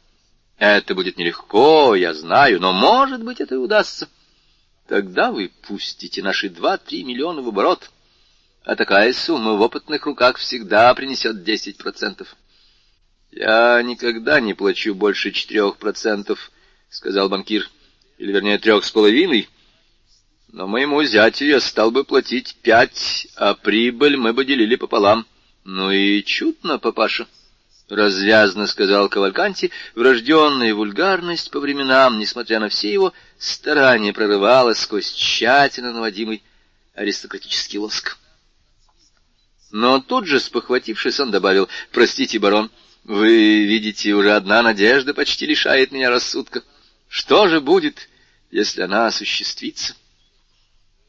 [0.59, 4.07] Это будет нелегко, я знаю, но, может быть, это и удастся.
[4.87, 7.89] Тогда вы пустите наши два-три миллиона в оборот,
[8.63, 12.35] а такая сумма в опытных руках всегда принесет десять процентов.—
[13.31, 16.51] Я никогда не плачу больше четырех процентов,—
[16.89, 17.67] сказал банкир,—
[18.19, 19.49] или, вернее, трех с половиной,—
[20.53, 25.25] но моему зятю я стал бы платить пять, а прибыль мы бы делили пополам.
[25.63, 27.27] Ну и чудно, папаша.
[27.89, 35.91] Развязно сказал Кавальканти, врожденная вульгарность по временам, несмотря на все его старания, прорывалась сквозь тщательно
[35.91, 36.43] наводимый
[36.93, 38.17] аристократический лоск.
[39.71, 42.69] Но тут же, спохватившись, он добавил, «Простите, барон,
[43.03, 46.61] вы видите, уже одна надежда почти лишает меня рассудка.
[47.07, 48.07] Что же будет,
[48.51, 49.95] если она осуществится?»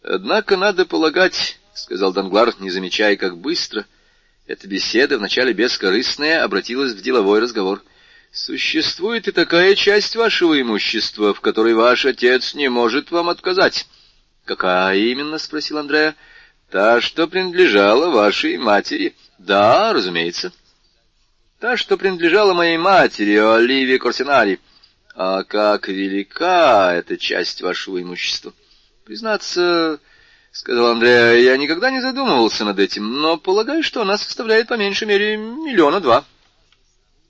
[0.04, 3.86] Однако надо полагать,— сказал Данглар, не замечая, как быстро,
[4.46, 7.82] эта беседа, вначале бескорыстная, обратилась в деловой разговор.
[8.30, 13.86] Существует и такая часть вашего имущества, в которой ваш отец не может вам отказать.—
[14.44, 16.14] Какая именно?— спросил Андреа.—
[16.70, 20.52] Та, что принадлежала вашей матери.— Да, разумеется.—
[21.60, 24.60] Та, что принадлежала моей матери, Оливии Корсинари.—
[25.14, 28.52] А как велика эта часть вашего имущества?—
[29.04, 30.00] Признаться,—
[30.50, 35.06] сказал Андреа,— я никогда не задумывался над этим, но полагаю, что она составляет по меньшей
[35.06, 36.24] мере миллиона два.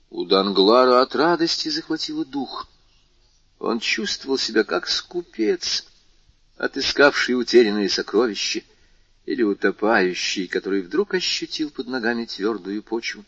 [0.09, 2.69] У Данглара от радости захватило дух.
[3.59, 5.85] Он чувствовал себя как скупец,
[6.57, 8.61] отыскавший утерянные сокровища,
[9.25, 13.25] или утопающий, который вдруг ощутил под ногами твердую почву.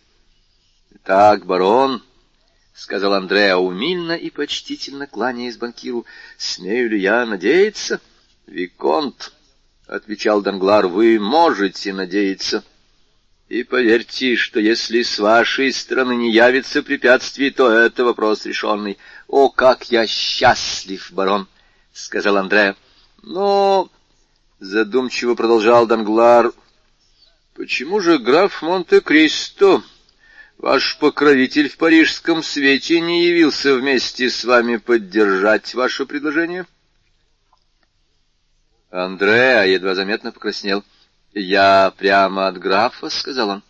[1.04, 2.02] —Так, барон,—
[2.74, 6.06] сказал Андреа умильно и почтительно кланяясь банкиру,—
[6.38, 8.00] смею ли я надеяться?—
[8.48, 9.34] Виконт,—
[9.88, 12.64] отвечал Данглар,— вы можете надеяться.
[13.50, 18.98] И поверьте, что если с вашей стороны не явится препятствий, то это вопрос решенный.—
[19.28, 21.48] О, как я счастлив, барон!—
[21.94, 22.76] сказал Андреа.—
[23.22, 23.90] Но
[24.60, 26.52] Задумчиво продолжал Данглар.
[27.54, 29.84] Почему же граф Монте-Кристо,
[30.58, 36.66] ваш покровитель в парижском свете, не явился вместе с вами поддержать ваше предложение?
[38.92, 40.84] Андреа едва заметно покраснел.
[41.34, 43.64] «Я прямо от графа»,— сказал он.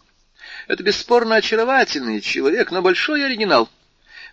[0.67, 3.69] «Это бесспорно очаровательный человек, но большой оригинал.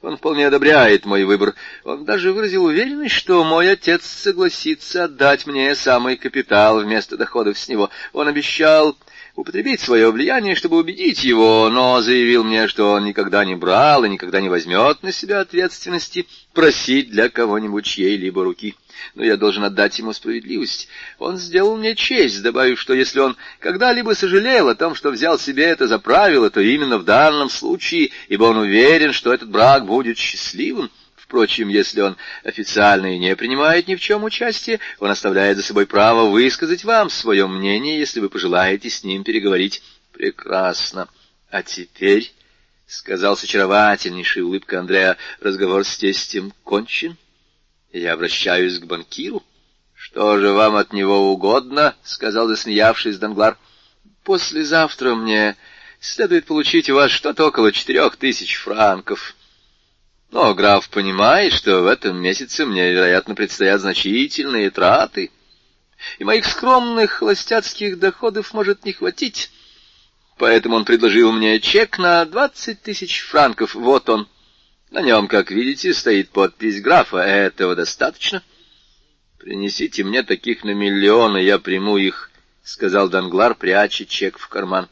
[0.02, 1.54] Он вполне одобряет мой выбор.
[1.84, 7.68] Он даже выразил уверенность, что мой отец согласится отдать мне самый капитал вместо доходов с
[7.68, 7.88] него.
[8.12, 8.96] Он обещал
[9.36, 14.08] употребить свое влияние, чтобы убедить его, но заявил мне, что он никогда не брал и
[14.08, 18.76] никогда не возьмет на себя ответственности просить для кого-нибудь чьей-либо руки.
[19.16, 20.88] Но я должен отдать ему справедливость.
[21.18, 25.64] Он сделал мне честь, добавив, что если он когда-либо сожалел о том, что взял себе
[25.64, 30.16] это за правило, то именно в данном случае, ибо он уверен, что этот брак будет
[30.16, 30.90] счастливым,
[31.24, 35.86] Впрочем, если он официально и не принимает ни в чем участия, он оставляет за собой
[35.86, 39.82] право высказать вам свое мнение, если вы пожелаете с ним переговорить.
[40.12, 41.08] Прекрасно.
[41.50, 42.30] А теперь,—
[42.86, 47.16] сказал с очаровательнейшей улыбкой Андреа,— разговор с тестем кончен.
[47.90, 49.42] Я обращаюсь к банкиру.—
[49.94, 53.56] Что же вам от него угодно?— сказал, засмеявшись Данглар.—
[54.24, 55.56] Послезавтра мне
[56.00, 59.34] следует получить у вас что-то около четырех тысяч франков.—
[60.34, 65.30] но граф понимает, что в этом месяце мне, вероятно, предстоят значительные траты,
[66.18, 69.52] и моих скромных холостяцких доходов может не хватить.
[70.36, 73.76] Поэтому он предложил мне чек на двадцать тысяч франков.
[73.76, 74.28] Вот он.
[74.90, 77.18] На нем, как видите, стоит подпись графа.
[77.18, 78.42] Этого достаточно.
[79.38, 82.32] Принесите мне таких на миллионы, я приму их,—
[82.64, 84.88] сказал Данглар, пряча чек в карман.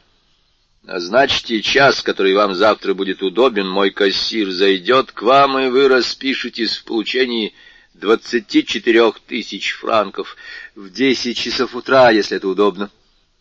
[0.83, 6.77] Назначьте час, который вам завтра будет удобен, мой кассир зайдет к вам, и вы распишетесь
[6.77, 7.55] в получении
[7.95, 10.37] двадцати четырех тысяч франков
[10.75, 12.91] в десять часов утра, если это удобно.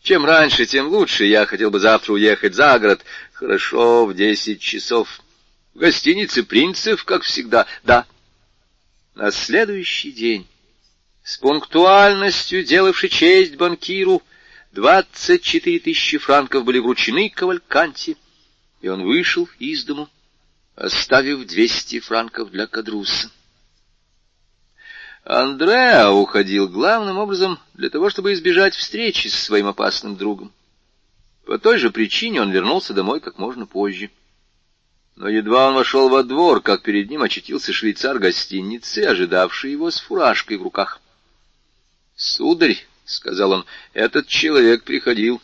[0.02, 1.24] Чем раньше, тем лучше.
[1.24, 3.04] Я хотел бы завтра уехать за город.
[3.32, 5.20] Хорошо, в десять часов.
[5.74, 7.66] В гостинице «Принцев», как всегда.
[7.82, 8.06] Да.
[9.16, 10.46] На следующий день,
[11.24, 14.22] с пунктуальностью делавший честь банкиру,
[14.72, 18.16] Двадцать четыре тысячи франков были вручены Кавальканте,
[18.80, 20.08] и он вышел из дому,
[20.76, 23.30] оставив двести франков для Кадруса.
[25.24, 30.50] Андреа уходил главным образом для того, чтобы избежать встречи с своим опасным другом.
[31.44, 34.10] По той же причине он вернулся домой как можно позже.
[35.16, 40.00] Но едва он вошел во двор, как перед ним очутился швейцар гостиницы, ожидавший его с
[40.00, 41.02] фуражкой в руках.—
[42.16, 43.64] Сударь,— сказал он,—
[43.94, 45.40] этот человек приходил.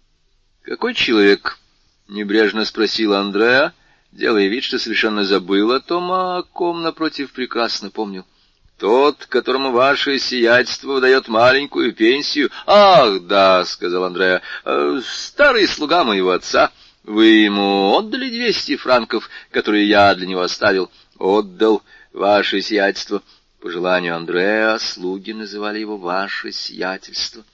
[0.62, 1.58] —Какой человек?—
[2.08, 3.72] небрежно спросил Андреа,
[4.12, 8.26] делая вид, что совершенно забыл о том, о ком напротив прекрасно помнил.—
[8.78, 14.42] Тот, которому ваше сиятельство выдает маленькую пенсию.— Ах, да,— сказал Андреа,—
[15.04, 16.72] старый слуга моего отца.
[17.04, 21.82] Вы ему отдали двести франков, которые я для него оставил?— Отдал,
[22.12, 23.22] ваше сиятельство.—
[23.60, 27.44] по желанию Андреа слуги называли его «ваше сиятельство».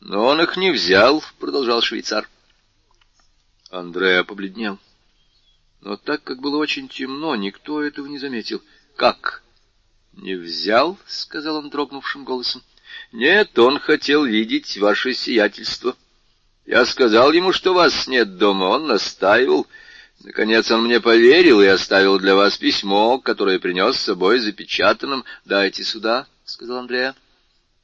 [0.00, 2.28] «Но он их не взял»,— продолжал швейцар.
[3.70, 4.78] Андреа побледнел.
[5.80, 8.60] Но так как было очень темно, никто этого не заметил.
[8.96, 9.42] «Как?
[10.12, 12.62] Не взял?»— сказал он дрогнувшим голосом.
[13.12, 15.96] «Нет, он хотел видеть ваше сиятельство.
[16.66, 18.64] Я сказал ему, что вас нет дома.
[18.64, 19.66] Он настаивал.
[20.24, 25.82] Наконец он мне поверил и оставил для вас письмо, которое принес с собой запечатанным.— Дайте
[25.82, 27.16] сюда,— сказал Андреа.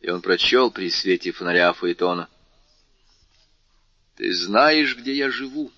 [0.01, 2.29] И он прочел при свете фонаря Фаэтона.—
[4.17, 5.73] Ты знаешь, где я живу.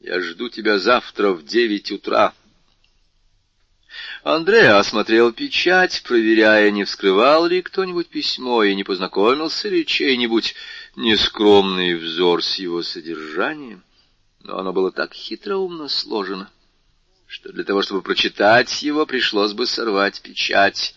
[0.00, 2.32] Я жду тебя завтра в девять утра.
[4.22, 10.54] Андреа осмотрел печать, проверяя, не вскрывал ли кто-нибудь письмо и не познакомился ли чей-нибудь
[10.96, 13.82] нескромный взор с его содержанием
[14.46, 16.50] но оно было так хитроумно сложено,
[17.26, 20.94] что для того, чтобы прочитать его, пришлось бы сорвать печать,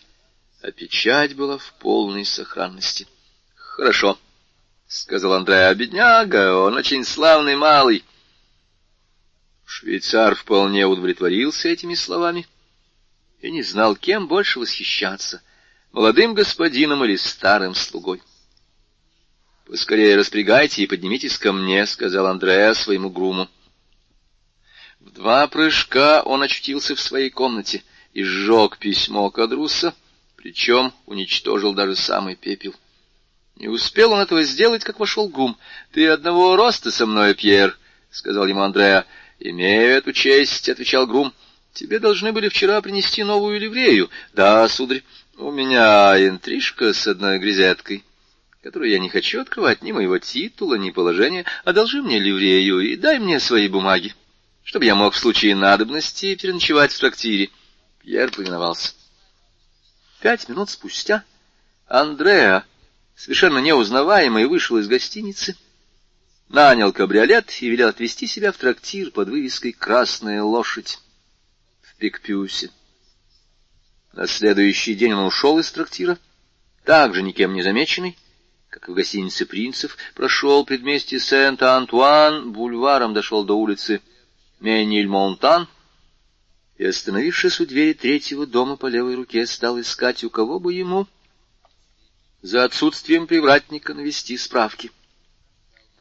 [0.62, 3.08] а печать была в полной сохранности.—
[3.56, 4.18] Хорошо,—
[4.86, 8.04] сказал Андреа,— бедняга, он очень славный малый.
[9.66, 12.46] Швейцар вполне удовлетворился этими словами
[13.40, 15.42] и не знал, кем больше восхищаться—
[15.92, 18.22] молодым господином или старым слугой.
[19.70, 23.48] Поскорее распрягайте и поднимитесь ко мне,— сказал Андреа своему груму.
[24.98, 29.94] В два прыжка он очутился в своей комнате и сжег письмо Кадруса,
[30.34, 32.74] причем уничтожил даже самый пепел.
[33.54, 35.56] Не успел он этого сделать, как вошел Гум.—
[35.92, 37.78] Ты одного роста со мной, Пьер,—
[38.10, 39.06] сказал ему Андреа.—
[39.38, 41.32] Имею эту честь,— отвечал Грум.—
[41.74, 45.04] Тебе должны были вчера принести новую ливрею.— Да, сударь,
[45.36, 48.02] у меня интрижка с одной грязеткой,
[48.62, 51.44] которую я не хочу открывать ни моего титула, ни положения.
[51.64, 54.14] Одолжи мне ливрею и дай мне свои бумаги,
[54.62, 57.50] чтобы я мог в случае надобности переночевать в трактире.
[58.00, 58.92] Пьер повиновался.
[60.20, 61.24] Пять минут спустя
[61.86, 62.64] Андреа
[63.16, 65.56] совершенно неузнаваемый, вышел из гостиницы,
[66.48, 70.98] нанял кабриолет и велел отвезти себя в трактир под вывеской «Красная лошадь»
[71.82, 72.70] в Пикпюсе.
[74.12, 76.18] На следующий день он ушел из трактира,
[76.84, 78.16] также никем не замеченный,
[78.70, 84.00] как в гостинице «Принцев», прошел предместье Сент-Антуан, бульваром дошел до улицы
[84.60, 85.66] Мениль-Монтан
[86.78, 91.08] и, остановившись у двери третьего дома по левой руке, стал искать, у кого бы ему
[92.42, 94.92] за отсутствием привратника навести справки.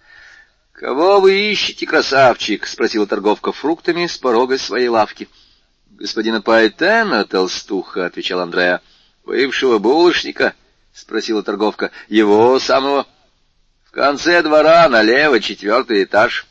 [0.71, 5.27] —Кого вы ищете, красавчик?— спросила торговка фруктами с порога своей лавки.—
[5.89, 8.81] Господина Пайтена, толстуха,— отвечал Андреа.—
[9.25, 10.53] Бывшего булочника?—
[10.93, 13.07] спросила торговка.— Его самого.—
[13.85, 16.45] В конце двора, налево, четвертый этаж.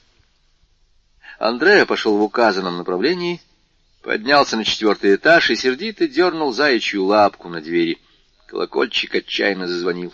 [1.39, 3.41] Андреа пошел в указанном направлении,
[4.03, 7.99] поднялся на четвертый этаж и сердито дернул заячью лапку на двери.—
[8.47, 10.13] Колокольчик отчаянно зазвонил.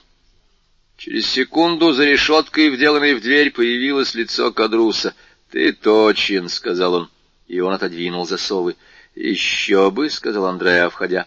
[0.97, 5.15] Через секунду за решеткой, вделанной в дверь, появилось лицо Кадруса.—
[5.51, 7.11] Ты точен,— сказал он,
[7.47, 8.77] и он отодвинул засовы.—
[9.15, 11.27] Еще бы,— сказал Андреа, входя.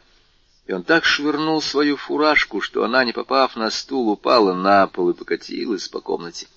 [0.67, 5.09] И он так швырнул свою фуражку, что она, не попав на стул, упала на пол
[5.09, 6.47] и покатилась по комнате.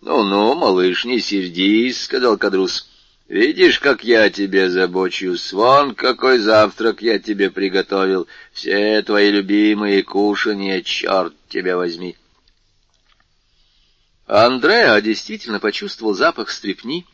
[0.00, 2.90] «Ну— Ну-ну, малыш, не сердись,— сказал Кадрус.
[3.30, 10.82] Видишь, как я тебе забочусь, вон какой завтрак я тебе приготовил, все твои любимые кушанья,
[10.82, 12.16] черт тебя возьми.
[14.26, 17.06] Андреа действительно почувствовал запах стрепни,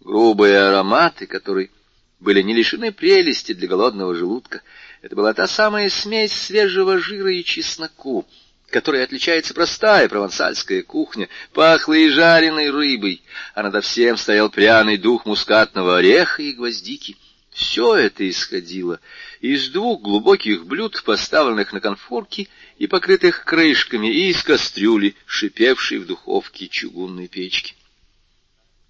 [0.00, 1.70] грубые ароматы, которые
[2.18, 4.62] были не лишены прелести для голодного желудка.
[5.06, 8.26] Это была та самая смесь свежего жира и чесноку,
[8.70, 13.22] которой отличается простая провансальская кухня, пахла и жареной рыбой,
[13.54, 17.16] а над всем стоял пряный дух мускатного ореха и гвоздики.
[17.52, 18.98] Все это исходило
[19.40, 26.06] из двух глубоких блюд, поставленных на конфорки и покрытых крышками, и из кастрюли, шипевшей в
[26.08, 27.76] духовке чугунной печки.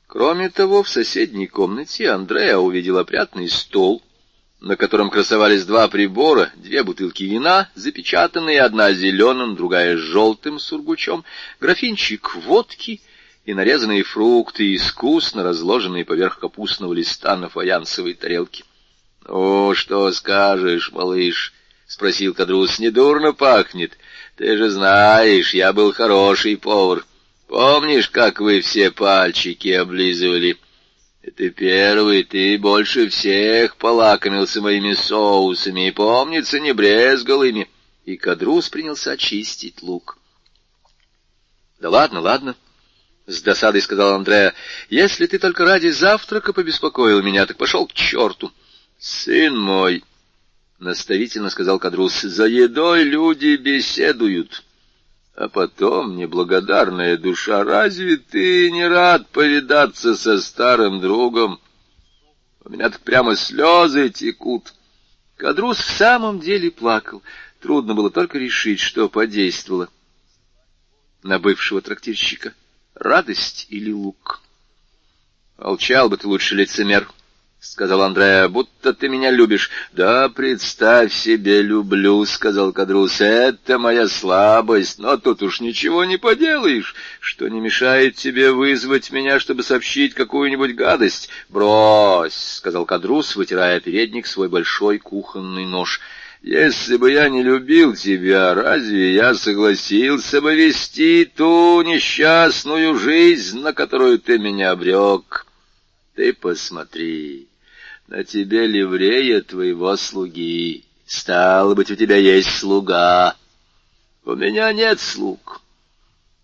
[0.06, 4.02] Кроме того, в соседней комнате Андреа увидел опрятный стол,
[4.66, 11.24] на котором красовались два прибора, две бутылки вина, запечатанные, одна зеленым, другая желтым сургучом,
[11.60, 13.00] графинчик водки
[13.44, 18.64] и нарезанные фрукты, искусно разложенные поверх капустного листа на фаянсовой тарелке.—
[19.28, 21.54] Ну, что скажешь, малыш?—
[21.86, 23.96] спросил Кадрус.— Недурно пахнет.
[24.36, 27.04] Ты же знаешь, я был хороший повар.
[27.46, 30.58] Помнишь, как вы все пальчики облизывали?—
[31.30, 37.68] ты первый, ты больше всех полакомился моими соусами, и, помнится, не брезгал ими.
[38.04, 40.18] И Кадрус принялся очистить лук.—
[41.80, 42.56] Да ладно, ладно,—
[43.26, 44.54] с досадой сказал Андреа.—
[44.88, 48.52] Если ты только ради завтрака побеспокоил меня, так пошел к черту.—
[48.98, 50.04] Сын мой,—
[50.78, 54.62] наставительно сказал Кадрус,— за едой люди беседуют.
[55.36, 61.60] А потом, неблагодарная душа, разве ты не рад повидаться со старым другом?
[62.64, 64.72] У меня так прямо слезы текут.
[65.36, 67.22] Кадрус в самом деле плакал.
[67.60, 69.90] Трудно было только решить, что подействовало
[71.22, 72.54] на бывшего трактирщика—
[72.94, 74.40] радость или лук.
[75.58, 77.10] Молчал бы ты лучше, лицемер,—
[77.60, 84.98] сказал Андреа,— будто ты меня любишь.— Да, представь себе, люблю,— сказал Кадрус,— это моя слабость,
[84.98, 90.74] но тут уж ничего не поделаешь, что не мешает тебе вызвать меня, чтобы сообщить какую-нибудь
[90.74, 96.00] гадость.— Брось,— сказал Кадрус, вытирая передник свой большой кухонный нож.—
[96.42, 103.72] Если бы я не любил тебя, разве я согласился бы вести ту несчастную жизнь, на
[103.72, 105.45] которую ты меня обрек?
[106.16, 107.46] Ты посмотри.
[108.08, 110.84] На тебе ливрея твоего слуги.
[111.04, 113.36] Стало быть, у тебя есть слуга.
[114.24, 115.60] У меня нет слуг.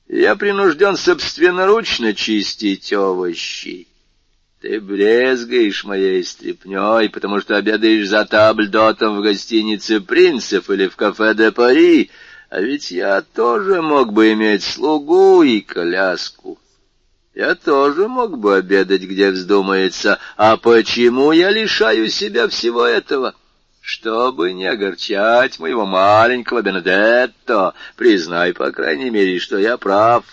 [0.08, 3.88] Я принужден собственноручно чистить овощи.
[4.60, 11.34] Ты брезгаешь моей стряпнёй, потому что обедаешь за табльдотом в гостинице принцев или в кафе
[11.34, 12.10] де Пари,
[12.50, 16.58] А ведь я тоже мог бы иметь слугу и коляску.
[17.34, 20.18] Я тоже мог бы обедать, где вздумается.
[20.36, 23.34] А почему я лишаю себя всего этого?
[23.80, 30.24] Чтобы не огорчать моего маленького Бенедетто, признай, по крайней мере, что я прав.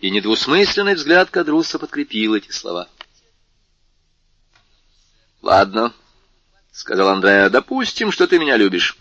[0.00, 2.88] И недвусмысленный взгляд Кадруса подкрепил эти слова.
[5.40, 5.92] «Ладно»,—
[6.72, 8.96] сказал Андреа,— «допустим, что ты меня любишь.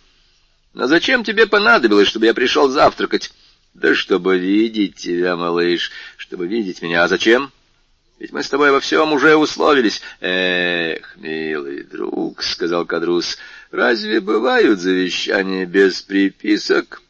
[0.73, 3.31] Но зачем тебе понадобилось, чтобы я пришел завтракать?
[3.73, 7.03] Да чтобы видеть тебя, малыш, чтобы видеть меня.
[7.03, 7.51] А зачем?
[8.19, 10.01] Ведь мы с тобой во всем уже условились.
[10.21, 13.37] Эх, милый друг,— сказал Кадрус,—
[13.71, 17.02] разве бывают завещания без приписок?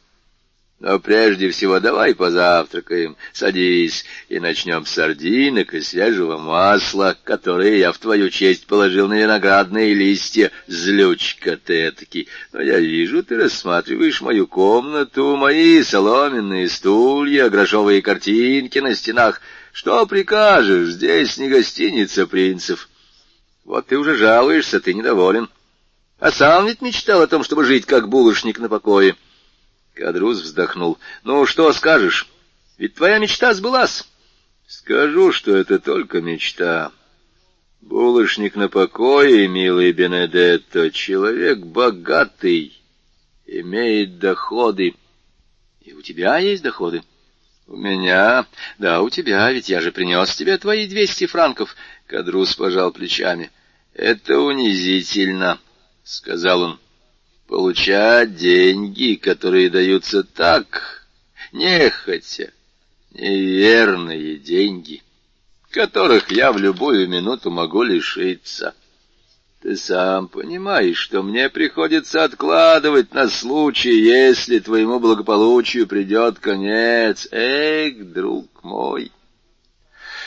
[0.80, 7.92] Но прежде всего давай позавтракаем, садись, и начнем с сардинок и свежего масла, которые я
[7.92, 10.50] в твою честь положил на виноградные листья.
[10.66, 12.28] Злючка ты этакий.
[12.52, 19.40] Но я вижу, ты рассматриваешь мою комнату, мои соломенные стулья, грошовые картинки на стенах.
[19.72, 20.88] Что прикажешь?
[20.88, 22.88] Здесь не гостиница принцев.
[23.64, 25.48] Вот ты уже жалуешься, ты недоволен.
[26.18, 29.16] А сам ведь мечтал о том, чтобы жить как булочник на покое.
[29.94, 30.98] Кадрус вздохнул.
[31.22, 32.28] «Ну, что скажешь?
[32.78, 34.04] Ведь твоя мечта сбылась».
[34.66, 36.90] «Скажу, что это только мечта.
[37.80, 42.80] Булочник на покое, милый Бенедетто, человек богатый,
[43.46, 44.94] имеет доходы».
[45.82, 47.02] «И у тебя есть доходы?»
[47.66, 48.46] «У меня?
[48.78, 51.76] Да, у тебя, ведь я же принес тебе твои двести франков».
[52.06, 53.50] Кадрус пожал плечами.
[53.94, 55.58] «Это унизительно»,—
[56.04, 56.80] сказал он
[57.46, 61.06] получать деньги, которые даются так,
[61.52, 62.52] нехотя,
[63.12, 65.02] неверные деньги,
[65.70, 68.74] которых я в любую минуту могу лишиться.
[69.64, 77.26] Ты сам понимаешь, что мне приходится откладывать на случай, если твоему благополучию придет конец.
[77.30, 79.10] Эх, друг мой!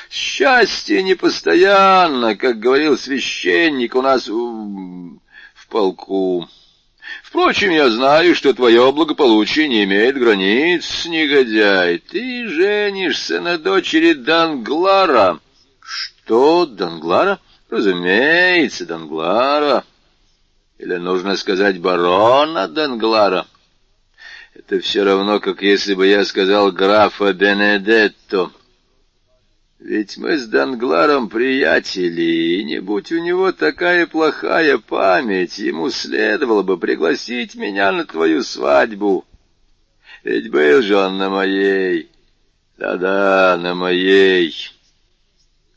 [0.09, 5.19] Счастье непостоянно, как говорил священник у нас в,
[5.53, 6.47] в полку.
[7.27, 11.97] Впрочем, я знаю, что твое благополучие не имеет границ, негодяй.
[11.97, 15.41] Ты женишься на дочери Данглара.
[15.81, 17.41] Что, Данглара?
[17.69, 19.83] Разумеется, Данглара.
[20.77, 23.45] Или нужно сказать барона Данглара.
[24.53, 28.51] Это все равно, как если бы я сказал графа Бенедетто.
[29.79, 32.21] Ведь мы с Дангларом приятели,
[32.59, 38.41] и не будь у него такая плохая память, ему следовало бы пригласить меня на твою
[38.41, 39.23] свадьбу.
[40.23, 42.09] Ведь был же он на моей,
[42.77, 44.55] да-да, на моей.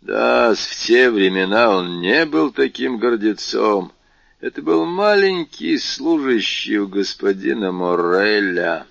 [0.01, 3.93] Да, в те времена он не был таким гордецом.
[4.41, 8.87] Это был маленький служащий у господина Морреля.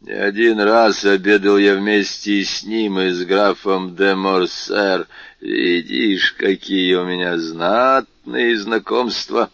[0.00, 5.08] Не один раз обедал я вместе с ним и с графом де Морсер.
[5.40, 9.50] Видишь, какие у меня знатные знакомства.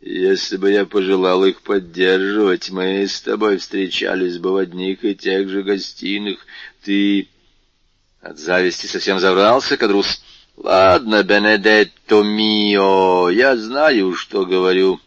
[0.00, 5.48] Если бы я пожелал их поддерживать, мы с тобой встречались бы в одних и тех
[5.48, 6.38] же гостиных.
[6.84, 7.28] Ты
[8.20, 10.22] от зависти совсем заврался, Кадрус?
[10.56, 15.00] Ладно, Бенедетто мио, я знаю, что говорю.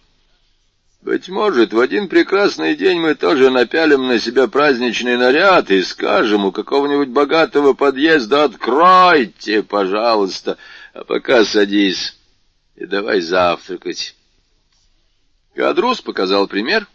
[1.01, 6.45] Быть может, в один прекрасный день мы тоже напялим на себя праздничный наряд и скажем
[6.45, 10.57] у какого-нибудь богатого подъезда «Откройте, пожалуйста!»
[10.93, 12.17] А пока садись
[12.75, 14.15] и давай завтракать.
[15.55, 16.85] Кадрус показал пример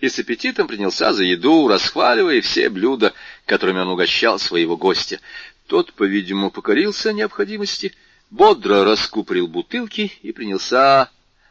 [0.00, 3.14] и с аппетитом принялся за еду, расхваливая все блюда,
[3.46, 5.18] которыми он угощал своего гостя.
[5.66, 7.94] Тот, по-видимому, покорился необходимости,
[8.28, 11.10] бодро раскупорил бутылки и принялся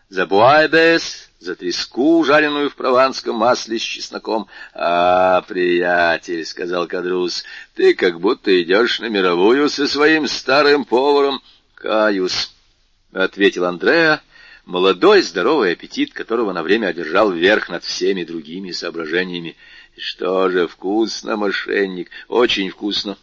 [0.09, 7.45] за буайбес, за треску, жареную в прованском масле с чесноком.— А, приятель,— сказал Кадрус,—
[7.75, 11.41] ты как будто идешь на мировую со своим старым поваром.—
[11.75, 12.51] Каюсь,—
[13.13, 14.21] ответил Андреа,
[14.65, 19.55] молодой здоровый аппетит, которого на время одержал верх над всеми другими соображениями.—
[19.97, 23.17] Что же, вкусно, мошенник, очень вкусно.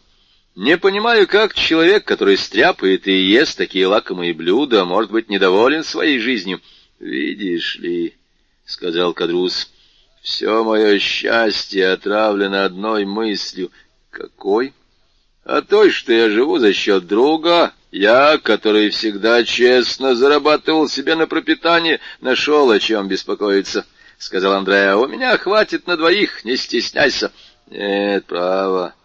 [0.55, 6.17] Не понимаю, как человек, который стряпает и ест такие лакомые блюда, может быть недоволен своей
[6.17, 6.61] жизнью.——
[6.99, 8.15] Видишь ли,—
[8.65, 9.71] сказал Кадрус,—
[10.21, 13.71] все мое счастье отравлено одной мыслью.—
[14.09, 14.73] Какой?—
[15.45, 17.73] А той, что я живу за счет друга.
[17.91, 23.85] Я, который всегда честно зарабатывал себе на пропитание, нашел о чем беспокоиться,—
[24.17, 27.31] сказал Андреа.— У меня хватит на двоих, не стесняйся.—
[27.67, 28.95] Нет, право.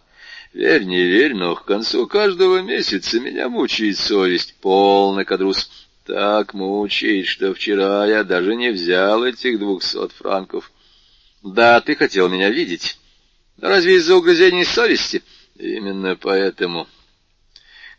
[0.51, 4.55] Верь, не верь, но к концу каждого месяца меня мучает совесть.
[4.61, 5.69] Полный Кадрус.—
[6.05, 10.71] так мучает, что вчера я даже не взял этих двухсот франков.
[11.41, 12.97] Да, ты хотел меня видеть.
[13.59, 15.23] Разве из-за угрызений совести?
[15.55, 16.87] Именно поэтому.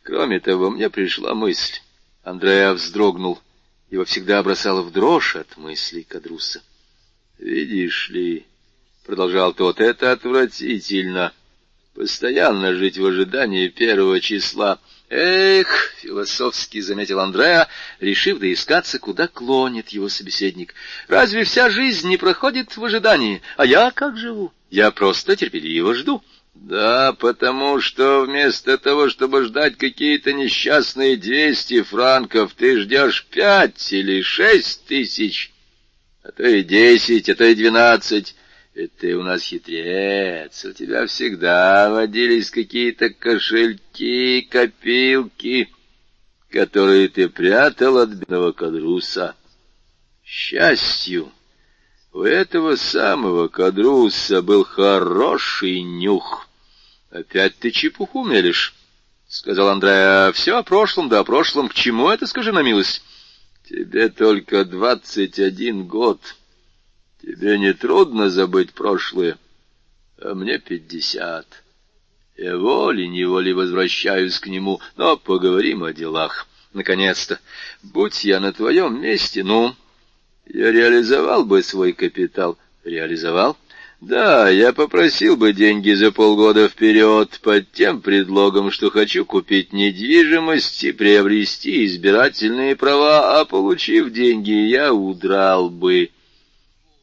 [0.02, 1.80] Кроме того, мне пришла мысль.
[2.22, 3.40] Андреа вздрогнул.
[3.90, 6.62] Его всегда бросало в дрожь от мыслей Кадруса.
[7.38, 8.46] «Видишь ли...»—
[9.06, 11.32] продолжал тот,— это отвратительно.
[11.94, 14.80] Постоянно жить в ожидании первого числа.
[15.16, 17.68] Эх, философски заметил Андреа,
[18.00, 20.74] решив доискаться, куда клонит его собеседник.
[21.06, 23.40] Разве вся жизнь не проходит в ожидании?
[23.56, 24.52] А я как живу?
[24.70, 26.20] Я просто терпеливо жду.
[26.54, 34.20] Да, потому что вместо того, чтобы ждать какие-то несчастные двести франков, ты ждешь пять или
[34.20, 35.52] шесть тысяч,
[36.24, 38.34] а то и десять, а то и двенадцать.
[38.74, 45.72] Ты у нас хитрец, у тебя всегда водились какие-то кошельки, копилки,
[46.50, 49.36] которые ты прятал от бедного кадруса.
[50.24, 51.30] Счастью,
[52.12, 56.48] у этого самого кадруса был хороший нюх.
[57.10, 58.74] Опять ты чепуху мелешь,—
[59.28, 61.68] сказал Андрея.— Все о прошлом, да о прошлом.
[61.68, 63.02] К чему это, скажи на милость?—
[63.68, 66.20] Тебе только двадцать один год.—
[67.24, 69.38] Тебе не трудно забыть прошлое,
[70.20, 71.46] а мне пятьдесят.
[72.36, 76.46] Я волей-неволей возвращаюсь к нему, но поговорим о делах.
[76.74, 77.40] Наконец-то,
[77.82, 79.74] будь я на твоем месте, ну,
[80.46, 82.58] я реализовал бы свой капитал.
[82.82, 83.56] Реализовал?
[84.02, 90.84] Да, я попросил бы деньги за полгода вперед под тем предлогом, что хочу купить недвижимость
[90.84, 96.10] и приобрести избирательные права, а получив деньги, я удрал бы.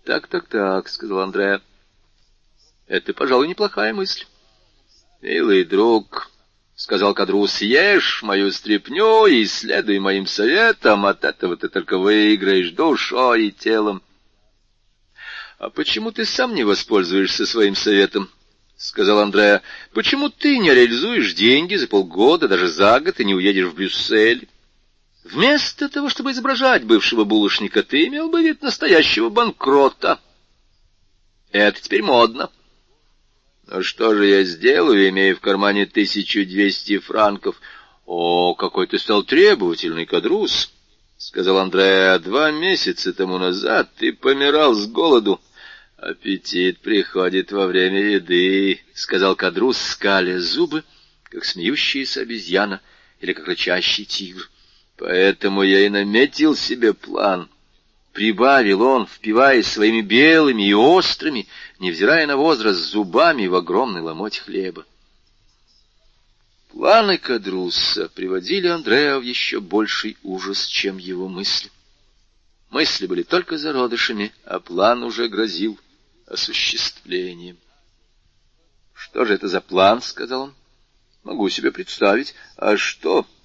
[0.04, 1.62] «Так, так, так»,— сказал Андреа.
[2.88, 4.26] «Это, пожалуй, неплохая мысль».
[5.22, 6.32] «Милый друг»,—
[6.76, 13.48] сказал Кадрус,— «съешь мою стряпню и следуй моим советам, от этого ты только выиграешь душой
[13.48, 14.02] и телом».
[15.60, 18.30] «А почему ты сам не воспользуешься своим советом?»—
[18.82, 19.62] сказал Андреа.—
[19.94, 24.50] Почему ты не реализуешь деньги за полгода, даже за год, и не уедешь в Брюссель?
[25.24, 30.20] Вместо того, чтобы изображать бывшего булочника, ты имел бы вид настоящего банкрота.
[31.52, 32.50] Это теперь модно.
[33.68, 37.56] Ну что же я сделаю, имея в кармане тысячу двести франков?
[38.06, 40.74] О, какой ты стал требовательный, кадрус!—
[41.18, 45.40] сказал Андреа.— Два месяца тому назад ты помирал с голоду.—
[45.98, 50.84] Аппетит приходит во время еды,— сказал кадрус, скаля зубы,
[51.26, 52.82] как смеющаяся обезьяна
[53.20, 54.50] или как рычащий тигр.
[55.02, 57.50] Поэтому я и наметил себе план.
[58.14, 61.48] Прибавил он, впиваясь своими белыми и острыми,
[61.80, 64.86] невзирая на возраст, зубами в огромный ломоть хлеба.
[66.70, 71.72] Планы Кадруса приводили Андреа в еще больший ужас, чем его мысли.
[72.70, 75.80] Мысли были только зародышами, а план уже грозил
[76.28, 77.58] осуществлением.—
[78.94, 80.56] Что же это за план?— сказал он.—
[81.24, 82.36] Могу себе представить.
[82.56, 83.26] А что?—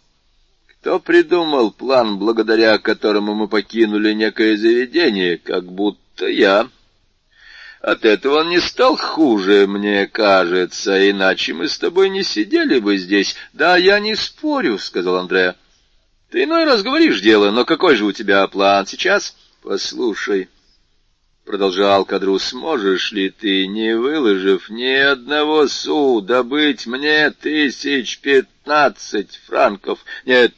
[0.86, 6.68] кто придумал план, благодаря которому мы покинули некое заведение, как будто я?
[7.80, 12.98] От этого он не стал хуже, мне кажется, иначе мы с тобой не сидели бы
[12.98, 13.34] здесь.
[13.52, 15.56] Да, я не спорю,— сказал Андреа.
[16.30, 19.34] Ты иной раз говоришь дело, но какой же у тебя план сейчас?
[19.64, 20.48] Послушай,—
[21.44, 30.04] продолжал Кадрус,— можешь ли ты, не выложив ни одного су, добыть мне тысяч пятнадцать франков?
[30.24, 30.54] Нет,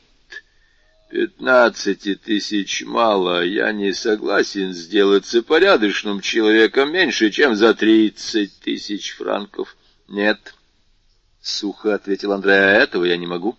[1.09, 9.75] Пятнадцати тысяч мало, я не согласен сделаться порядочным человеком меньше, чем за тридцать тысяч франков.
[10.07, 10.55] Нет,—
[11.41, 13.57] сухо ответил Андреа,— этого я не могу.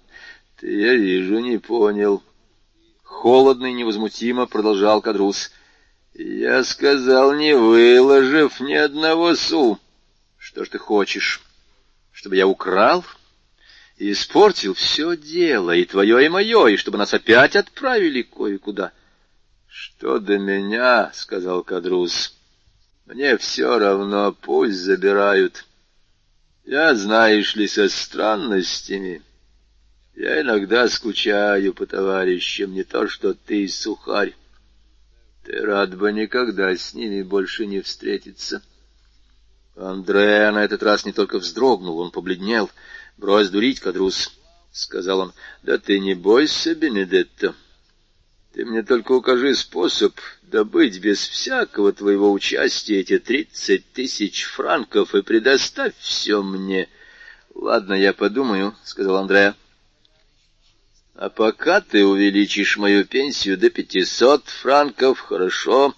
[0.59, 2.21] Ты, я вижу, не понял.
[3.01, 5.51] Холодно и невозмутимо продолжал Кадрус.
[6.13, 9.79] Я сказал, не выложив ни одного су.
[10.37, 11.41] Что ж ты хочешь?
[12.11, 13.03] Чтобы я украл?—
[13.99, 18.93] испортил все дело, и твое, и мое, и чтобы нас опять отправили кое-куда.—
[19.67, 22.35] Что до меня,— сказал Кадрус,—
[23.05, 25.65] мне все равно, пусть забирают.
[26.65, 29.21] Я, знаешь ли, со странностями.
[30.15, 34.35] Я иногда скучаю по товарищам, не то что ты, сухарь.
[35.43, 38.61] Ты рад бы никогда с ними больше не встретиться.
[39.75, 42.69] Андреа на этот раз не только вздрогнул, он побледнел——
[43.19, 44.31] Брось дурить, Кадрус,—
[44.71, 45.33] сказал он.—
[45.63, 47.53] Да ты не бойся, Бенедетто.
[48.53, 55.21] Ты мне только укажи способ добыть без всякого твоего участия эти тридцать тысяч франков и
[55.21, 56.87] предоставь все мне.—
[57.55, 59.53] Ладно, я подумаю,— сказал Андреа.—
[61.15, 65.93] А пока ты увеличишь мою пенсию до пятисот франков, хорошо.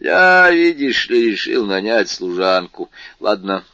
[0.00, 2.90] Я, видишь ли, решил нанять служанку.
[3.20, 3.64] Ладно,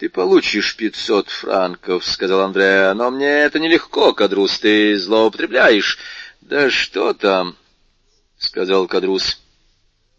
[0.00, 5.98] ты получишь пятьсот франков,— сказал Андреа,— но мне это нелегко, Кадрус, ты злоупотребляешь.
[6.40, 7.54] Да что там,—
[8.38, 9.42] сказал Кадрус.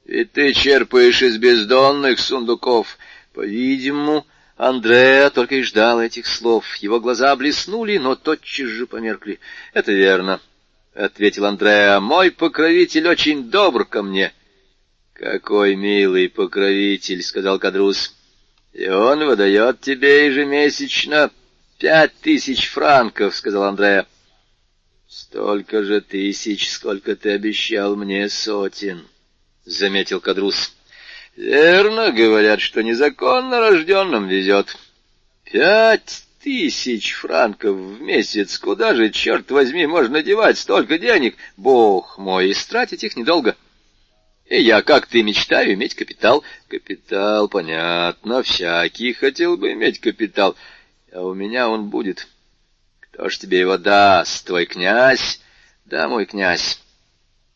[0.05, 2.95] Ведь ты черпаешь из бездонных сундуков.
[3.33, 6.75] По-видимому, Андреа только и ждал этих слов.
[6.75, 9.39] Его глаза блеснули, но тотчас же померкли.—
[9.73, 10.39] Это верно,—
[10.93, 14.31] ответил Андреа.— Мой покровитель очень добр ко мне.—
[15.13, 18.15] Какой милый покровитель,— сказал Кадрус.—
[18.73, 21.31] И он выдает тебе ежемесячно
[21.77, 24.07] пять тысяч франков,— сказал Андреа.—
[25.07, 29.07] Столько же тысяч, сколько ты обещал мне сотен.——
[29.65, 30.75] заметил Кадрус.—
[31.35, 34.77] Верно, говорят, что незаконно рожденным везет.
[35.43, 38.57] Пять тысяч франков в месяц.
[38.57, 41.35] Куда же, черт возьми, можно девать столько денег?
[41.57, 43.55] Бог мой, истратить их недолго.
[44.51, 46.43] И я, как ты, мечтаю иметь капитал.
[46.67, 50.57] Капитал, понятно, всякий хотел бы иметь капитал.
[51.13, 52.27] А у меня он будет.
[52.99, 54.45] Кто ж тебе его даст?
[54.45, 55.39] Твой князь?
[55.85, 56.81] Да, мой князь.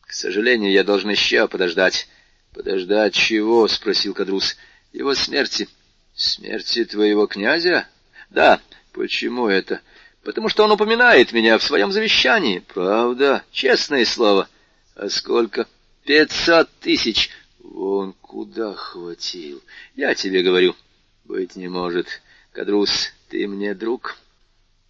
[0.06, 2.08] К сожалению, я должен еще подождать.
[2.54, 4.56] Подождать чего?— спросил Кадрус.
[4.94, 5.68] Его смерти.
[6.14, 7.86] Смерти твоего князя?
[8.30, 8.58] Да.
[8.92, 9.82] Почему это?
[10.24, 12.60] Потому что он упоминает меня в своем завещании.
[12.60, 13.44] Правда?
[13.52, 14.48] Честное слово.
[14.94, 15.66] А сколько?
[16.06, 17.30] Пятьсот тысяч.
[17.58, 19.60] Вон куда хватил.
[19.96, 20.76] Я тебе говорю.
[21.24, 22.22] Быть не может.
[22.52, 24.16] Кадрус, ты мне друг.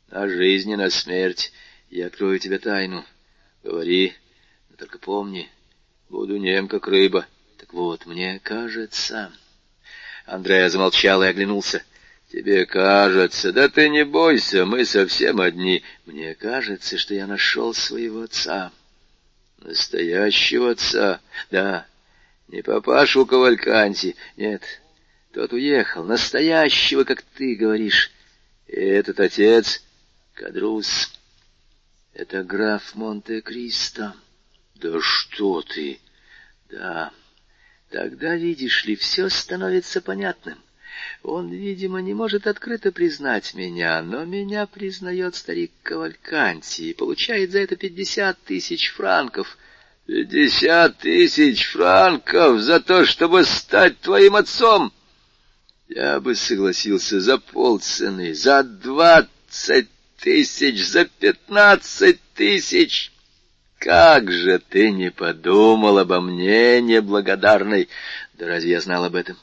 [0.08, 1.52] На жизнь и на смерть.
[1.88, 3.02] Я открою тебе тайну.
[3.64, 4.12] Говори.
[4.76, 5.48] Только помни,
[6.10, 7.26] буду нем, как рыба.
[7.56, 9.32] Так вот, мне кажется...
[10.26, 11.82] Андрея замолчал и оглянулся.
[12.30, 15.84] «Тебе кажется, да ты не бойся, мы совсем одни.
[16.04, 18.72] Мне кажется, что я нашел своего отца.
[19.58, 21.20] Настоящего отца,
[21.50, 21.86] да,
[22.48, 24.62] не папашу Кавальканти, нет,
[25.32, 28.10] тот уехал, настоящего, как ты говоришь.
[28.66, 29.82] И этот отец—
[30.34, 31.12] Кадрус,
[32.12, 34.14] это граф Монте-Кристо».
[34.80, 36.00] Да что ты?
[36.68, 37.12] Да,
[37.90, 40.62] тогда, видишь ли, все становится понятным.
[41.22, 47.58] Он, видимо, не может открыто признать меня, но меня признает старик Кавальканти и получает за
[47.58, 49.58] это пятьдесят тысяч франков.
[50.06, 54.92] Пятьдесят тысяч франков за то, чтобы стать твоим отцом?
[55.88, 63.12] Я бы согласился за полцены, за двадцать тысяч, за пятнадцать тысяч.
[63.78, 67.88] Как же ты не подумал обо мне, неблагодарный!
[68.34, 69.36] Да разве я знал об этом?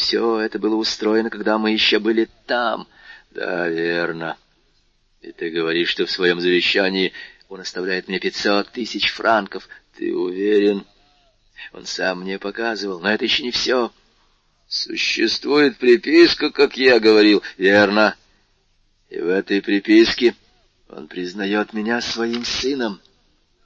[0.00, 2.88] Все это было устроено, когда мы еще были там.
[3.32, 4.38] Да, верно.
[5.20, 7.12] И ты говоришь, что в своем завещании
[7.50, 9.68] он оставляет мне пятьсот тысяч франков.
[9.98, 10.86] Ты уверен?
[11.74, 13.92] Он сам мне показывал, но это еще не все.
[14.68, 18.16] Существует приписка, как я говорил, верно.
[19.10, 20.34] И в этой приписке
[20.88, 23.02] он признает меня своим сыном.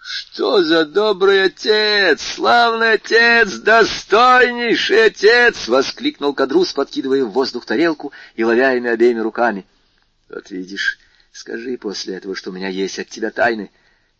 [0.06, 8.44] «Что за добрый отец, славный отец, достойнейший отец!»— воскликнул Кадрус, подкидывая в воздух тарелку и
[8.44, 9.64] ловя ими обеими руками.
[10.28, 10.98] «Вот видишь,
[11.32, 13.70] скажи после этого, что у меня есть от тебя тайны.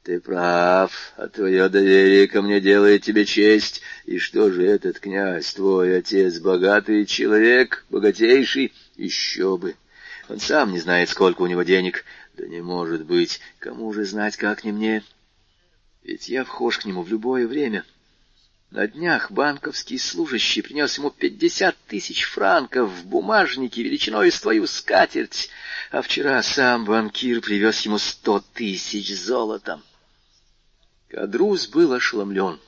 [0.04, 3.82] Ты прав, а твое доверие ко мне делает тебе честь.
[4.06, 8.72] И что же этот князь, твой отец, богатый человек, богатейший?
[8.96, 9.76] Еще бы!
[10.30, 12.06] Он сам не знает, сколько у него денег.
[12.38, 15.04] Да не может быть, кому же знать, как не мне?»
[16.04, 17.84] Ведь я вхож к нему в любое время.
[18.70, 25.48] На днях банковский служащий принес ему пятьдесят тысяч франков в бумажнике величиной с твою скатерть,
[25.90, 29.82] а вчера сам банкир привез ему сто тысяч золотом.
[31.08, 32.60] Кадрус был ошеломлен.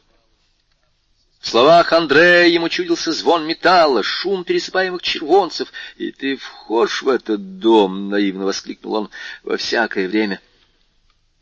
[1.41, 7.59] В словах Андрея ему чудился звон металла, шум пересыпаемых червонцев.— И ты вхож в этот
[7.59, 9.11] дом?— наивно воскликнул он.—
[9.43, 10.41] Во всякое время.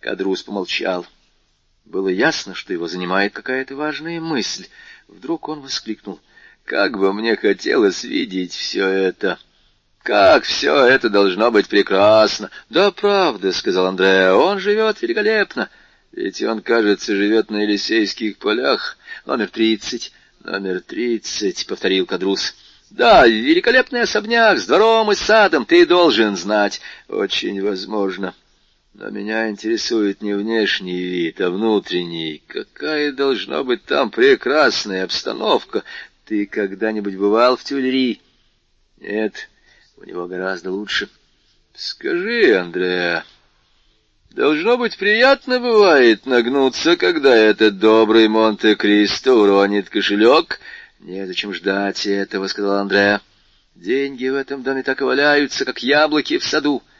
[0.00, 1.06] Кадрус помолчал.
[1.84, 4.66] Было ясно, что его занимает какая-то важная мысль.
[5.08, 6.20] Вдруг он воскликнул.
[6.64, 9.38] «Как бы мне хотелось видеть все это!»
[10.04, 12.50] Как все это должно быть прекрасно!
[12.68, 15.70] Да, правда,— сказал Андреа,— он живет великолепно.
[16.12, 18.98] Ведь он, кажется, живет на Елисейских полях.
[19.24, 22.54] Номер тридцать, номер тридцать,— повторил Кадрус.
[22.90, 26.82] Да, великолепный особняк с двором и садом, ты должен знать.
[27.08, 28.34] Очень возможно.
[28.94, 32.44] Но меня интересует не внешний вид, а внутренний.
[32.46, 35.82] Какая должна быть там прекрасная обстановка.
[36.24, 38.20] Ты когда-нибудь бывал в Тюльри?
[38.98, 39.50] Нет,
[39.96, 41.08] у него гораздо лучше.
[41.74, 43.24] Скажи, Андреа,
[44.30, 50.60] Должно быть, приятно бывает нагнуться, когда этот добрый Монте-Кристо уронит кошелек.—
[51.00, 53.20] Незачем ждать этого,— сказал Андреа.—
[53.74, 56.82] Деньги в этом доме так и валяются, как яблоки в саду.—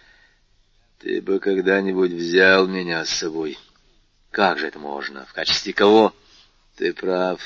[1.04, 3.58] Ты бы когда-нибудь взял меня с собой.—
[4.30, 5.26] Как же это можно?
[5.26, 6.14] В качестве кого?—
[6.76, 7.38] Ты прав.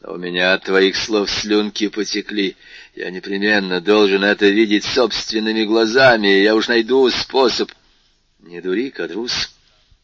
[0.00, 2.56] Но у меня от твоих слов слюнки потекли.
[2.94, 7.70] Я непременно должен это видеть собственными глазами, я уж найду способ...—
[8.38, 9.54] не дури, Кадрус.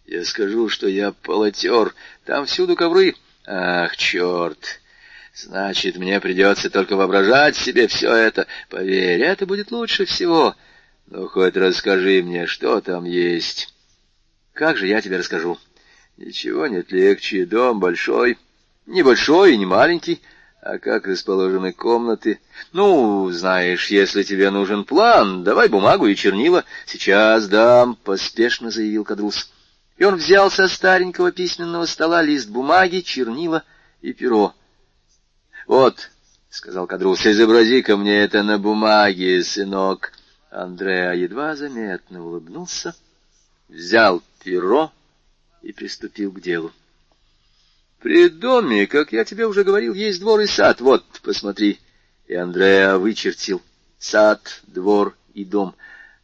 [0.05, 1.95] Я скажу, что я полотер.
[2.27, 3.15] Там всюду ковры.
[3.47, 4.79] Ах, черт!
[5.35, 8.47] Значит, мне придется только воображать себе все это.
[8.69, 10.55] Поверь, это будет лучше всего.
[11.15, 13.75] Ну, хоть расскажи мне, что там есть.
[14.55, 15.59] Как же я тебе расскажу?
[16.17, 17.45] Ничего нет легче.
[17.45, 18.39] Дом большой.
[18.87, 20.23] Небольшой и не маленький.
[20.63, 22.41] А как расположены комнаты?
[22.73, 26.65] Ну, знаешь, если тебе нужен план, давай бумагу и чернила.
[26.87, 29.53] Сейчас дам,— поспешно заявил Кадрус.
[29.99, 33.65] И он взял со старенького письменного стола лист бумаги, чернила
[34.01, 34.55] и перо.—
[35.67, 36.11] Вот,—
[36.49, 40.13] сказал Кадрус,— изобрази-ка мне это на бумаге, сынок.
[40.53, 42.95] Андреа едва заметно улыбнулся,
[43.69, 44.93] взял перо
[45.63, 46.73] и приступил к делу.
[48.01, 50.83] При доме, как я тебе уже говорил, есть двор и сад.
[50.83, 51.81] Вот, посмотри.
[52.27, 53.63] И Андреа вычертил
[53.99, 55.75] сад, двор и дом.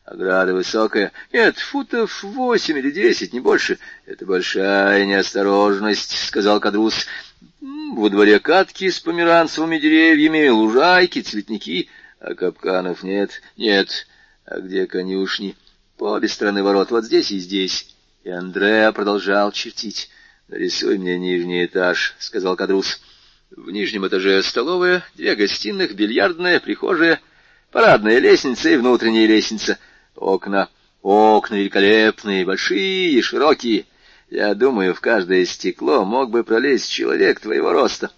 [0.05, 1.13] Ограда высокая.
[1.33, 3.79] Нет, футов восемь или десять, не больше.
[4.05, 7.07] Это большая неосторожность,— сказал Кадрус.
[7.61, 11.89] Во дворе катки с померанцевыми деревьями, лужайки, цветники.
[12.21, 13.41] А капканов нет.
[13.57, 14.07] Нет.
[14.51, 15.57] А где конюшни?
[15.99, 17.95] По обе стороны ворот, вот здесь и здесь.
[18.25, 20.09] И Андреа продолжал чертить.
[20.49, 22.99] «Нарисуй мне нижний этаж»,— сказал Кадрус.
[23.51, 27.21] «В нижнем этаже столовая, две гостиных, бильярдная, прихожая,
[27.71, 29.79] парадная лестница и внутренняя лестница.
[30.17, 30.71] Окна,
[31.03, 33.85] окна великолепные, большие широкие.
[34.31, 38.11] Я думаю, в каждое стекло мог бы пролезть человек твоего роста».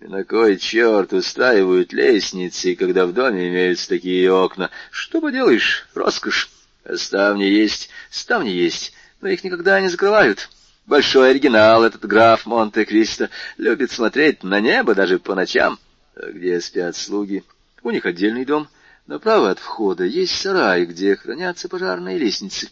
[0.00, 4.70] И на кой черт устраивают лестницы, когда в доме имеются такие окна?
[4.90, 6.50] Что поделаешь, роскошь.
[6.96, 8.92] ставни есть, ставни есть,
[9.22, 10.50] но их никогда не закрывают.
[10.84, 13.30] Большой оригинал этот граф Монте-Кристо.
[13.56, 15.78] Любит смотреть на небо даже по ночам.
[16.14, 17.42] Где спят слуги?
[17.82, 18.68] У них отдельный дом.
[19.06, 22.68] Направо от входа есть сарай, где хранятся пожарные лестницы.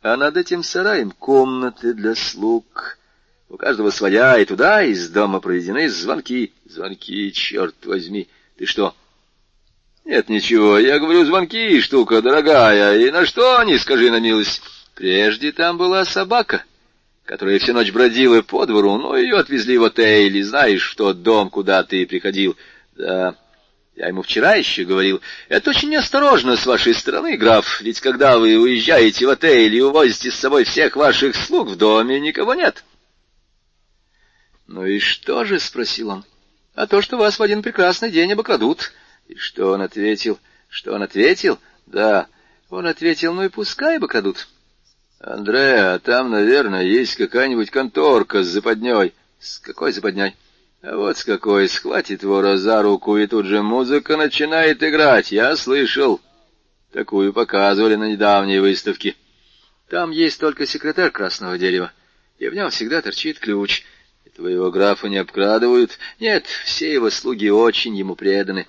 [0.00, 2.98] А над этим сараем комнаты для слуг.
[3.48, 6.52] У каждого своя, и туда из дома проведены звонки.
[6.64, 8.28] Звонки, черт возьми.
[8.58, 8.94] Ты что?
[10.04, 12.98] Нет, ничего, я говорю, звонки, штука дорогая.
[12.98, 14.62] И на что они, скажи на милость?
[14.94, 16.64] Прежде там была собака—
[17.26, 21.22] которая всю ночь бродила по двору, но ее отвезли в отель, и знаешь, в тот
[21.22, 22.56] дом, куда ты приходил.
[22.96, 23.34] Да,
[23.96, 28.56] я ему вчера еще говорил, это очень неосторожно с вашей стороны, граф, ведь когда вы
[28.56, 32.84] уезжаете в отель и увозите с собой всех ваших слуг, в доме никого нет.—
[34.66, 36.24] Ну и что же?— спросил он.—
[36.74, 38.92] А то, что вас в один прекрасный день обокрадут.
[39.28, 40.38] И что он ответил?
[40.68, 41.58] Что он ответил?
[41.86, 42.26] Да,
[42.68, 44.48] он ответил, ну и пускай обокрадут.—
[45.20, 49.14] Андреа, там, наверное, есть какая-нибудь конторка с западней.
[49.38, 50.36] С какой западней?
[50.82, 51.68] А вот с какой.
[51.68, 55.32] Схватит вора за руку, и тут же музыка начинает играть.
[55.32, 56.20] Я слышал.
[56.92, 59.16] Такую показывали на недавней выставке.
[59.88, 61.92] Там есть только секретарь красного дерева,
[62.38, 63.84] и в нем всегда торчит ключ.
[64.36, 65.98] Твоего графа не обкрадывают.
[66.20, 68.66] Нет, все его слуги очень ему преданы.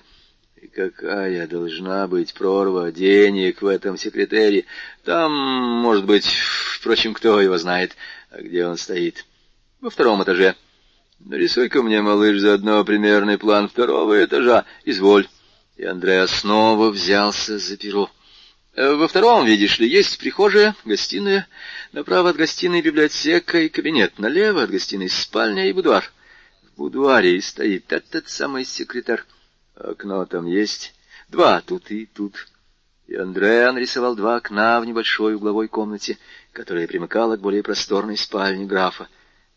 [0.56, 4.64] И какая должна быть прорва денег в этом секретаре?
[5.04, 7.96] Там, может быть, впрочем, кто его знает,
[8.30, 9.26] а где он стоит?
[9.82, 10.56] Во втором этаже.
[11.20, 14.64] Нарисуй-ка мне, малыш, заодно примерный план второго этажа.
[14.86, 15.28] Изволь.
[15.76, 18.10] И Андреа снова взялся за перо.
[18.78, 21.48] Э, во втором, видишь ли, есть прихожая, гостиная,
[21.90, 26.08] направо от гостиной библиотека и кабинет, налево от гостиной спальня и будуар.
[26.62, 29.24] В будуаре и стоит этот самый секретарь.
[29.74, 30.94] Окно там есть?
[31.28, 32.46] Два, тут и тут.
[33.08, 36.16] И Андреа нарисовал два окна в небольшой угловой комнате,
[36.52, 39.08] которая примыкала к более просторной спальне графа.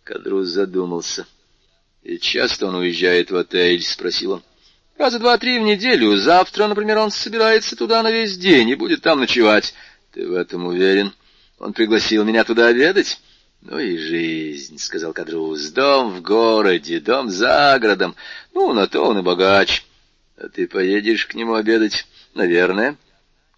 [0.04, 1.28] Кадрус задумался.—
[2.02, 4.44] И часто он уезжает в отель?— спросил он.—
[5.02, 6.16] Раза два-три в неделю.
[6.16, 9.74] Завтра, например, он собирается туда на весь день и будет там ночевать.—
[10.14, 11.12] Ты в этом уверен?
[11.58, 13.20] Он пригласил меня туда обедать?—
[13.62, 18.16] Ну и жизнь,— сказал Кадрус.— Дом в городе, дом за городом.
[18.54, 19.84] Ну, на то он и богач.—
[20.38, 22.06] а ты поедешь к нему обедать?
[22.36, 22.96] Наверное.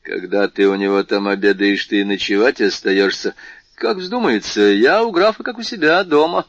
[0.01, 3.35] Когда ты у него там обедаешь, ты и ночевать остаешься.
[3.75, 6.45] Как вздумается, я у графа, как у себя, дома.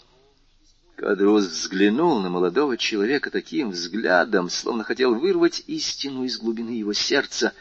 [0.97, 7.53] Кадрус взглянул на молодого человека таким взглядом, словно хотел вырвать истину из глубины его сердца.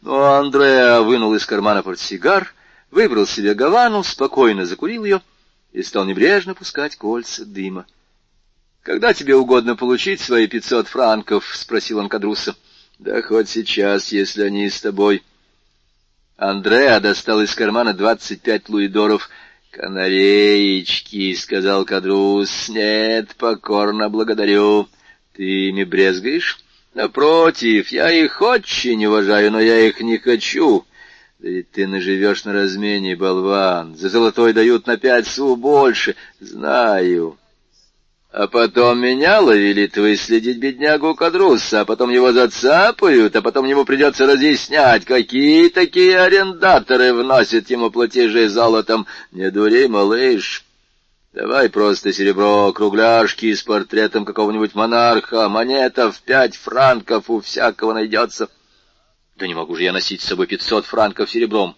[0.00, 2.52] Но Андреа вынул из кармана портсигар,
[2.90, 5.22] выбрал себе гавану, спокойно закурил ее
[5.72, 7.86] и стал небрежно пускать кольца дыма.—
[8.82, 12.56] Когда тебе угодно получить свои пятьсот франков?— спросил он Кадруса.—
[12.98, 15.22] Да хоть сейчас, если они с тобой.
[16.36, 19.28] Андреа достал из кармана двадцать пять луидоров.—
[19.70, 24.88] Канареечки,— сказал Кадрус.— Нет, покорно благодарю.
[25.34, 26.58] Ты ими брезгаешь?—
[26.94, 30.84] Напротив, я их очень уважаю, но я их не хочу.
[31.38, 33.96] Да ведь ты наживешь на размене, болван.
[33.96, 36.16] За золотой дают на пять су больше.
[36.40, 37.38] Знаю.
[38.32, 44.24] А потом меня ловили выследить беднягу Кадруса, а потом его зацапают, а потом ему придется
[44.24, 49.08] разъяснять, какие такие арендаторы вносят ему платежи золотом.
[49.32, 50.64] Не дури, малыш.
[51.32, 58.48] Давай просто серебро, кругляшки с портретом какого-нибудь монарха, монета в пять франков у всякого найдется.
[59.34, 61.74] Да не могу же я носить с собой пятьсот франков серебром.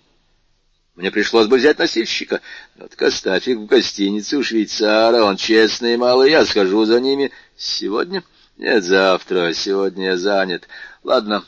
[0.94, 2.42] Мне пришлось бы взять носильщика.
[2.76, 7.32] Вот их в гостинице у швейцара, он честный и малый, я схожу за ними.
[7.56, 8.22] Сегодня?
[8.58, 10.68] Нет, завтра, сегодня я занят.
[11.02, 11.44] Ладно,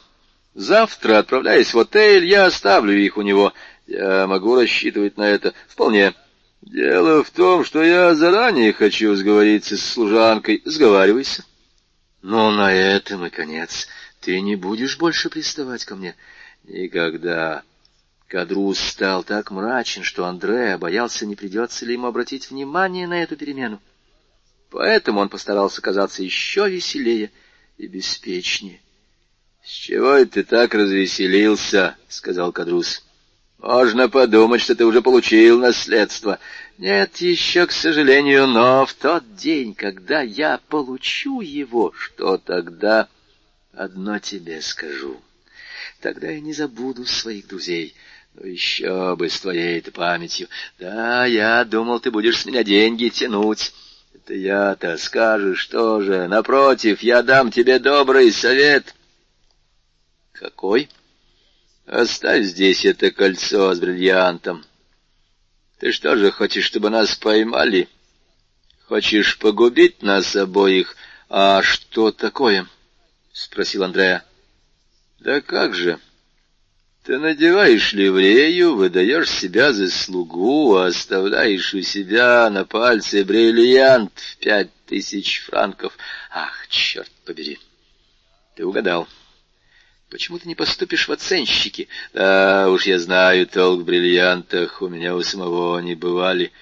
[0.55, 3.53] завтра, отправляясь в отель, я оставлю их у него.
[3.87, 5.53] Я могу рассчитывать на это.
[5.69, 6.15] Вполне.
[6.63, 10.63] Дело в том, что я заранее хочу сговориться с служанкой.
[10.65, 11.45] Сговаривайся.
[12.23, 13.89] Но на этом и конец.
[14.21, 16.17] Ты не будешь больше приставать ко мне?
[16.63, 17.63] Никогда.
[18.35, 23.37] Кадрус стал так мрачен, что Андреа боялся, не придется ли ему обратить внимание на эту
[23.37, 23.81] перемену.
[24.71, 27.31] Поэтому он постарался казаться еще веселее
[27.79, 28.81] и беспечнее.—
[29.63, 33.05] С чего ты так развеселился?— сказал Кадрус.
[33.59, 36.41] Можно подумать, что ты уже получил наследство.
[36.77, 43.09] Нет еще, к сожалению, но в тот день, когда я получу его, что тогда?
[43.73, 45.21] Одно тебе скажу.
[46.01, 47.95] Тогда я не забуду своих друзей.
[48.35, 50.49] Ну, еще бы с твоей-то памятью.
[50.79, 53.73] Да, я думал, ты будешь с меня деньги тянуть.
[54.13, 56.27] Это я-то скажешь тоже.
[56.27, 58.95] Напротив, я дам тебе добрый совет.
[60.33, 60.89] Какой?—
[61.87, 64.65] Оставь здесь это кольцо с бриллиантом.
[65.79, 67.91] Ты что же, хочешь, чтобы нас поймали?
[68.87, 70.97] Хочешь погубить нас обоих?
[71.29, 72.67] А что такое?—
[73.33, 74.25] спросил Андрея.—
[75.19, 76.01] Да как же?
[77.05, 84.37] Ты надеваешь ливрею, выдаешь себя за слугу, а оставляешь у себя на пальце бриллиант в
[84.39, 85.99] пять тысяч франков.
[86.31, 87.59] Ах, черт побери!
[88.57, 89.07] Ты угадал.—
[90.11, 91.89] Почему ты не поступишь в оценщики?
[92.15, 96.53] Да, уж я знаю толк в бриллиантах, у меня у самого они бывали.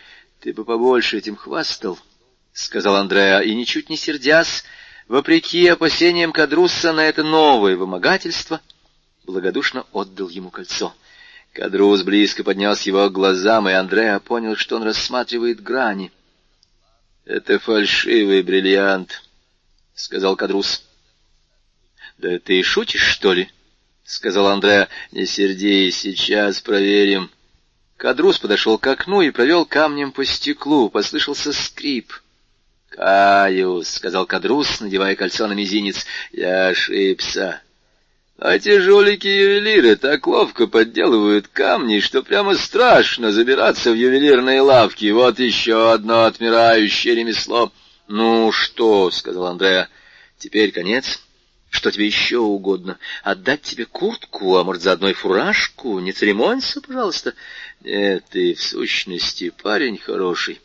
[0.41, 2.01] Ты бы побольше этим хвастал,—
[2.53, 4.65] сказал Андреа, и, ничуть не сердясь,
[5.07, 8.61] вопреки опасениям Кадрусса на это новое вымогательство,
[9.25, 10.95] благодушно отдал ему кольцо.
[11.53, 16.11] Кадрус близко поднес его к глазам, и Андреа понял, что он рассматривает грани.—
[17.25, 19.23] Это фальшивый бриллиант,—
[19.95, 20.83] сказал Кадрус.
[22.23, 23.51] Да ты шутишь, что ли?—
[24.05, 27.31] сказал Андреа.— Не сердись, сейчас проверим.
[27.97, 30.89] Кадрус подошел к окну и провел камнем по стеклу.
[30.89, 32.13] Послышался скрип.—
[32.91, 37.61] Каюс,— сказал Кадрус, надевая кольцо на мизинец.— Я ошибся.
[38.45, 45.09] А те жулики-ювелиры так ловко подделывают камни, что прямо страшно забираться в ювелирные лавки.
[45.13, 47.73] Вот еще одно отмирающее ремесло.—
[48.09, 49.89] Ну что,— сказал Андреа,—
[50.39, 51.21] теперь конец.—
[51.71, 52.99] что тебе еще угодно?
[53.23, 56.01] Отдать тебе куртку, а может, заодно и фуражку?
[56.01, 57.35] Не церемонься, пожалуйста.
[57.81, 60.61] Нет, ты в сущности парень хороший.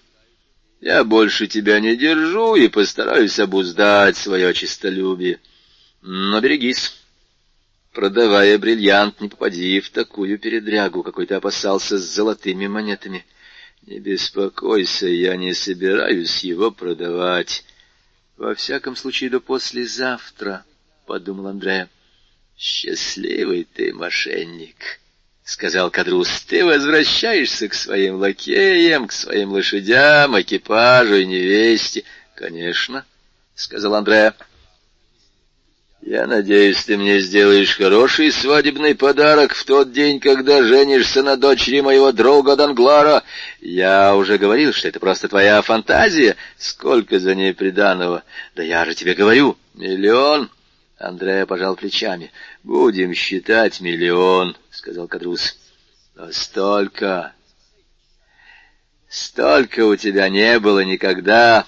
[0.82, 5.40] Я больше тебя не держу и постараюсь обуздать свое честолюбие.
[6.02, 7.04] Но берегись.
[7.98, 13.26] Продавая бриллиант, не попади в такую передрягу, какой ты опасался с золотыми монетами.
[13.88, 17.65] Не беспокойся, я не собираюсь его продавать.
[18.38, 20.64] Во всяком случае, до послезавтра
[21.07, 21.90] подумал Андрея.
[22.56, 24.99] Счастливый ты мошенник,
[25.44, 26.41] сказал Кадрус.
[26.41, 32.03] Ты возвращаешься к своим лакеям, к своим лошадям, экипажу и невесте.
[32.36, 33.07] Конечно,
[33.56, 34.36] сказал Андрея.
[36.02, 41.82] Я надеюсь, ты мне сделаешь хороший свадебный подарок в тот день, когда женишься на дочери
[41.82, 43.24] моего друга Данглара.
[43.60, 46.36] Я уже говорил, что это просто твоя фантазия.
[46.57, 48.24] Сколько за ней приданого?
[48.56, 50.52] Да я же тебе говорю, миллион.
[50.99, 52.32] Андрея пожал плечами.—
[52.64, 55.57] Будем считать миллион,— сказал Кадрус.—
[56.15, 57.34] Но столько...
[59.10, 61.65] Столько у тебя не было никогда,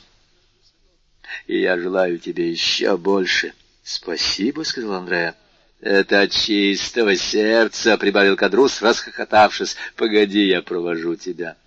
[1.48, 3.54] и я желаю тебе еще больше.—
[3.90, 5.36] Спасибо,— сказал Андрея.—
[5.82, 11.58] Это от чистого сердца,— прибавил Кадрус, расхохотавшись.— Погоди, я провожу тебя.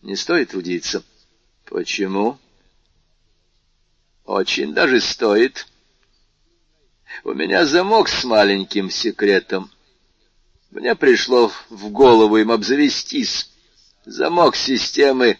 [0.00, 1.02] Не стоит трудиться.—
[1.66, 2.38] Почему?—
[4.24, 5.66] Очень даже стоит.
[7.22, 9.70] У меня замок с маленьким секретом.
[10.70, 13.50] Мне пришло в голову им обзавестись.
[14.06, 15.38] Замок системы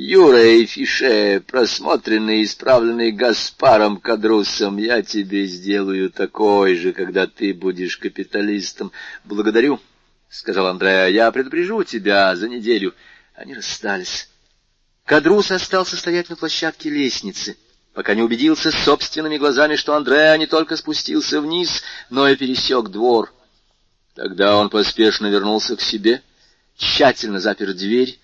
[0.00, 7.52] Юра и Фише, просмотренный и исправленный Гаспаром Кадрусом, я тебе сделаю такой же, когда ты
[7.52, 8.92] будешь капиталистом.
[9.24, 9.80] Благодарю,—
[10.28, 12.94] сказал Андреа,— я предупрежу тебя за неделю.
[13.34, 14.28] Они расстались.
[15.04, 17.56] Кадрус остался стоять на площадке лестницы,
[17.92, 23.34] пока не убедился собственными глазами, что Андреа не только спустился вниз, но и пересек двор.
[24.14, 26.22] Тогда он поспешно вернулся к себе,
[26.76, 28.20] тщательно запер дверь,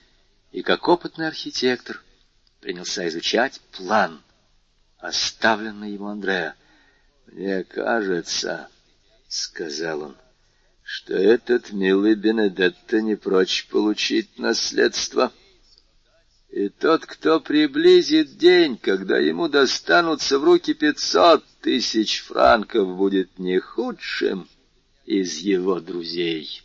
[0.55, 2.01] и, как опытный архитектор,
[2.60, 4.22] принялся изучать план,
[4.98, 6.55] оставленный ему Андреа.
[7.26, 8.68] «Мне кажется,—
[9.28, 10.16] сказал он,—
[10.85, 15.32] что этот милый Бенедетто не прочь получить наследство.
[16.51, 23.59] И тот, кто приблизит день, когда ему достанутся в руки пятьсот тысяч франков, будет не
[23.59, 24.48] худшим
[25.05, 26.64] из его друзей».